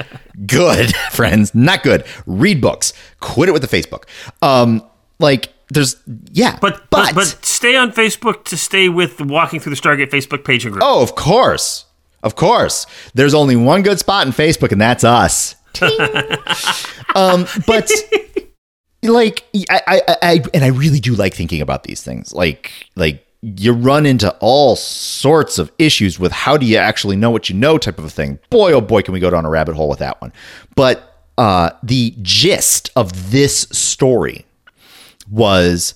[0.46, 1.54] good, friends.
[1.54, 2.04] Not good.
[2.26, 2.92] Read books.
[3.20, 4.04] Quit it with the Facebook.
[4.42, 4.82] Um,
[5.18, 5.96] like there's
[6.32, 10.10] yeah, But, but but stay on Facebook to stay with the Walking Through the Stargate
[10.10, 10.82] Facebook page and group.
[10.84, 11.86] Oh, of course.
[12.22, 12.86] Of course.
[13.12, 15.56] There's only one good spot in Facebook, and that's us.
[17.14, 17.90] Um, but
[19.02, 22.32] like I, I, I and I really do like thinking about these things.
[22.32, 27.30] Like like you run into all sorts of issues with how do you actually know
[27.30, 28.38] what you know type of a thing.
[28.50, 30.32] Boy, oh boy, can we go down a rabbit hole with that one.
[30.74, 34.46] But uh, the gist of this story
[35.30, 35.94] was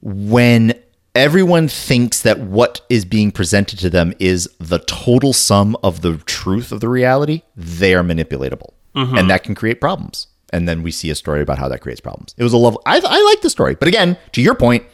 [0.00, 0.74] when
[1.14, 6.18] everyone thinks that what is being presented to them is the total sum of the
[6.18, 8.72] truth of the reality, they are manipulatable.
[8.94, 9.16] Mm-hmm.
[9.16, 10.28] And that can create problems.
[10.52, 12.34] And then we see a story about how that creates problems.
[12.38, 12.78] It was a love.
[12.86, 13.74] I, I like the story.
[13.74, 14.84] But again, to your point,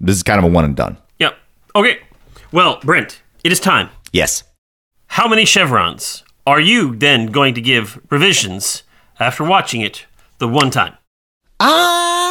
[0.00, 0.98] this is kind of a one and done.
[1.18, 1.36] Yep.
[1.76, 1.98] Okay.
[2.52, 3.90] Well, Brent, it is time.
[4.12, 4.42] Yes.
[5.06, 8.82] How many chevrons are you then going to give revisions
[9.18, 10.06] after watching it
[10.38, 10.94] the one time?
[11.60, 12.29] I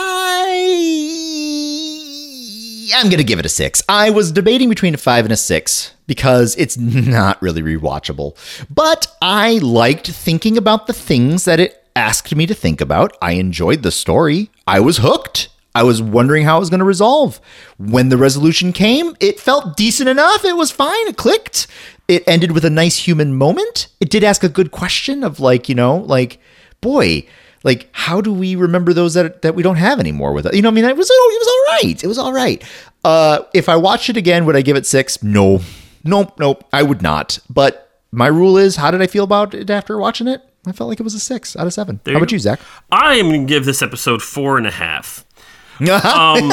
[2.96, 3.84] I'm gonna give it a six.
[3.88, 8.36] I was debating between a five and a six because it's not really rewatchable.
[8.70, 13.16] But I liked thinking about the things that it asked me to think about.
[13.22, 14.50] I enjoyed the story.
[14.66, 15.50] I was hooked.
[15.76, 17.40] I was wondering how it was going to resolve.
[17.78, 20.44] When the resolution came, it felt decent enough.
[20.44, 21.08] It was fine.
[21.08, 21.68] It clicked.
[22.08, 23.88] It ended with a nice human moment.
[24.00, 26.40] It did ask a good question of like, you know, like,
[26.82, 27.26] boy,
[27.64, 30.54] like how do we remember those that that we don't have anymore with it?
[30.56, 32.04] You know, I mean, it was it was all right.
[32.04, 32.64] It was all right.
[33.04, 35.22] Uh, if I watched it again, would I give it six?
[35.24, 35.62] No,
[36.04, 36.66] nope, nope.
[36.74, 37.40] I would not.
[37.50, 40.42] But my rule is, how did I feel about it after watching it?
[40.68, 42.00] I felt like it was a six out of seven.
[42.06, 42.34] How you about go.
[42.34, 42.60] you, Zach?
[42.92, 45.26] I am going to give this episode four and a half.
[45.82, 46.52] Um,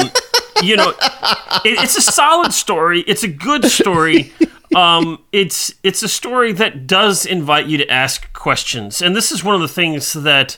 [0.63, 3.01] you know, it, it's a solid story.
[3.01, 4.31] It's a good story.
[4.75, 9.43] Um, it's it's a story that does invite you to ask questions, and this is
[9.43, 10.57] one of the things that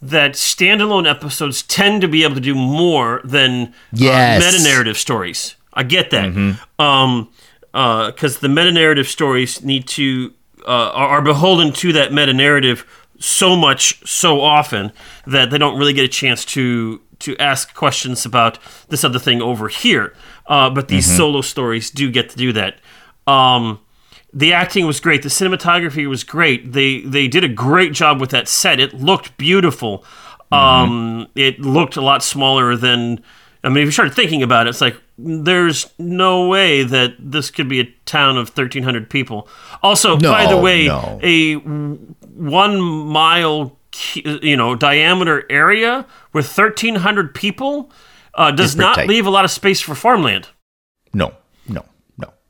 [0.00, 4.42] that standalone episodes tend to be able to do more than Yes.
[4.42, 5.56] uh, meta narrative stories.
[5.74, 7.28] I get that, um,
[7.72, 10.32] because the meta narrative stories need to
[10.66, 12.84] uh, are, are beholden to that meta narrative
[13.20, 14.92] so much so often
[15.26, 18.58] that they don't really get a chance to to ask questions about
[18.90, 20.14] this other thing over here.
[20.46, 22.78] Uh, but these solo stories do get to do that.
[23.26, 23.80] Um,
[24.32, 25.22] the acting was great.
[25.22, 26.72] The cinematography was great.
[26.72, 28.80] They they did a great job with that set.
[28.80, 30.04] It looked beautiful.
[30.50, 33.22] Um, it looked a lot smaller than.
[33.64, 37.50] I mean, if you started thinking about it, it's like there's no way that this
[37.50, 39.48] could be a town of 1,300 people.
[39.82, 41.18] Also, by the way, no.
[41.22, 43.76] a one mile,
[44.14, 47.90] you know, diameter area with 1,300 people
[48.34, 49.08] uh, does not tight.
[49.08, 50.48] leave a lot of space for farmland.
[51.12, 51.34] No, no, no.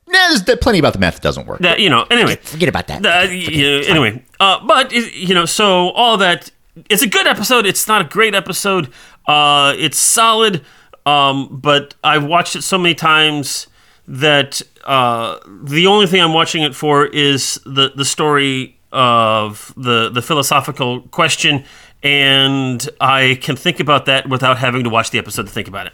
[0.09, 1.59] Nah, there's plenty about the math that doesn't work.
[1.59, 2.05] That you know.
[2.09, 3.05] Anyway, Forget about that.
[3.05, 6.51] Uh, you know, anyway, uh, but you know, so all that
[6.89, 7.65] it's a good episode.
[7.65, 8.91] It's not a great episode.
[9.27, 10.63] Uh, it's solid,
[11.05, 13.67] um, but I've watched it so many times
[14.07, 20.09] that uh, the only thing I'm watching it for is the the story of the
[20.09, 21.65] the philosophical question,
[22.01, 25.87] and I can think about that without having to watch the episode to think about
[25.87, 25.93] it.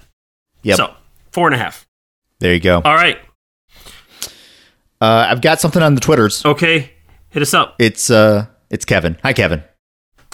[0.64, 0.78] Yep.
[0.78, 0.94] So
[1.32, 1.86] four and a half.
[2.40, 2.82] there you go.
[2.86, 3.18] All right.
[5.02, 6.46] Uh, I've got something on the Twitters.
[6.46, 6.92] Okay.
[7.30, 7.76] Hit us up.
[7.80, 9.18] It's uh, it's Kevin.
[9.24, 9.64] Hi, Kevin.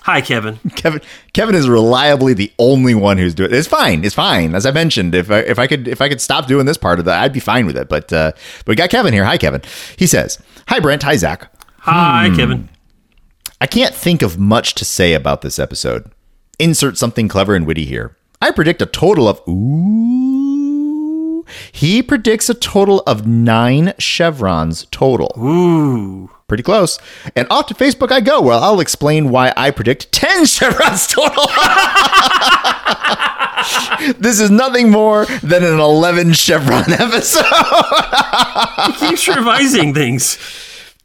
[0.03, 0.59] Hi, Kevin.
[0.75, 1.01] Kevin
[1.33, 3.55] Kevin is reliably the only one who's doing it.
[3.55, 4.03] It's fine.
[4.03, 4.55] It's fine.
[4.55, 6.99] As I mentioned, if I if I could if I could stop doing this part
[6.99, 7.89] of that, I'd be fine with it.
[7.89, 9.25] But uh, but we got Kevin here.
[9.25, 9.61] Hi, Kevin.
[9.97, 11.03] He says, "Hi, Brent.
[11.03, 11.51] Hi, Zach.
[11.79, 12.35] Hi, Hmm.
[12.35, 12.69] Kevin.
[13.59, 16.11] I can't think of much to say about this episode.
[16.57, 18.15] Insert something clever and witty here.
[18.41, 20.30] I predict a total of ooh.
[21.71, 25.33] He predicts a total of nine chevrons total.
[25.37, 26.29] Ooh.
[26.47, 26.99] Pretty close.
[27.35, 28.41] And off to Facebook I go.
[28.41, 31.45] Well, I'll explain why I predict 10 chevrons total.
[34.19, 37.45] this is nothing more than an 11 chevron episode.
[38.85, 40.37] He keeps revising things.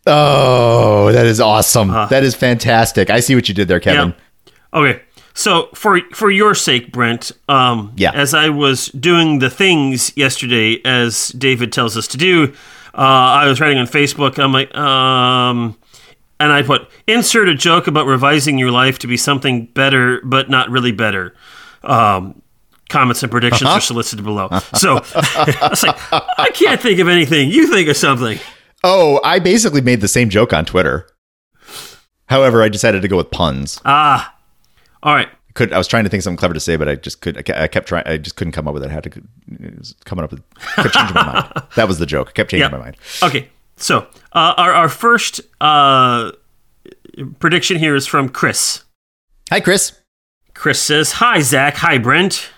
[0.06, 1.90] Oh, that is awesome.
[1.90, 2.06] Uh-huh.
[2.06, 3.10] that is fantastic.
[3.10, 4.14] I see what you did there, Kevin.
[4.16, 4.52] Yeah.
[4.80, 5.02] Okay.
[5.38, 8.10] So for for your sake, Brent, um, Yeah.
[8.14, 12.52] as I was doing the things yesterday, as David tells us to do,
[12.94, 13.00] uh,
[13.42, 14.38] I was writing on Facebook.
[14.42, 15.76] I'm like, um,
[16.40, 20.48] and I put insert a joke about revising your life to be something better, but
[20.48, 21.34] not really better.
[21.84, 22.40] Um,
[22.88, 23.76] comments and predictions Uh-huh.
[23.76, 24.48] are solicited below.
[24.76, 25.98] So I was like,
[26.38, 27.50] I can't think of anything.
[27.50, 28.38] You think of something.
[28.82, 31.06] Oh, I basically made the same joke on Twitter.
[32.28, 33.80] However, I decided to go with puns.
[33.84, 34.32] Ah,
[35.02, 35.28] all right.
[35.54, 37.38] Could I was trying to think of something clever to say, but I just could.
[37.50, 38.06] I kept trying.
[38.06, 38.90] I just couldn't come up with it.
[38.90, 40.42] I had to it coming up with.
[40.76, 41.52] Kept changing my mind.
[41.76, 42.28] That was the joke.
[42.28, 42.76] I kept changing Yeah.
[42.76, 42.96] my mind.
[43.22, 43.48] Okay,
[43.78, 46.32] so uh, our our first uh,
[47.38, 48.84] prediction here is from Chris.
[49.50, 49.98] Hi, Chris.
[50.52, 52.50] Chris says, "Hi Zach, hi Brent.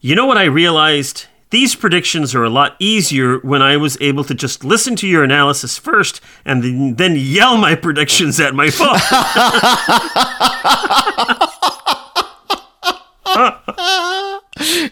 [0.00, 1.26] You know what I realized?
[1.50, 5.22] These predictions are a lot easier when I was able to just listen to your
[5.22, 8.96] analysis first and then, then yell my predictions at my phone.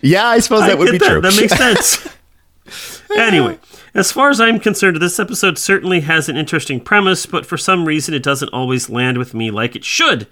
[0.03, 1.09] Yeah, I suppose that I would be that.
[1.09, 1.21] true.
[1.21, 3.03] That makes sense.
[3.17, 3.59] anyway,
[3.95, 7.87] as far as I'm concerned, this episode certainly has an interesting premise, but for some
[7.87, 10.27] reason it doesn't always land with me like it should.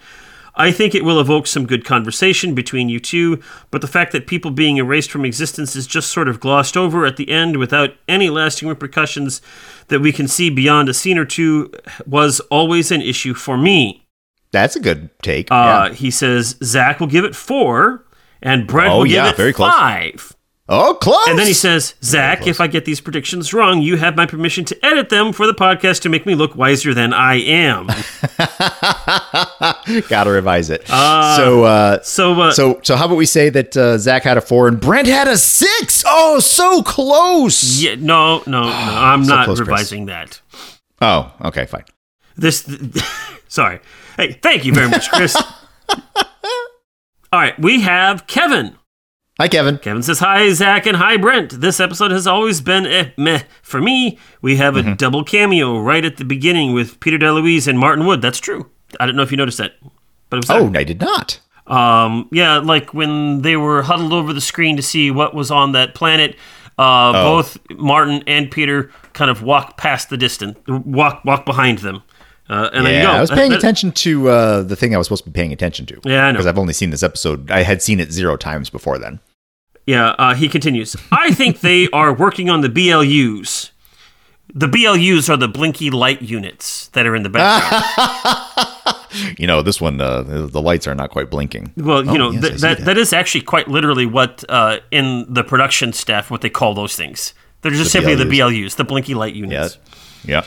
[0.58, 3.40] I think it will evoke some good conversation between you two,
[3.70, 7.06] but the fact that people being erased from existence is just sort of glossed over
[7.06, 9.40] at the end without any lasting repercussions
[9.86, 11.72] that we can see beyond a scene or two
[12.06, 14.04] was always an issue for me.
[14.50, 15.50] That's a good take.
[15.52, 15.94] Uh, yeah.
[15.94, 18.04] He says Zach will give it four,
[18.42, 19.72] and Brent Oh, will give yeah, it very close.
[19.72, 20.34] five.
[20.70, 21.26] Oh, close.
[21.28, 24.66] And then he says, Zach, if I get these predictions wrong, you have my permission
[24.66, 27.86] to edit them for the podcast to make me look wiser than I am.
[30.10, 30.86] Gotta revise it.
[30.86, 34.42] so, uh, So, uh, so, so, how about we say that uh, Zach had a
[34.42, 36.04] four and Brent had a six?
[36.06, 37.82] Oh, so close.
[37.82, 39.68] yeah, no, no, no, I'm So not close, Chris.
[39.68, 40.38] revising that.
[41.00, 41.84] Oh, okay, fine.
[42.36, 42.68] This,
[43.48, 43.80] sorry.
[44.16, 45.34] Hey, thank you very much, Chris.
[47.32, 48.76] All right, we have Kevin.
[49.38, 49.78] Hi, Kevin.
[49.78, 51.60] Kevin says, Hi, Zach, and hi, Brent.
[51.60, 53.42] This episode has always been eh, meh.
[53.62, 54.92] For me, we have Mm-hmm.
[54.92, 58.20] a double cameo right at the beginning with Peter DeLuise and Martin Wood.
[58.22, 58.70] That's true.
[58.98, 59.74] I don't know if you noticed that,
[60.30, 60.60] but it was there.
[60.60, 61.40] Oh, I did not.
[61.66, 65.72] Um, yeah, like when they were huddled over the screen to see what was on
[65.72, 66.34] that planet.
[66.78, 72.02] Uh, Both Martin and Peter kind of walk past the distance, walk walk behind them.
[72.50, 73.10] Uh, and then Yeah, go.
[73.12, 75.84] I was paying attention to uh, the thing I was supposed to be paying attention
[75.86, 76.00] to.
[76.04, 76.36] Yeah, I know.
[76.38, 77.50] Because I've only seen this episode.
[77.50, 79.20] I had seen it zero times before then.
[79.86, 80.96] Yeah, uh, he continues.
[81.12, 83.70] I think they are working on the BLUs.
[84.54, 88.68] The BLUs are the blinky light units that are in the background.
[89.38, 91.72] You know, this one, uh, the lights are not quite blinking.
[91.78, 94.44] well, you Oh, know, yes, th- I see that, that is actually quite literally what
[94.50, 97.32] uh, in the production staff what they call those things.
[97.62, 99.76] They're just simply the BLUs, the blinky light units.
[99.82, 99.94] yeah,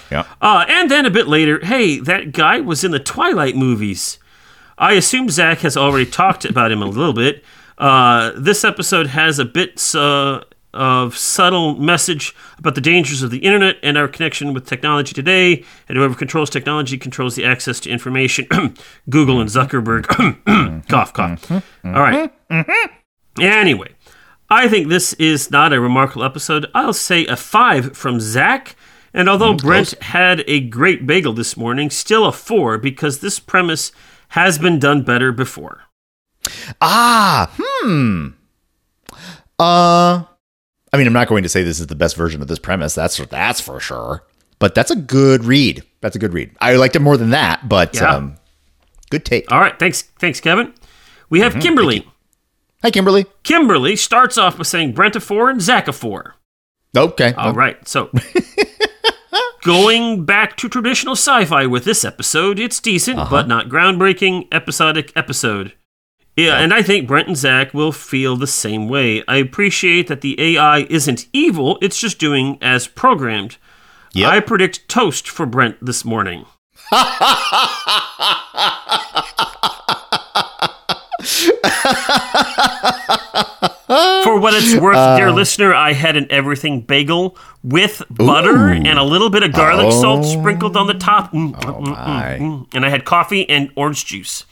[0.10, 0.26] yeah.
[0.42, 4.20] Uh, and then a bit later, hey, that guy was in the Twilight movies.
[4.78, 7.44] I assume Zach has already talked about him a little bit.
[7.78, 10.42] Uh, this episode has a bit uh,
[10.74, 15.64] of subtle message about the dangers of the internet and our connection with technology today.
[15.90, 18.48] And whoever controls technology controls the access to information.
[19.10, 20.08] Google and Zuckerberg.
[20.88, 21.52] cough, cough.
[21.52, 22.32] All right.
[23.40, 23.90] Anyway,
[24.50, 26.68] I think this is not a remarkable episode.
[26.74, 28.76] I'll say a five from Zach.
[29.14, 33.92] And although Brent had a great bagel this morning, still a four because this premise
[34.30, 35.84] has been done better before.
[36.82, 38.30] Ah, hmm.
[39.60, 40.24] Uh,
[40.94, 42.96] I mean, I'm not going to say this is the best version of this premise.
[42.96, 44.24] That's that's for sure.
[44.60, 45.84] But that's a good read.
[46.02, 46.52] That's a good read.
[46.62, 48.16] I liked it more than that, but Yeah.
[48.16, 48.36] um,
[49.10, 49.52] good take.
[49.52, 50.74] All right, thanks, thanks, Kevin.
[51.30, 52.08] We have Kimberly.
[52.84, 53.26] Hi, Kimberly.
[53.44, 56.36] Kimberly starts off by saying Brent a four and Zach a four.
[56.96, 57.34] Okay.
[57.34, 58.10] All right, so
[59.64, 63.30] going back to traditional sci-fi with this episode, it's decent uh-huh.
[63.30, 65.74] but not groundbreaking episodic episode.
[66.38, 69.24] Yeah, and I think Brent and Zach will feel the same way.
[69.28, 73.58] I appreciate that the AI isn't evil; it's just doing as programmed.
[74.14, 74.30] Yep.
[74.30, 76.46] I predict toast for Brent this morning.
[84.24, 89.04] For what it's worth, dear listener, I had an everything bagel with butter and a
[89.04, 91.34] little bit of garlic salt sprinkled on the top.
[91.34, 92.38] Mm, mm, mm, my.
[92.40, 92.68] mm.
[92.74, 94.46] And I had coffee and orange juice.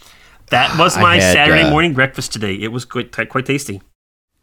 [0.49, 2.55] That was my had, Saturday uh, morning breakfast today.
[2.55, 3.81] It was quite quite tasty.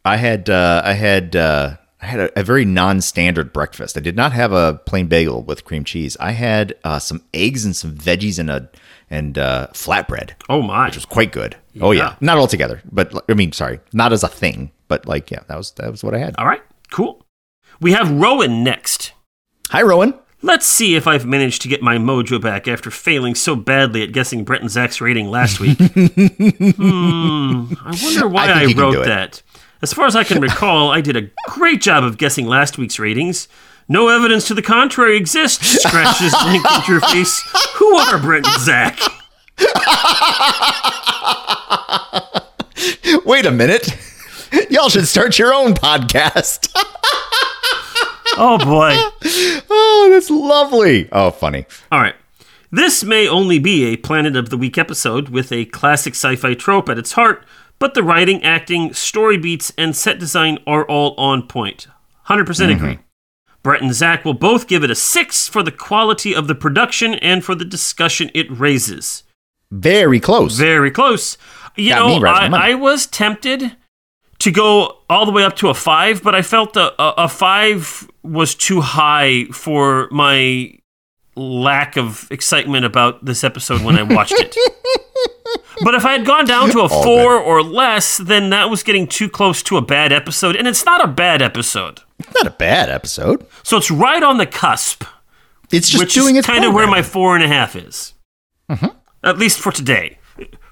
[0.03, 3.97] I had uh, I had uh, I had a, a very non-standard breakfast.
[3.97, 6.15] I did not have a plain bagel with cream cheese.
[6.19, 8.69] I had uh, some eggs and some veggies and a
[9.09, 10.85] and uh, flatbread, Oh my!
[10.87, 11.55] which was quite good.
[11.81, 12.09] Oh Yeah.
[12.09, 15.39] yeah, not all together, but I mean, sorry, not as a thing, but like yeah,
[15.47, 16.35] that was that was what I had.
[16.37, 16.61] All right,
[16.91, 17.25] cool.
[17.79, 19.13] We have Rowan next.
[19.69, 20.13] Hi, Rowan.
[20.43, 24.11] Let's see if I've managed to get my mojo back after failing so badly at
[24.11, 25.77] guessing Brent and Zach's rating last week.
[25.81, 29.41] hmm, I wonder why I I, wrote that.
[29.81, 32.99] As far as I can recall, I did a great job of guessing last week's
[32.99, 33.47] ratings.
[33.87, 35.81] No evidence to the contrary exists.
[35.83, 37.39] Scratches link interface.
[37.75, 38.99] Who are Brent and Zach?
[43.25, 43.97] Wait a minute.
[44.69, 46.69] Y'all should start your own podcast.
[48.39, 48.93] Oh boy.
[49.67, 51.09] oh, that's lovely.
[51.11, 51.65] Oh, funny.
[51.91, 52.13] All right.
[52.71, 56.53] This may only be a Planet of the Week episode with a classic sci fi
[56.53, 57.43] trope at its heart,
[57.79, 61.87] but the writing, acting, story beats, and set design are all on point.
[62.27, 62.93] 100% agree.
[62.93, 63.01] Mm-hmm.
[63.63, 67.15] Brett and Zach will both give it a 6 for the quality of the production
[67.15, 69.23] and for the discussion it raises.
[69.71, 70.57] Very close.
[70.57, 71.37] Very close.
[71.75, 72.71] You Got know, right I.
[72.71, 73.75] I was tempted
[74.39, 77.29] to go all the way up to a 5, but I felt a, a, a
[77.29, 80.77] 5 was too high for my
[81.35, 84.55] lack of excitement about this episode when I watched it.
[85.83, 88.83] but if I had gone down to a All four or less, then that was
[88.83, 92.01] getting too close to a bad episode, and it's not a bad episode.
[92.35, 93.45] Not a bad episode.
[93.63, 95.03] So it's right on the cusp,
[95.71, 98.13] It's just doing kind of where my four and a half is.
[99.23, 100.17] At least for today.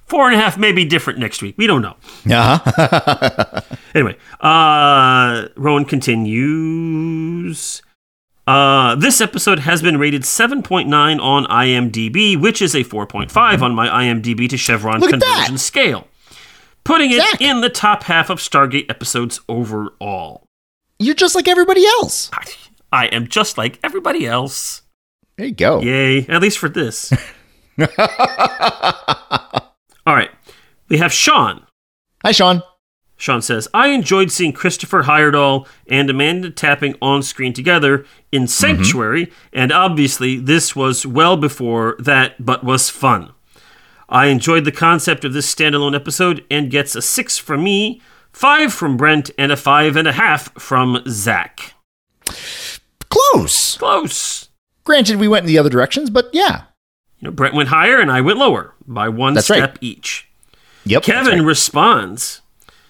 [0.06, 1.56] Four and a half may be different next week.
[1.57, 1.95] We don't know.
[2.30, 3.61] Uh-huh.
[3.95, 7.81] Anyway, uh, Rowan continues.
[8.47, 10.88] Uh, this episode has been rated 7.9
[11.19, 16.07] on IMDb, which is a 4.5 on my IMDb to Chevron Look conversion scale,
[16.84, 17.41] putting it Zach.
[17.41, 20.45] in the top half of Stargate episodes overall.
[20.99, 22.30] You're just like everybody else.
[22.91, 24.84] I am just like everybody else.
[25.38, 25.81] There you go.
[25.81, 27.11] Yay, at least for this.
[30.07, 30.30] All right.
[30.88, 31.65] We have Sean.
[32.23, 32.61] Hi, Sean.
[33.18, 39.32] Sean says, I enjoyed seeing Christopher Heyerdahl and Amanda Tapping on screen together in Sanctuary,
[39.54, 43.32] and obviously this was well before that, but was fun.
[44.10, 48.02] I enjoyed the concept of this standalone episode and gets a six from me,
[48.32, 51.74] five from Brent, and a five and a half from Zach.
[53.10, 53.78] Close.
[53.78, 54.50] Close.
[54.84, 56.64] Granted, we went in the other directions, but yeah.
[57.20, 59.58] You know, Brent went higher and I went lower by one That's right.
[59.58, 60.28] step each.
[60.86, 61.04] Yep.
[61.04, 61.38] Kevin right.
[61.38, 61.48] Mm-hmm.
[61.48, 62.42] responds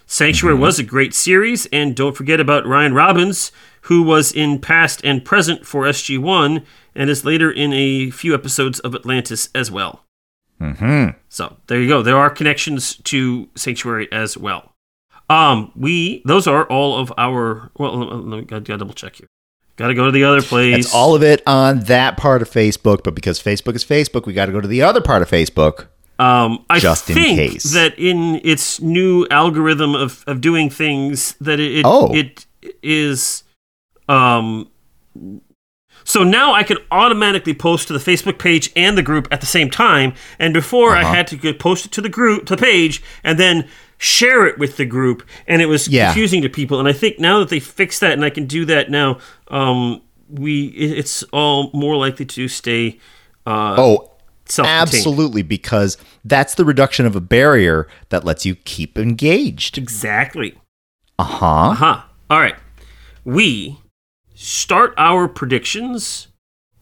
[0.05, 3.51] Sanctuary was a great series, and don't forget about Ryan Robbins,
[3.81, 6.63] who was in past and present for SG1
[6.95, 10.03] and is later in a few episodes of Atlantis as well.
[10.61, 11.15] Mhm.
[11.27, 12.01] So there you go.
[12.01, 14.71] There are connections to Sanctuary as well.
[15.29, 17.71] Um, we those are all of our.
[17.77, 19.27] Well, let me gotta, gotta double check here.
[19.75, 20.85] Got to go to the other place.
[20.85, 24.31] That's all of it on that part of Facebook, but because Facebook is Facebook, we
[24.31, 25.87] got to go to the other part of Facebook.
[26.17, 27.63] Um, I Just in think case.
[27.73, 32.13] that in its new algorithm of, of doing things, that it it, Oh.
[32.15, 32.45] it
[32.81, 33.43] is,
[34.07, 34.69] um,
[36.03, 39.45] so now I can automatically post to the Facebook page and the group at the
[39.47, 40.13] same time.
[40.39, 41.07] And before Uh-huh.
[41.09, 43.67] I had to post it to the group to the page and then
[43.97, 46.07] share it with the group, and it was Yeah.
[46.07, 46.79] confusing to people.
[46.79, 49.17] And I think now that they fixed that, and I can do that now,
[49.49, 52.99] um, we it's all more likely to stay.
[53.45, 54.11] Uh, Oh.
[54.59, 59.77] Absolutely, because that's the reduction of a barrier that lets you keep engaged.
[59.77, 60.55] Exactly.
[61.17, 61.45] Uh huh.
[61.45, 62.01] Uh huh.
[62.29, 62.55] All right.
[63.23, 63.79] We
[64.35, 66.27] start our predictions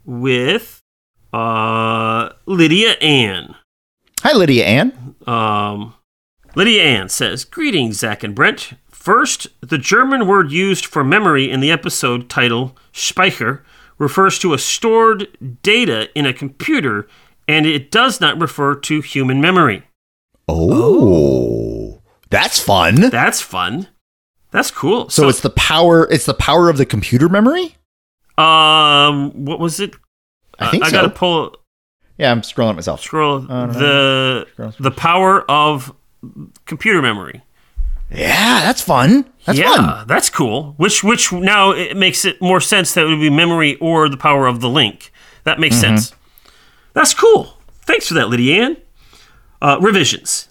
[0.06, 0.82] with
[1.32, 3.56] uh, Lydia Ann.
[4.22, 5.16] Hi, Lydia Ann.
[5.26, 5.94] Um,
[6.56, 8.74] Lydia Ann says, Greetings, Zach and Brent.
[8.90, 13.62] First, the German word used for memory in the episode title, Speicher,
[13.98, 15.28] refers to a stored
[15.62, 17.08] data in a computer,
[17.48, 19.84] and it does not refer to human memory.
[20.48, 22.96] Oh, that's fun.
[23.10, 23.88] That's fun.
[24.52, 25.10] That's cool.
[25.10, 26.08] so it's the power.
[26.12, 27.76] It's the power of the computer memory.
[28.38, 29.96] um, what was it?
[30.60, 30.96] I think I so.
[30.98, 31.56] gotta pull
[32.18, 33.02] Yeah, I'm scrolling myself.
[33.02, 34.72] scroll the Scroll.
[34.80, 35.94] the power of
[36.66, 37.42] computer memory.
[38.12, 39.26] Yeah, that's fun.
[39.46, 40.08] That's yeah, fun.
[40.08, 40.74] that's cool.
[40.78, 44.18] Which which now it makes it more sense that it would be memory or the
[44.18, 45.12] power of the link.
[45.46, 45.98] That makes Mm-hmm.
[45.98, 46.14] sense.
[46.94, 47.58] That's cool.
[47.82, 48.78] Thanks for that, Lydia Ann.
[49.62, 50.50] Uh, revisions.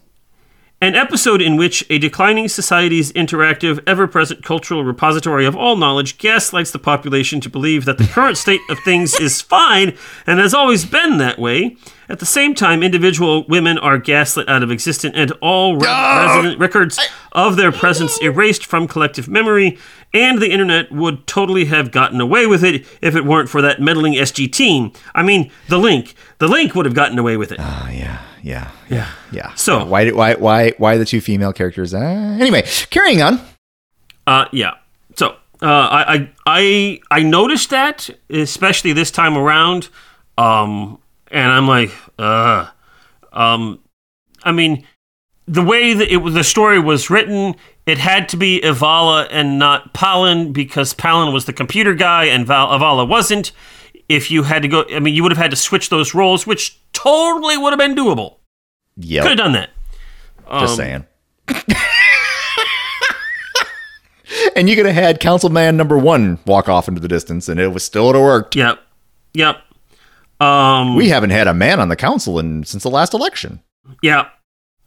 [0.83, 6.19] An episode in which a declining society's interactive, ever present cultural repository of all knowledge
[6.19, 9.97] gaslights the population to believe that the current state of things is fine
[10.27, 11.77] and has always been that way.
[12.09, 16.59] At the same time, individual women are gaslit out of existence and all re- resident
[16.59, 16.99] records
[17.31, 19.79] of their presence erased from collective memory,
[20.13, 23.81] and the internet would totally have gotten away with it if it weren't for that
[23.81, 24.91] meddling SG team.
[25.15, 26.17] I mean, the link.
[26.39, 27.61] The link would have gotten away with it.
[27.61, 29.55] Oh yeah, yeah, yeah, yeah.
[29.55, 31.95] So- why did why why why the two female characters?
[31.95, 31.99] Uh,
[32.41, 33.41] anyway, carrying on.
[34.27, 34.75] Uh, yeah.
[35.17, 35.31] So
[35.63, 39.89] uh, I, I I noticed that, especially this time around,
[40.39, 40.99] um,
[41.31, 42.69] and I'm like, uh,
[43.33, 43.79] um,
[44.43, 44.87] I mean,
[45.47, 47.55] the way that it the story was written,
[47.87, 52.47] it had to be Ivala and not Pallan because Pallan was the computer guy and
[52.47, 53.53] Val, Ivala wasn't.
[54.15, 56.47] If you had to go, I mean, you would have had to switch those roles,
[56.47, 58.37] which totally would have been doable.
[58.97, 59.23] Yep.
[59.23, 59.71] Could have done that.
[60.61, 61.07] Just Um, saying.
[64.57, 67.69] and you could have had councilman number one walk off into the distance, and it
[67.69, 68.57] was still would have worked.
[68.57, 68.79] Yep.
[69.35, 69.57] Yep.
[70.41, 73.61] Um, We haven't had a man on the council in since the last election.
[74.03, 74.29] yeah.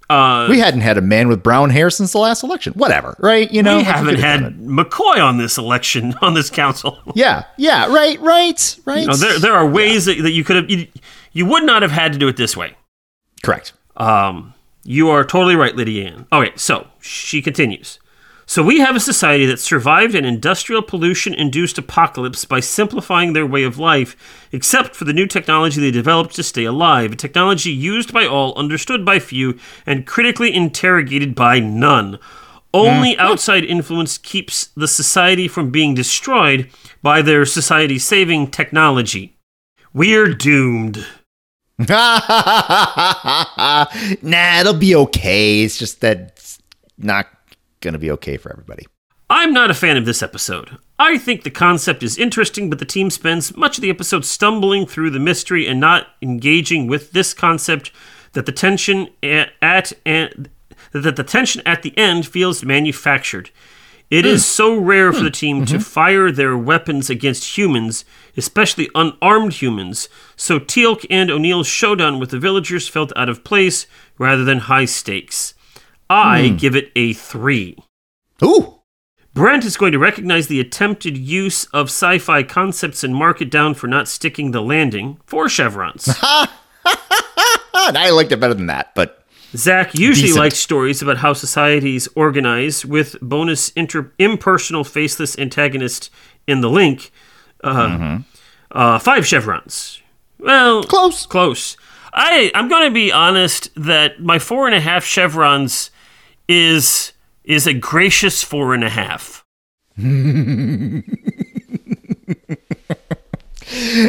[0.10, 2.74] Uh, We hadn't had a man with brown hair since the last election.
[2.74, 3.52] Whatever, right?
[3.52, 7.00] You know, we haven't had McCoy on this election on this council.
[7.16, 9.02] Yeah, yeah, right, right, right.
[9.02, 10.88] You know, there there are ways that, that you could have you,
[11.32, 12.76] you would not have had to do it this way.
[13.44, 13.74] Correct.
[13.98, 14.54] Um,
[14.84, 16.28] you are totally right, Lydia Ann.
[16.32, 18.00] Okay, so she continues.
[18.48, 23.64] So we have a society that survived an industrial pollution-induced apocalypse by simplifying their way
[23.64, 24.16] of life,
[24.52, 28.54] except for the new technology they developed to stay alive, a technology used by all,
[28.56, 32.20] understood by few, and critically interrogated by none.
[32.72, 33.22] Only hmm.
[33.22, 36.70] outside influence keeps the society from being destroyed
[37.02, 39.38] by their society-saving technology.
[39.94, 41.06] We're doomed.
[41.90, 43.86] nah,
[44.22, 45.64] it'll be okay.
[45.64, 46.60] It's just that it's
[46.98, 47.28] not
[47.86, 48.86] gonna be okay for everybody.
[49.30, 50.78] I'm not a fan of this episode.
[51.00, 54.86] I think the concept is interesting, but the team spends much of the episode stumbling
[54.86, 57.92] through the mystery and not engaging with this concept.
[58.34, 60.50] That the tension at, at and
[60.92, 63.50] that the tension at the end feels manufactured.
[64.12, 64.50] It is hmm.
[64.50, 65.26] so rare for hmm.
[65.26, 65.82] the team to mm-hmm.
[65.82, 68.06] fire their weapons against humans,
[68.38, 73.88] especially unarmed humans, so Teal'c and O'Neill's showdown with the villagers felt out of place
[74.20, 75.55] rather than high stakes.
[76.10, 77.78] I give it a 3.
[78.44, 78.80] Ooh.
[79.34, 83.52] Brent is going to recognize the attempted use of sci fi concepts and mark it
[83.52, 85.18] down for not sticking the landing.
[85.26, 86.08] Four chevrons.
[87.78, 89.26] I liked it better than that, but
[89.56, 90.40] Zach usually Decent.
[90.40, 96.10] likes stories about how societies organize with bonus inter- impersonal faceless antagonist
[96.48, 97.12] in the link.
[97.64, 98.20] Uh,
[98.72, 100.02] uh, five chevrons.
[100.40, 101.26] Well, Close.
[101.26, 101.76] Close.
[102.14, 105.92] I I'm going to be honest that my four and a half chevrons
[106.48, 107.12] is
[107.44, 109.46] is a gracious four and a half.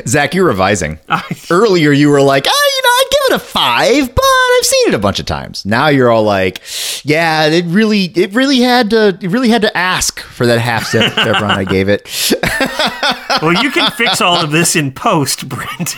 [0.06, 0.98] Zach, you're revising.
[1.50, 4.88] Earlier, you were like, ah, you know, I'd give it a five, but I've seen
[4.88, 5.64] it a bunch of times.
[5.66, 6.60] Now you're all like,
[7.04, 10.84] yeah, it really, it really had to, it really had to ask for that half
[10.86, 12.06] se- chevron I gave it.
[13.42, 15.96] Well, you can fix all of this in post, Brent.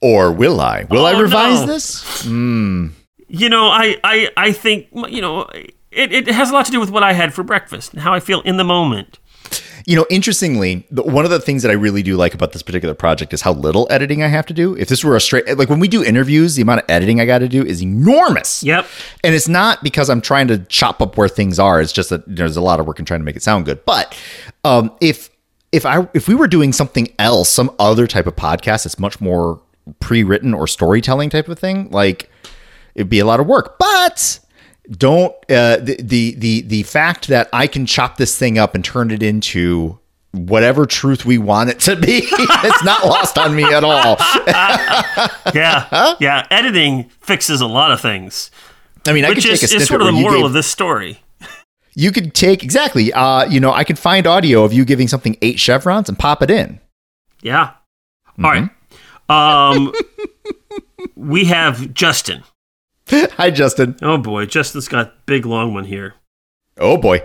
[0.00, 0.84] Or will I?
[0.88, 1.66] Will I Oh, revise no.
[1.66, 2.24] this?
[3.28, 5.48] You know, I, I, I think, you know,
[5.90, 8.12] it, it has a lot to do with what I had for breakfast and how
[8.12, 9.18] I feel in the moment.
[9.86, 12.62] You know, interestingly, the, one of the things that I really do like about this
[12.62, 14.74] particular project is how little editing I have to do.
[14.76, 17.26] If this were a straight, like when we do interviews, the amount of editing I
[17.26, 18.62] got to do is enormous.
[18.62, 18.86] Yep.
[19.22, 21.82] And it's not because I'm trying to chop up where things are.
[21.82, 23.84] It's just that there's a lot of work in trying to make it sound good.
[23.84, 24.18] But
[24.64, 25.28] um, if
[25.70, 29.20] if I if we were doing something else, some other type of podcast that's much
[29.20, 29.60] more
[30.00, 32.30] pre-written or storytelling type of thing, like
[32.94, 33.78] it'd be a lot of work.
[33.78, 34.40] But
[34.90, 38.84] don't uh, the, the the the fact that I can chop this thing up and
[38.84, 39.98] turn it into
[40.32, 44.16] whatever truth we want it to be, it's not lost on me at all.
[45.54, 46.14] Yeah.
[46.20, 46.46] Yeah.
[46.50, 48.50] Editing fixes a lot of things,
[49.06, 50.66] I mean, I could which take is, snippet sort of the moral gave- of this
[50.66, 51.20] story.
[51.94, 53.12] You could take exactly.
[53.12, 56.42] Uh, you know, I could find audio of you giving something eight chevrons and pop
[56.42, 56.80] it in.
[57.40, 57.74] Yeah.
[58.42, 58.68] All right.
[59.28, 59.92] Um,
[61.14, 62.42] we have Justin.
[63.36, 63.96] Hi, Justin.
[64.02, 66.14] Oh boy, Justin's got big long one here.
[66.78, 67.22] Oh boy.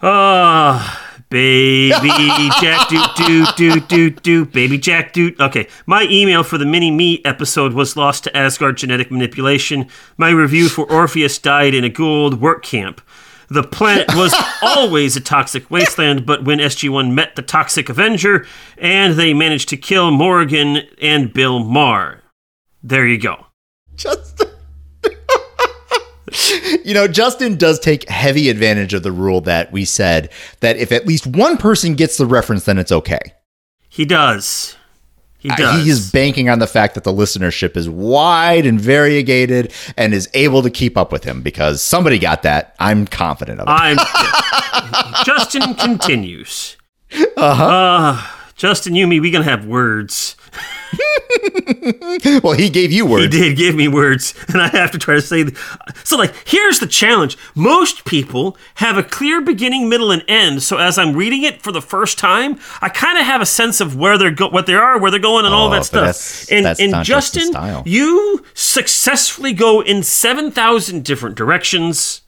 [0.00, 2.08] Ah, baby
[2.60, 5.38] Jack doot doot doot doot doot baby Jack doot.
[5.38, 9.88] Okay, my email for the mini me episode was lost to Asgard genetic manipulation.
[10.16, 13.02] My review for Orpheus died in a Goa'uld work camp.
[13.48, 18.46] The planet was always a toxic wasteland, but when SG1 met the Toxic Avenger,
[18.76, 22.22] and they managed to kill Morgan and Bill Maher.
[22.82, 23.46] There you go.
[23.96, 24.48] Justin.
[26.84, 30.30] you know, Justin does take heavy advantage of the rule that we said
[30.60, 33.20] that if at least one person gets the reference, then it's okay.
[33.88, 34.76] He does.
[35.38, 35.84] He Uh, does.
[35.84, 40.28] He is banking on the fact that the listenership is wide and variegated and is
[40.34, 42.74] able to keep up with him because somebody got that.
[42.80, 43.70] I'm confident of it.
[43.70, 43.96] I'm.
[45.24, 46.76] Justin continues.
[47.36, 48.20] Uh-huh.
[48.58, 50.36] Justin, you me, we gonna have words.
[52.42, 53.22] well, he gave you words.
[53.34, 55.44] He did give me words, and I have to try to say.
[55.44, 55.56] th-
[56.04, 57.38] So, like, here's the challenge.
[57.54, 60.62] Most people have a clear beginning, middle, and end.
[60.62, 63.80] So, as I'm reading it for the first time, I kind of have a sense
[63.80, 66.00] of where they're go- what they are, where they're going, and all Oh, that stuff.
[66.06, 67.52] that's- and that's and Justin,
[67.84, 72.22] you successfully go in seven thousand different directions.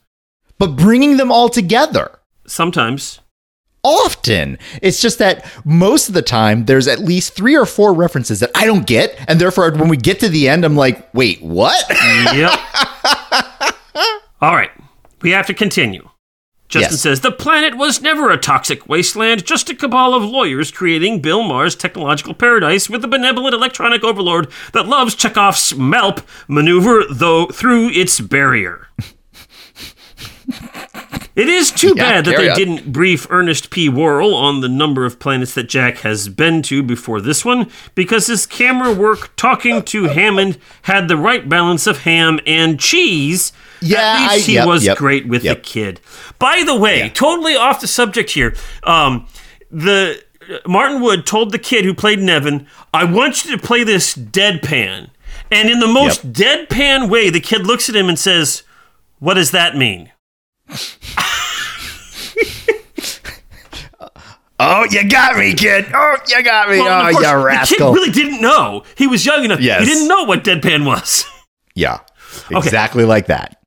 [0.57, 2.19] But bringing them all together.
[2.45, 3.19] Sometimes.
[3.83, 4.59] Often.
[4.81, 8.51] It's just that most of the time there's at least three or four references that
[8.55, 11.83] I don't get, and therefore when we get to the end, I'm like, wait, what?
[11.89, 12.51] Yep.
[14.41, 14.71] All right.
[15.21, 16.07] We have to continue.
[16.67, 17.01] Justin Yes.
[17.01, 21.43] says the planet was never a toxic wasteland, just a cabal of lawyers creating Bill
[21.43, 27.89] Maher's technological paradise with a benevolent electronic overlord that loves Chekhov's MALP maneuver though through
[27.89, 28.87] its barrier.
[31.35, 32.57] It is too Yeah, bad that they on.
[32.57, 33.87] didn't brief Ernest P.
[33.87, 38.27] Worrell on the number of planets that Jack has been to before this one, because
[38.27, 43.53] his camera work talking to Hammond had the right balance of ham and cheese.
[43.81, 45.57] Yeah, At least I- he yep, was yep, great with yep.
[45.57, 46.01] the kid.
[46.37, 48.53] By the way, totally off the subject here.
[48.83, 49.25] Um,
[49.71, 50.21] the
[50.67, 55.09] Martin Wood told the kid who played Nevin, "I want you to play this deadpan."
[55.49, 58.63] And in the most deadpan way, the kid looks at him and says,
[59.19, 60.11] "What does that mean?"
[64.59, 65.85] oh, you got me, kid.
[65.93, 66.79] Oh, you got me.
[66.79, 68.83] Well, oh, course, you The kid really didn't know.
[68.97, 69.59] He was young enough.
[69.59, 69.81] Yes.
[69.81, 71.25] He didn't know what deadpan was.
[71.75, 71.99] yeah,
[72.51, 73.57] exactly like that.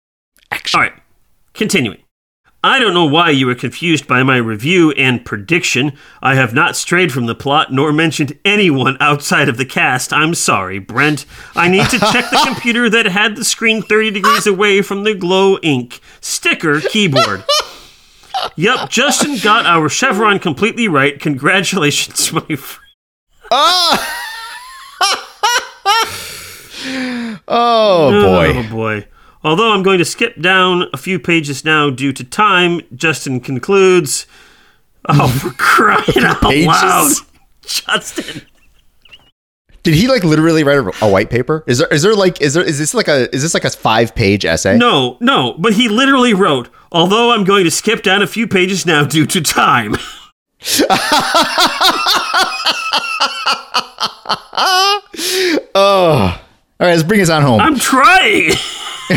[0.53, 0.93] All right,
[1.53, 2.01] continuing.
[2.65, 5.93] I don't know why you were confused by my review and prediction.
[6.23, 10.15] I have not strayed from the plot nor mentioned anyone outside of the cast.
[10.15, 11.27] I'm sorry, Brent.
[11.55, 15.15] I need to check the computer that had the screen 30 degrees away from the
[15.15, 17.45] glow ink sticker keyboard.
[18.57, 21.20] Yep, Justin got our chevron completely right.
[21.20, 22.81] Congratulations, my friend.
[23.51, 24.20] Ah!
[27.47, 28.59] Oh oh boy.
[28.59, 29.07] Oh boy.
[29.45, 34.27] Although I'm going to skip down a few pages now due to time, Justin concludes.
[35.07, 36.66] Oh, for crying out Pages?
[36.66, 37.12] loud,
[37.66, 38.43] Justin.
[39.83, 41.62] Did he like literally write a, a white paper?
[41.66, 43.71] Is there is there like is there is this like a is this like a
[43.71, 44.79] five page essay?
[44.79, 46.71] No, no, but he literally wrote.
[46.91, 49.97] Although I'm going to skip down a few pages now due to time.
[56.81, 57.61] All right, let's bring us on home.
[57.61, 58.51] I'm trying.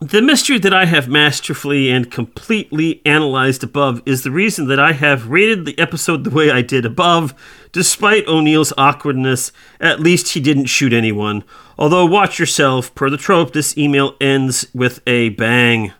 [0.00, 4.92] the mystery that I have masterfully and completely analyzed above is the reason that I
[4.92, 7.34] have rated the episode the way I did above.
[7.72, 11.44] Despite O'Neill's awkwardness, at least he didn't shoot anyone.
[11.78, 15.92] Although, watch yourself, per the trope, this email ends with a bang.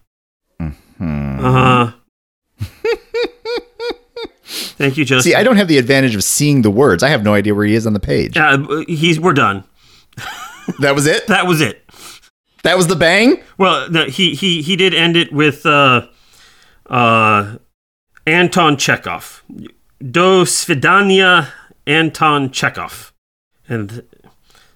[0.58, 1.92] Uh huh.
[4.48, 5.32] Thank you, Justin.
[5.32, 7.02] See, I don't have the advantage of seeing the words.
[7.02, 8.36] I have no idea where he is on the page.
[8.36, 9.64] Uh, he's we're done.
[10.80, 11.26] That was it.
[11.28, 11.82] That was it.
[12.62, 13.42] That was the bang.
[13.56, 16.06] Well, no, he he he did end it with uh,
[16.90, 17.56] uh,
[18.26, 19.42] Anton Chekhov,
[19.98, 21.48] Do Svidania
[21.86, 23.14] Anton Chekhov,
[23.66, 24.02] and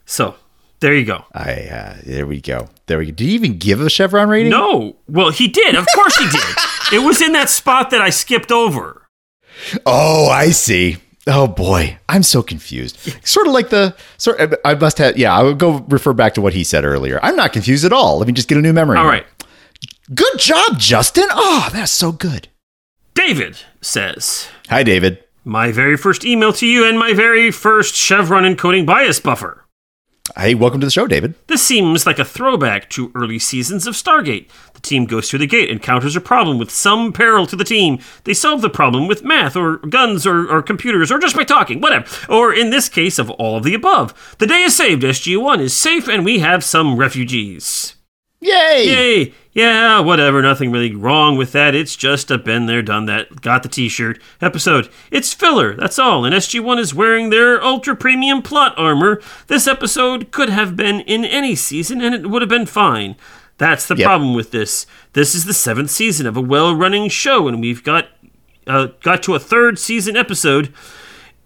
[0.07, 0.37] so
[0.81, 1.27] there you go.
[1.35, 2.71] I uh, there we go.
[2.87, 3.13] There we go.
[3.13, 4.49] Did he even give a chevron rating?
[4.51, 5.75] No, well he did.
[5.75, 6.57] Of course he did.
[6.93, 9.02] It was in that spot that I skipped over.
[9.87, 10.99] Oh, I see.
[11.27, 12.99] Oh boy, I'm so confused.
[13.25, 14.41] Sort of like the sort.
[14.65, 15.17] I must have.
[15.17, 17.21] Yeah, I would go refer back to what he said earlier.
[17.23, 18.19] I'm not confused at all.
[18.19, 18.99] Let me just get a new memory.
[18.99, 19.25] All right.
[20.13, 21.27] Good job, Justin.
[21.31, 22.49] Oh, that's so good.
[23.15, 25.23] David says, Hi, David.
[25.45, 29.62] My very first email to you and my very first Chevron encoding bias buffer.
[30.37, 31.35] Hey, welcome to the show, David.
[31.49, 34.49] This seems like a throwback to early seasons of Stargate.
[34.73, 37.99] The team goes through the gate, encounters a problem with some peril to the team.
[38.23, 41.81] They solve the problem with math, or guns, or, or computers, or just by talking,
[41.81, 42.07] whatever.
[42.33, 44.37] Or in this case, of all of the above.
[44.39, 47.97] The day is saved, SG1 is safe, and we have some refugees.
[48.41, 48.85] Yay!
[48.87, 49.35] Yay!
[49.55, 51.75] Yeah, whatever, nothing really wrong with that.
[51.75, 54.89] It's just a been there, done that, got the t shirt episode.
[55.11, 59.21] It's filler, that's all, and SG1 is wearing their ultra premium plot armor.
[59.49, 63.15] This episode could have been in any season and it would have been fine.
[63.59, 64.07] That's the Yep.
[64.07, 64.87] problem with this.
[65.13, 68.09] This is the seventh season of a well running show, and we've got
[68.67, 70.73] uh, got to a third season episode.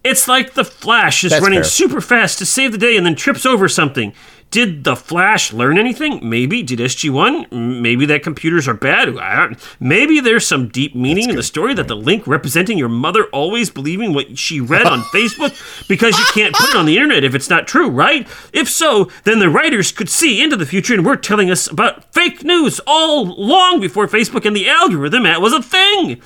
[0.04, 1.64] It's like the Flash is That's running fair.
[1.64, 4.12] super fast to save the day and then trips over something.
[4.56, 6.26] Did the Flash learn anything?
[6.26, 6.62] Maybe.
[6.62, 7.52] Did SG1?
[7.52, 9.58] Maybe that computers are bad.
[9.78, 13.68] Maybe there's some deep meaning in the story that the link representing your mother always
[13.68, 15.52] believing what she read on Facebook
[15.88, 18.26] because you can't put it on the internet if it's not true, right?
[18.54, 22.14] If so, then the writers could see into the future and were telling us about
[22.14, 26.22] fake news all long before Facebook and the algorithm was a thing.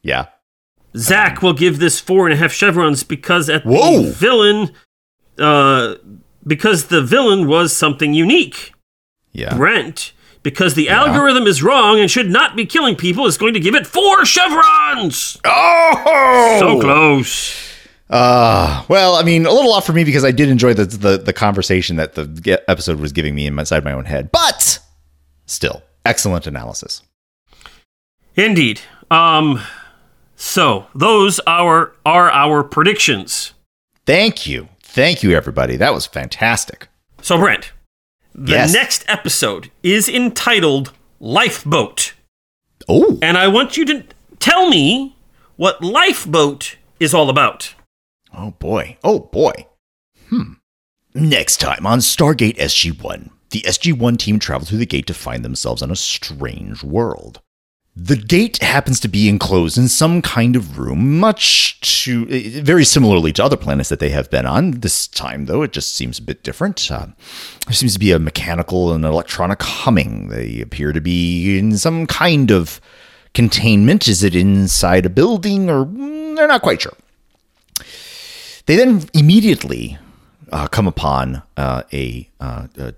[0.00, 0.28] Yeah.
[0.96, 4.00] Zach will give this four and a half chevrons because at Whoa.
[4.00, 4.72] the villain,
[5.38, 5.96] uh,
[6.46, 8.72] because the villain was something unique.
[9.32, 9.56] Yeah.
[9.56, 10.12] Brent,
[10.42, 13.74] because the algorithm is wrong and should not be killing people, is going to give
[13.74, 15.38] it four chevrons.
[15.44, 16.56] Oh!
[16.60, 17.66] So close.
[18.08, 21.18] Uh, well, I mean, a little off for me because I did enjoy the the,
[21.18, 24.30] the conversation that the episode was giving me inside my own head.
[24.30, 24.78] But
[25.46, 27.02] still, excellent analysis.
[28.36, 28.80] Indeed.
[29.10, 29.60] Um.
[30.36, 33.54] So those are are our predictions.
[34.04, 34.68] Thank you.
[34.96, 35.76] Thank you, everybody.
[35.76, 36.88] That was fantastic.
[37.20, 37.72] So Brent,
[38.34, 38.72] the Yes.
[38.72, 42.14] next episode is entitled Lifeboat.
[42.88, 44.04] Oh, And I want you to
[44.38, 45.14] tell me
[45.56, 47.74] what Lifeboat is all about.
[48.34, 48.96] oh boy.
[49.04, 49.66] Oh boy.
[50.30, 50.54] Hmm.
[51.14, 55.14] Next time on Stargate SG 1, the SG 1 team travel through the gate to
[55.14, 57.42] find themselves on a strange world.
[57.98, 62.26] The gate happens to be enclosed in some kind of room, much to
[62.60, 64.72] very similarly to other planets that they have been on.
[64.72, 66.90] This time, though, it just seems a bit different.
[66.90, 67.06] Uh,
[67.64, 70.28] there seems to be a mechanical and electronic humming.
[70.28, 72.82] They appear to be in some kind of
[73.32, 74.08] containment.
[74.08, 76.96] Is it inside a building, or mm, they're not quite sure.
[78.66, 79.96] They then immediately
[80.52, 82.94] uh, come upon uh, a, uh, a,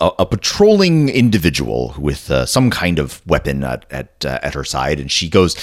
[0.00, 4.64] a a patrolling individual with uh, some kind of weapon at at, uh, at her
[4.64, 5.56] side, and she goes,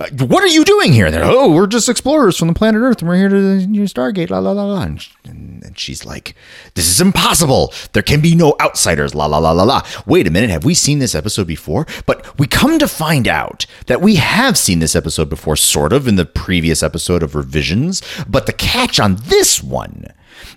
[0.00, 3.00] uh, "What are you doing here?" They're, "Oh, we're just explorers from the planet Earth,
[3.00, 4.82] and we're here to know, Stargate." La la la la.
[4.82, 6.34] And, and, and she's like,
[6.74, 7.72] "This is impossible.
[7.92, 9.82] There can be no outsiders." La la la la la.
[10.06, 11.86] Wait a minute, have we seen this episode before?
[12.06, 16.08] But we come to find out that we have seen this episode before, sort of
[16.08, 18.02] in the previous episode of Revisions.
[18.28, 20.06] But the catch on this one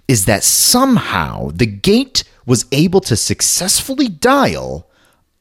[0.07, 4.87] is that somehow the gate was able to successfully dial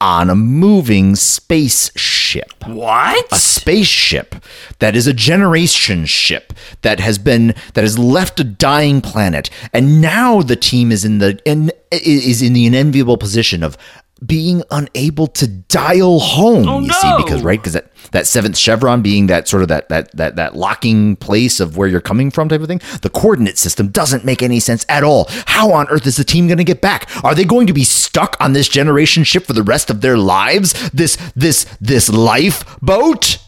[0.00, 3.32] on a moving spaceship What?
[3.32, 4.34] a spaceship
[4.78, 10.00] that is a generation ship that has been that has left a dying planet and
[10.00, 13.78] now the team is in the in, is in the unenviable position of
[14.26, 16.94] being unable to dial home Oh, you no.
[16.94, 20.36] see because right because that that seventh chevron being that sort of that that that
[20.36, 24.24] that locking place of where you're coming from type of thing the coordinate system doesn't
[24.24, 27.08] make any sense at all how on earth is the team going to get back
[27.24, 30.16] are they going to be stuck on this generation ship for the rest of their
[30.16, 33.38] lives this this this lifeboat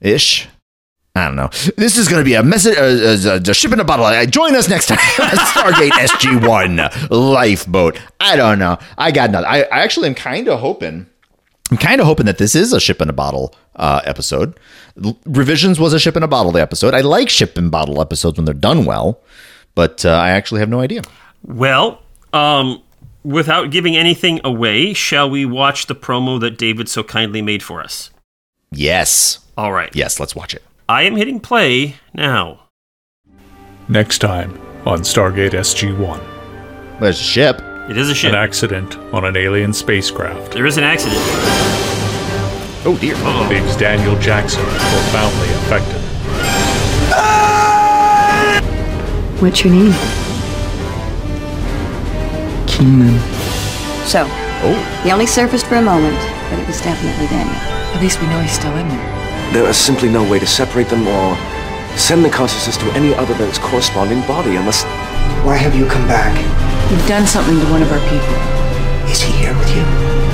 [0.00, 0.48] ish.
[1.20, 1.48] I don't know.
[1.76, 4.06] This is going to be a message, uh, uh, a ship in a bottle.
[4.06, 4.98] Uh, Join us next time.
[4.98, 6.80] Stargate SG One
[7.10, 8.00] lifeboat.
[8.18, 8.78] I don't know.
[8.96, 9.46] I got nothing.
[9.48, 11.06] I, I actually am kind of hoping.
[11.70, 14.58] I'm kind of hoping that this is a ship in a bottle uh, episode.
[15.04, 16.94] L- Revisions was a ship in a bottle episode.
[16.94, 19.20] I like ship in bottle episodes when they're done well,
[19.74, 21.02] but uh, I actually have no idea.
[21.44, 22.02] Well,
[22.32, 22.82] um,
[23.24, 27.80] without giving anything away, shall we watch the promo that David so kindly made for
[27.82, 28.10] us?
[28.72, 29.94] Yes, All right.
[29.94, 30.18] yes.
[30.20, 30.62] Let's watch it.
[30.90, 32.62] I am hitting play now.
[33.88, 36.20] Next time on Stargate SG 1
[37.00, 37.62] There's a ship.
[37.88, 38.30] It is a ship.
[38.30, 41.20] An accident on an alien spacecraft there is an accident.
[42.84, 43.14] Oh dear.
[43.18, 43.46] Oh.
[43.48, 46.00] leaves Daniel Jackson profoundly affected.
[49.40, 49.92] What's your name?
[52.66, 53.16] Keenan.
[54.06, 54.26] So,
[54.62, 56.18] Oh, he only surfaced for a moment,
[56.50, 57.54] but it was definitely Daniel.
[57.94, 59.19] At least we know he's still in there.
[59.52, 61.36] There is simply no way to separate them or
[61.98, 64.84] send the consciousness to any other than its corresponding body unless.
[65.44, 66.38] Why have you come back?
[66.88, 68.36] You've done something to one of our people.
[69.10, 69.82] Is he here with you?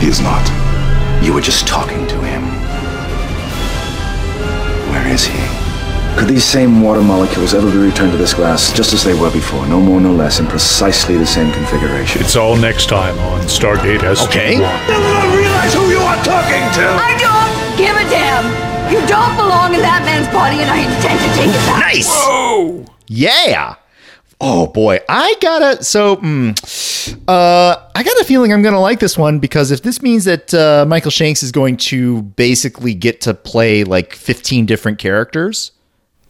[0.05, 0.44] He is not.
[1.24, 2.43] You were just talking to him.
[4.93, 5.40] Where is he?
[6.18, 9.30] Could these same water molecules ever be returned to this glass just as they were
[9.30, 9.66] before?
[9.66, 12.20] No more, no less, in precisely the same configuration.
[12.20, 14.28] It's all next time on Stargate SG-1.
[14.28, 14.60] Okay.
[14.60, 15.36] 1.
[15.36, 16.84] realize who you are talking to!
[17.01, 18.76] I don't give a damn!
[18.91, 21.81] You don't belong in that man's body, and I intend to take it back.
[21.81, 22.87] nice.
[23.09, 23.75] Yeah.
[24.41, 25.83] Oh boy, I gotta.
[25.83, 30.03] So, mm, uh, I got a feeling I'm gonna like this one because if this
[30.03, 34.99] means that uh, Michael Shanks is going to basically get to play like 15 different
[34.99, 35.73] characters,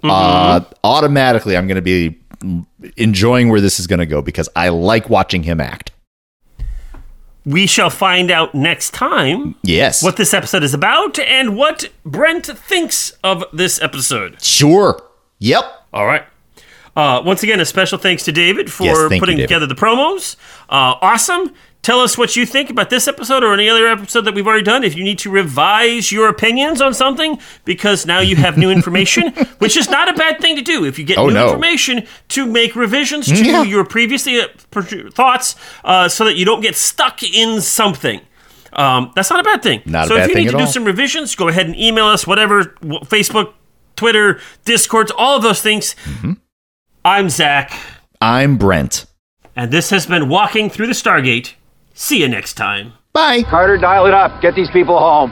[0.04, 2.18] uh, automatically I'm gonna be
[2.96, 5.90] enjoying where this is gonna go because I like watching him act.
[7.46, 10.02] We shall find out next time Yes.
[10.02, 14.42] what this episode is about and what Brent thinks of this episode.
[14.42, 15.00] Sure.
[15.38, 15.64] Yep.
[15.94, 16.24] All right.
[16.96, 19.48] Uh, once again, a special thanks to David for Yes, thank you, putting David.
[19.48, 20.34] together the promos.
[20.68, 21.54] Uh, awesome.
[21.86, 24.64] Tell us what you think about this episode or any other episode that we've already
[24.64, 24.82] done.
[24.82, 29.28] If you need to revise your opinions on something because now you have new information,
[29.60, 30.84] which is not a bad thing to do.
[30.84, 31.46] If you get Oh, new no.
[31.46, 33.62] information to make revisions to Yeah.
[33.62, 34.48] your previously uh,
[35.12, 35.54] thoughts
[35.84, 38.20] uh, so that you don't get stuck in something.
[38.72, 39.82] Um, that's not a bad thing.
[39.86, 40.66] Not a so if you need to do all.
[40.66, 42.64] some revisions, go ahead and email us, whatever,
[43.06, 43.52] Facebook,
[43.94, 45.94] Twitter, Discords, all of those things.
[46.02, 46.32] Mm-hmm.
[47.04, 47.78] I'm Zach,
[48.20, 49.06] I'm Brent.
[49.54, 51.52] and this has been Walking Through the Stargate.
[51.98, 52.92] See you next time.
[53.14, 53.42] Bye.
[53.42, 54.42] Carter, dial it up.
[54.42, 55.30] Get these people home.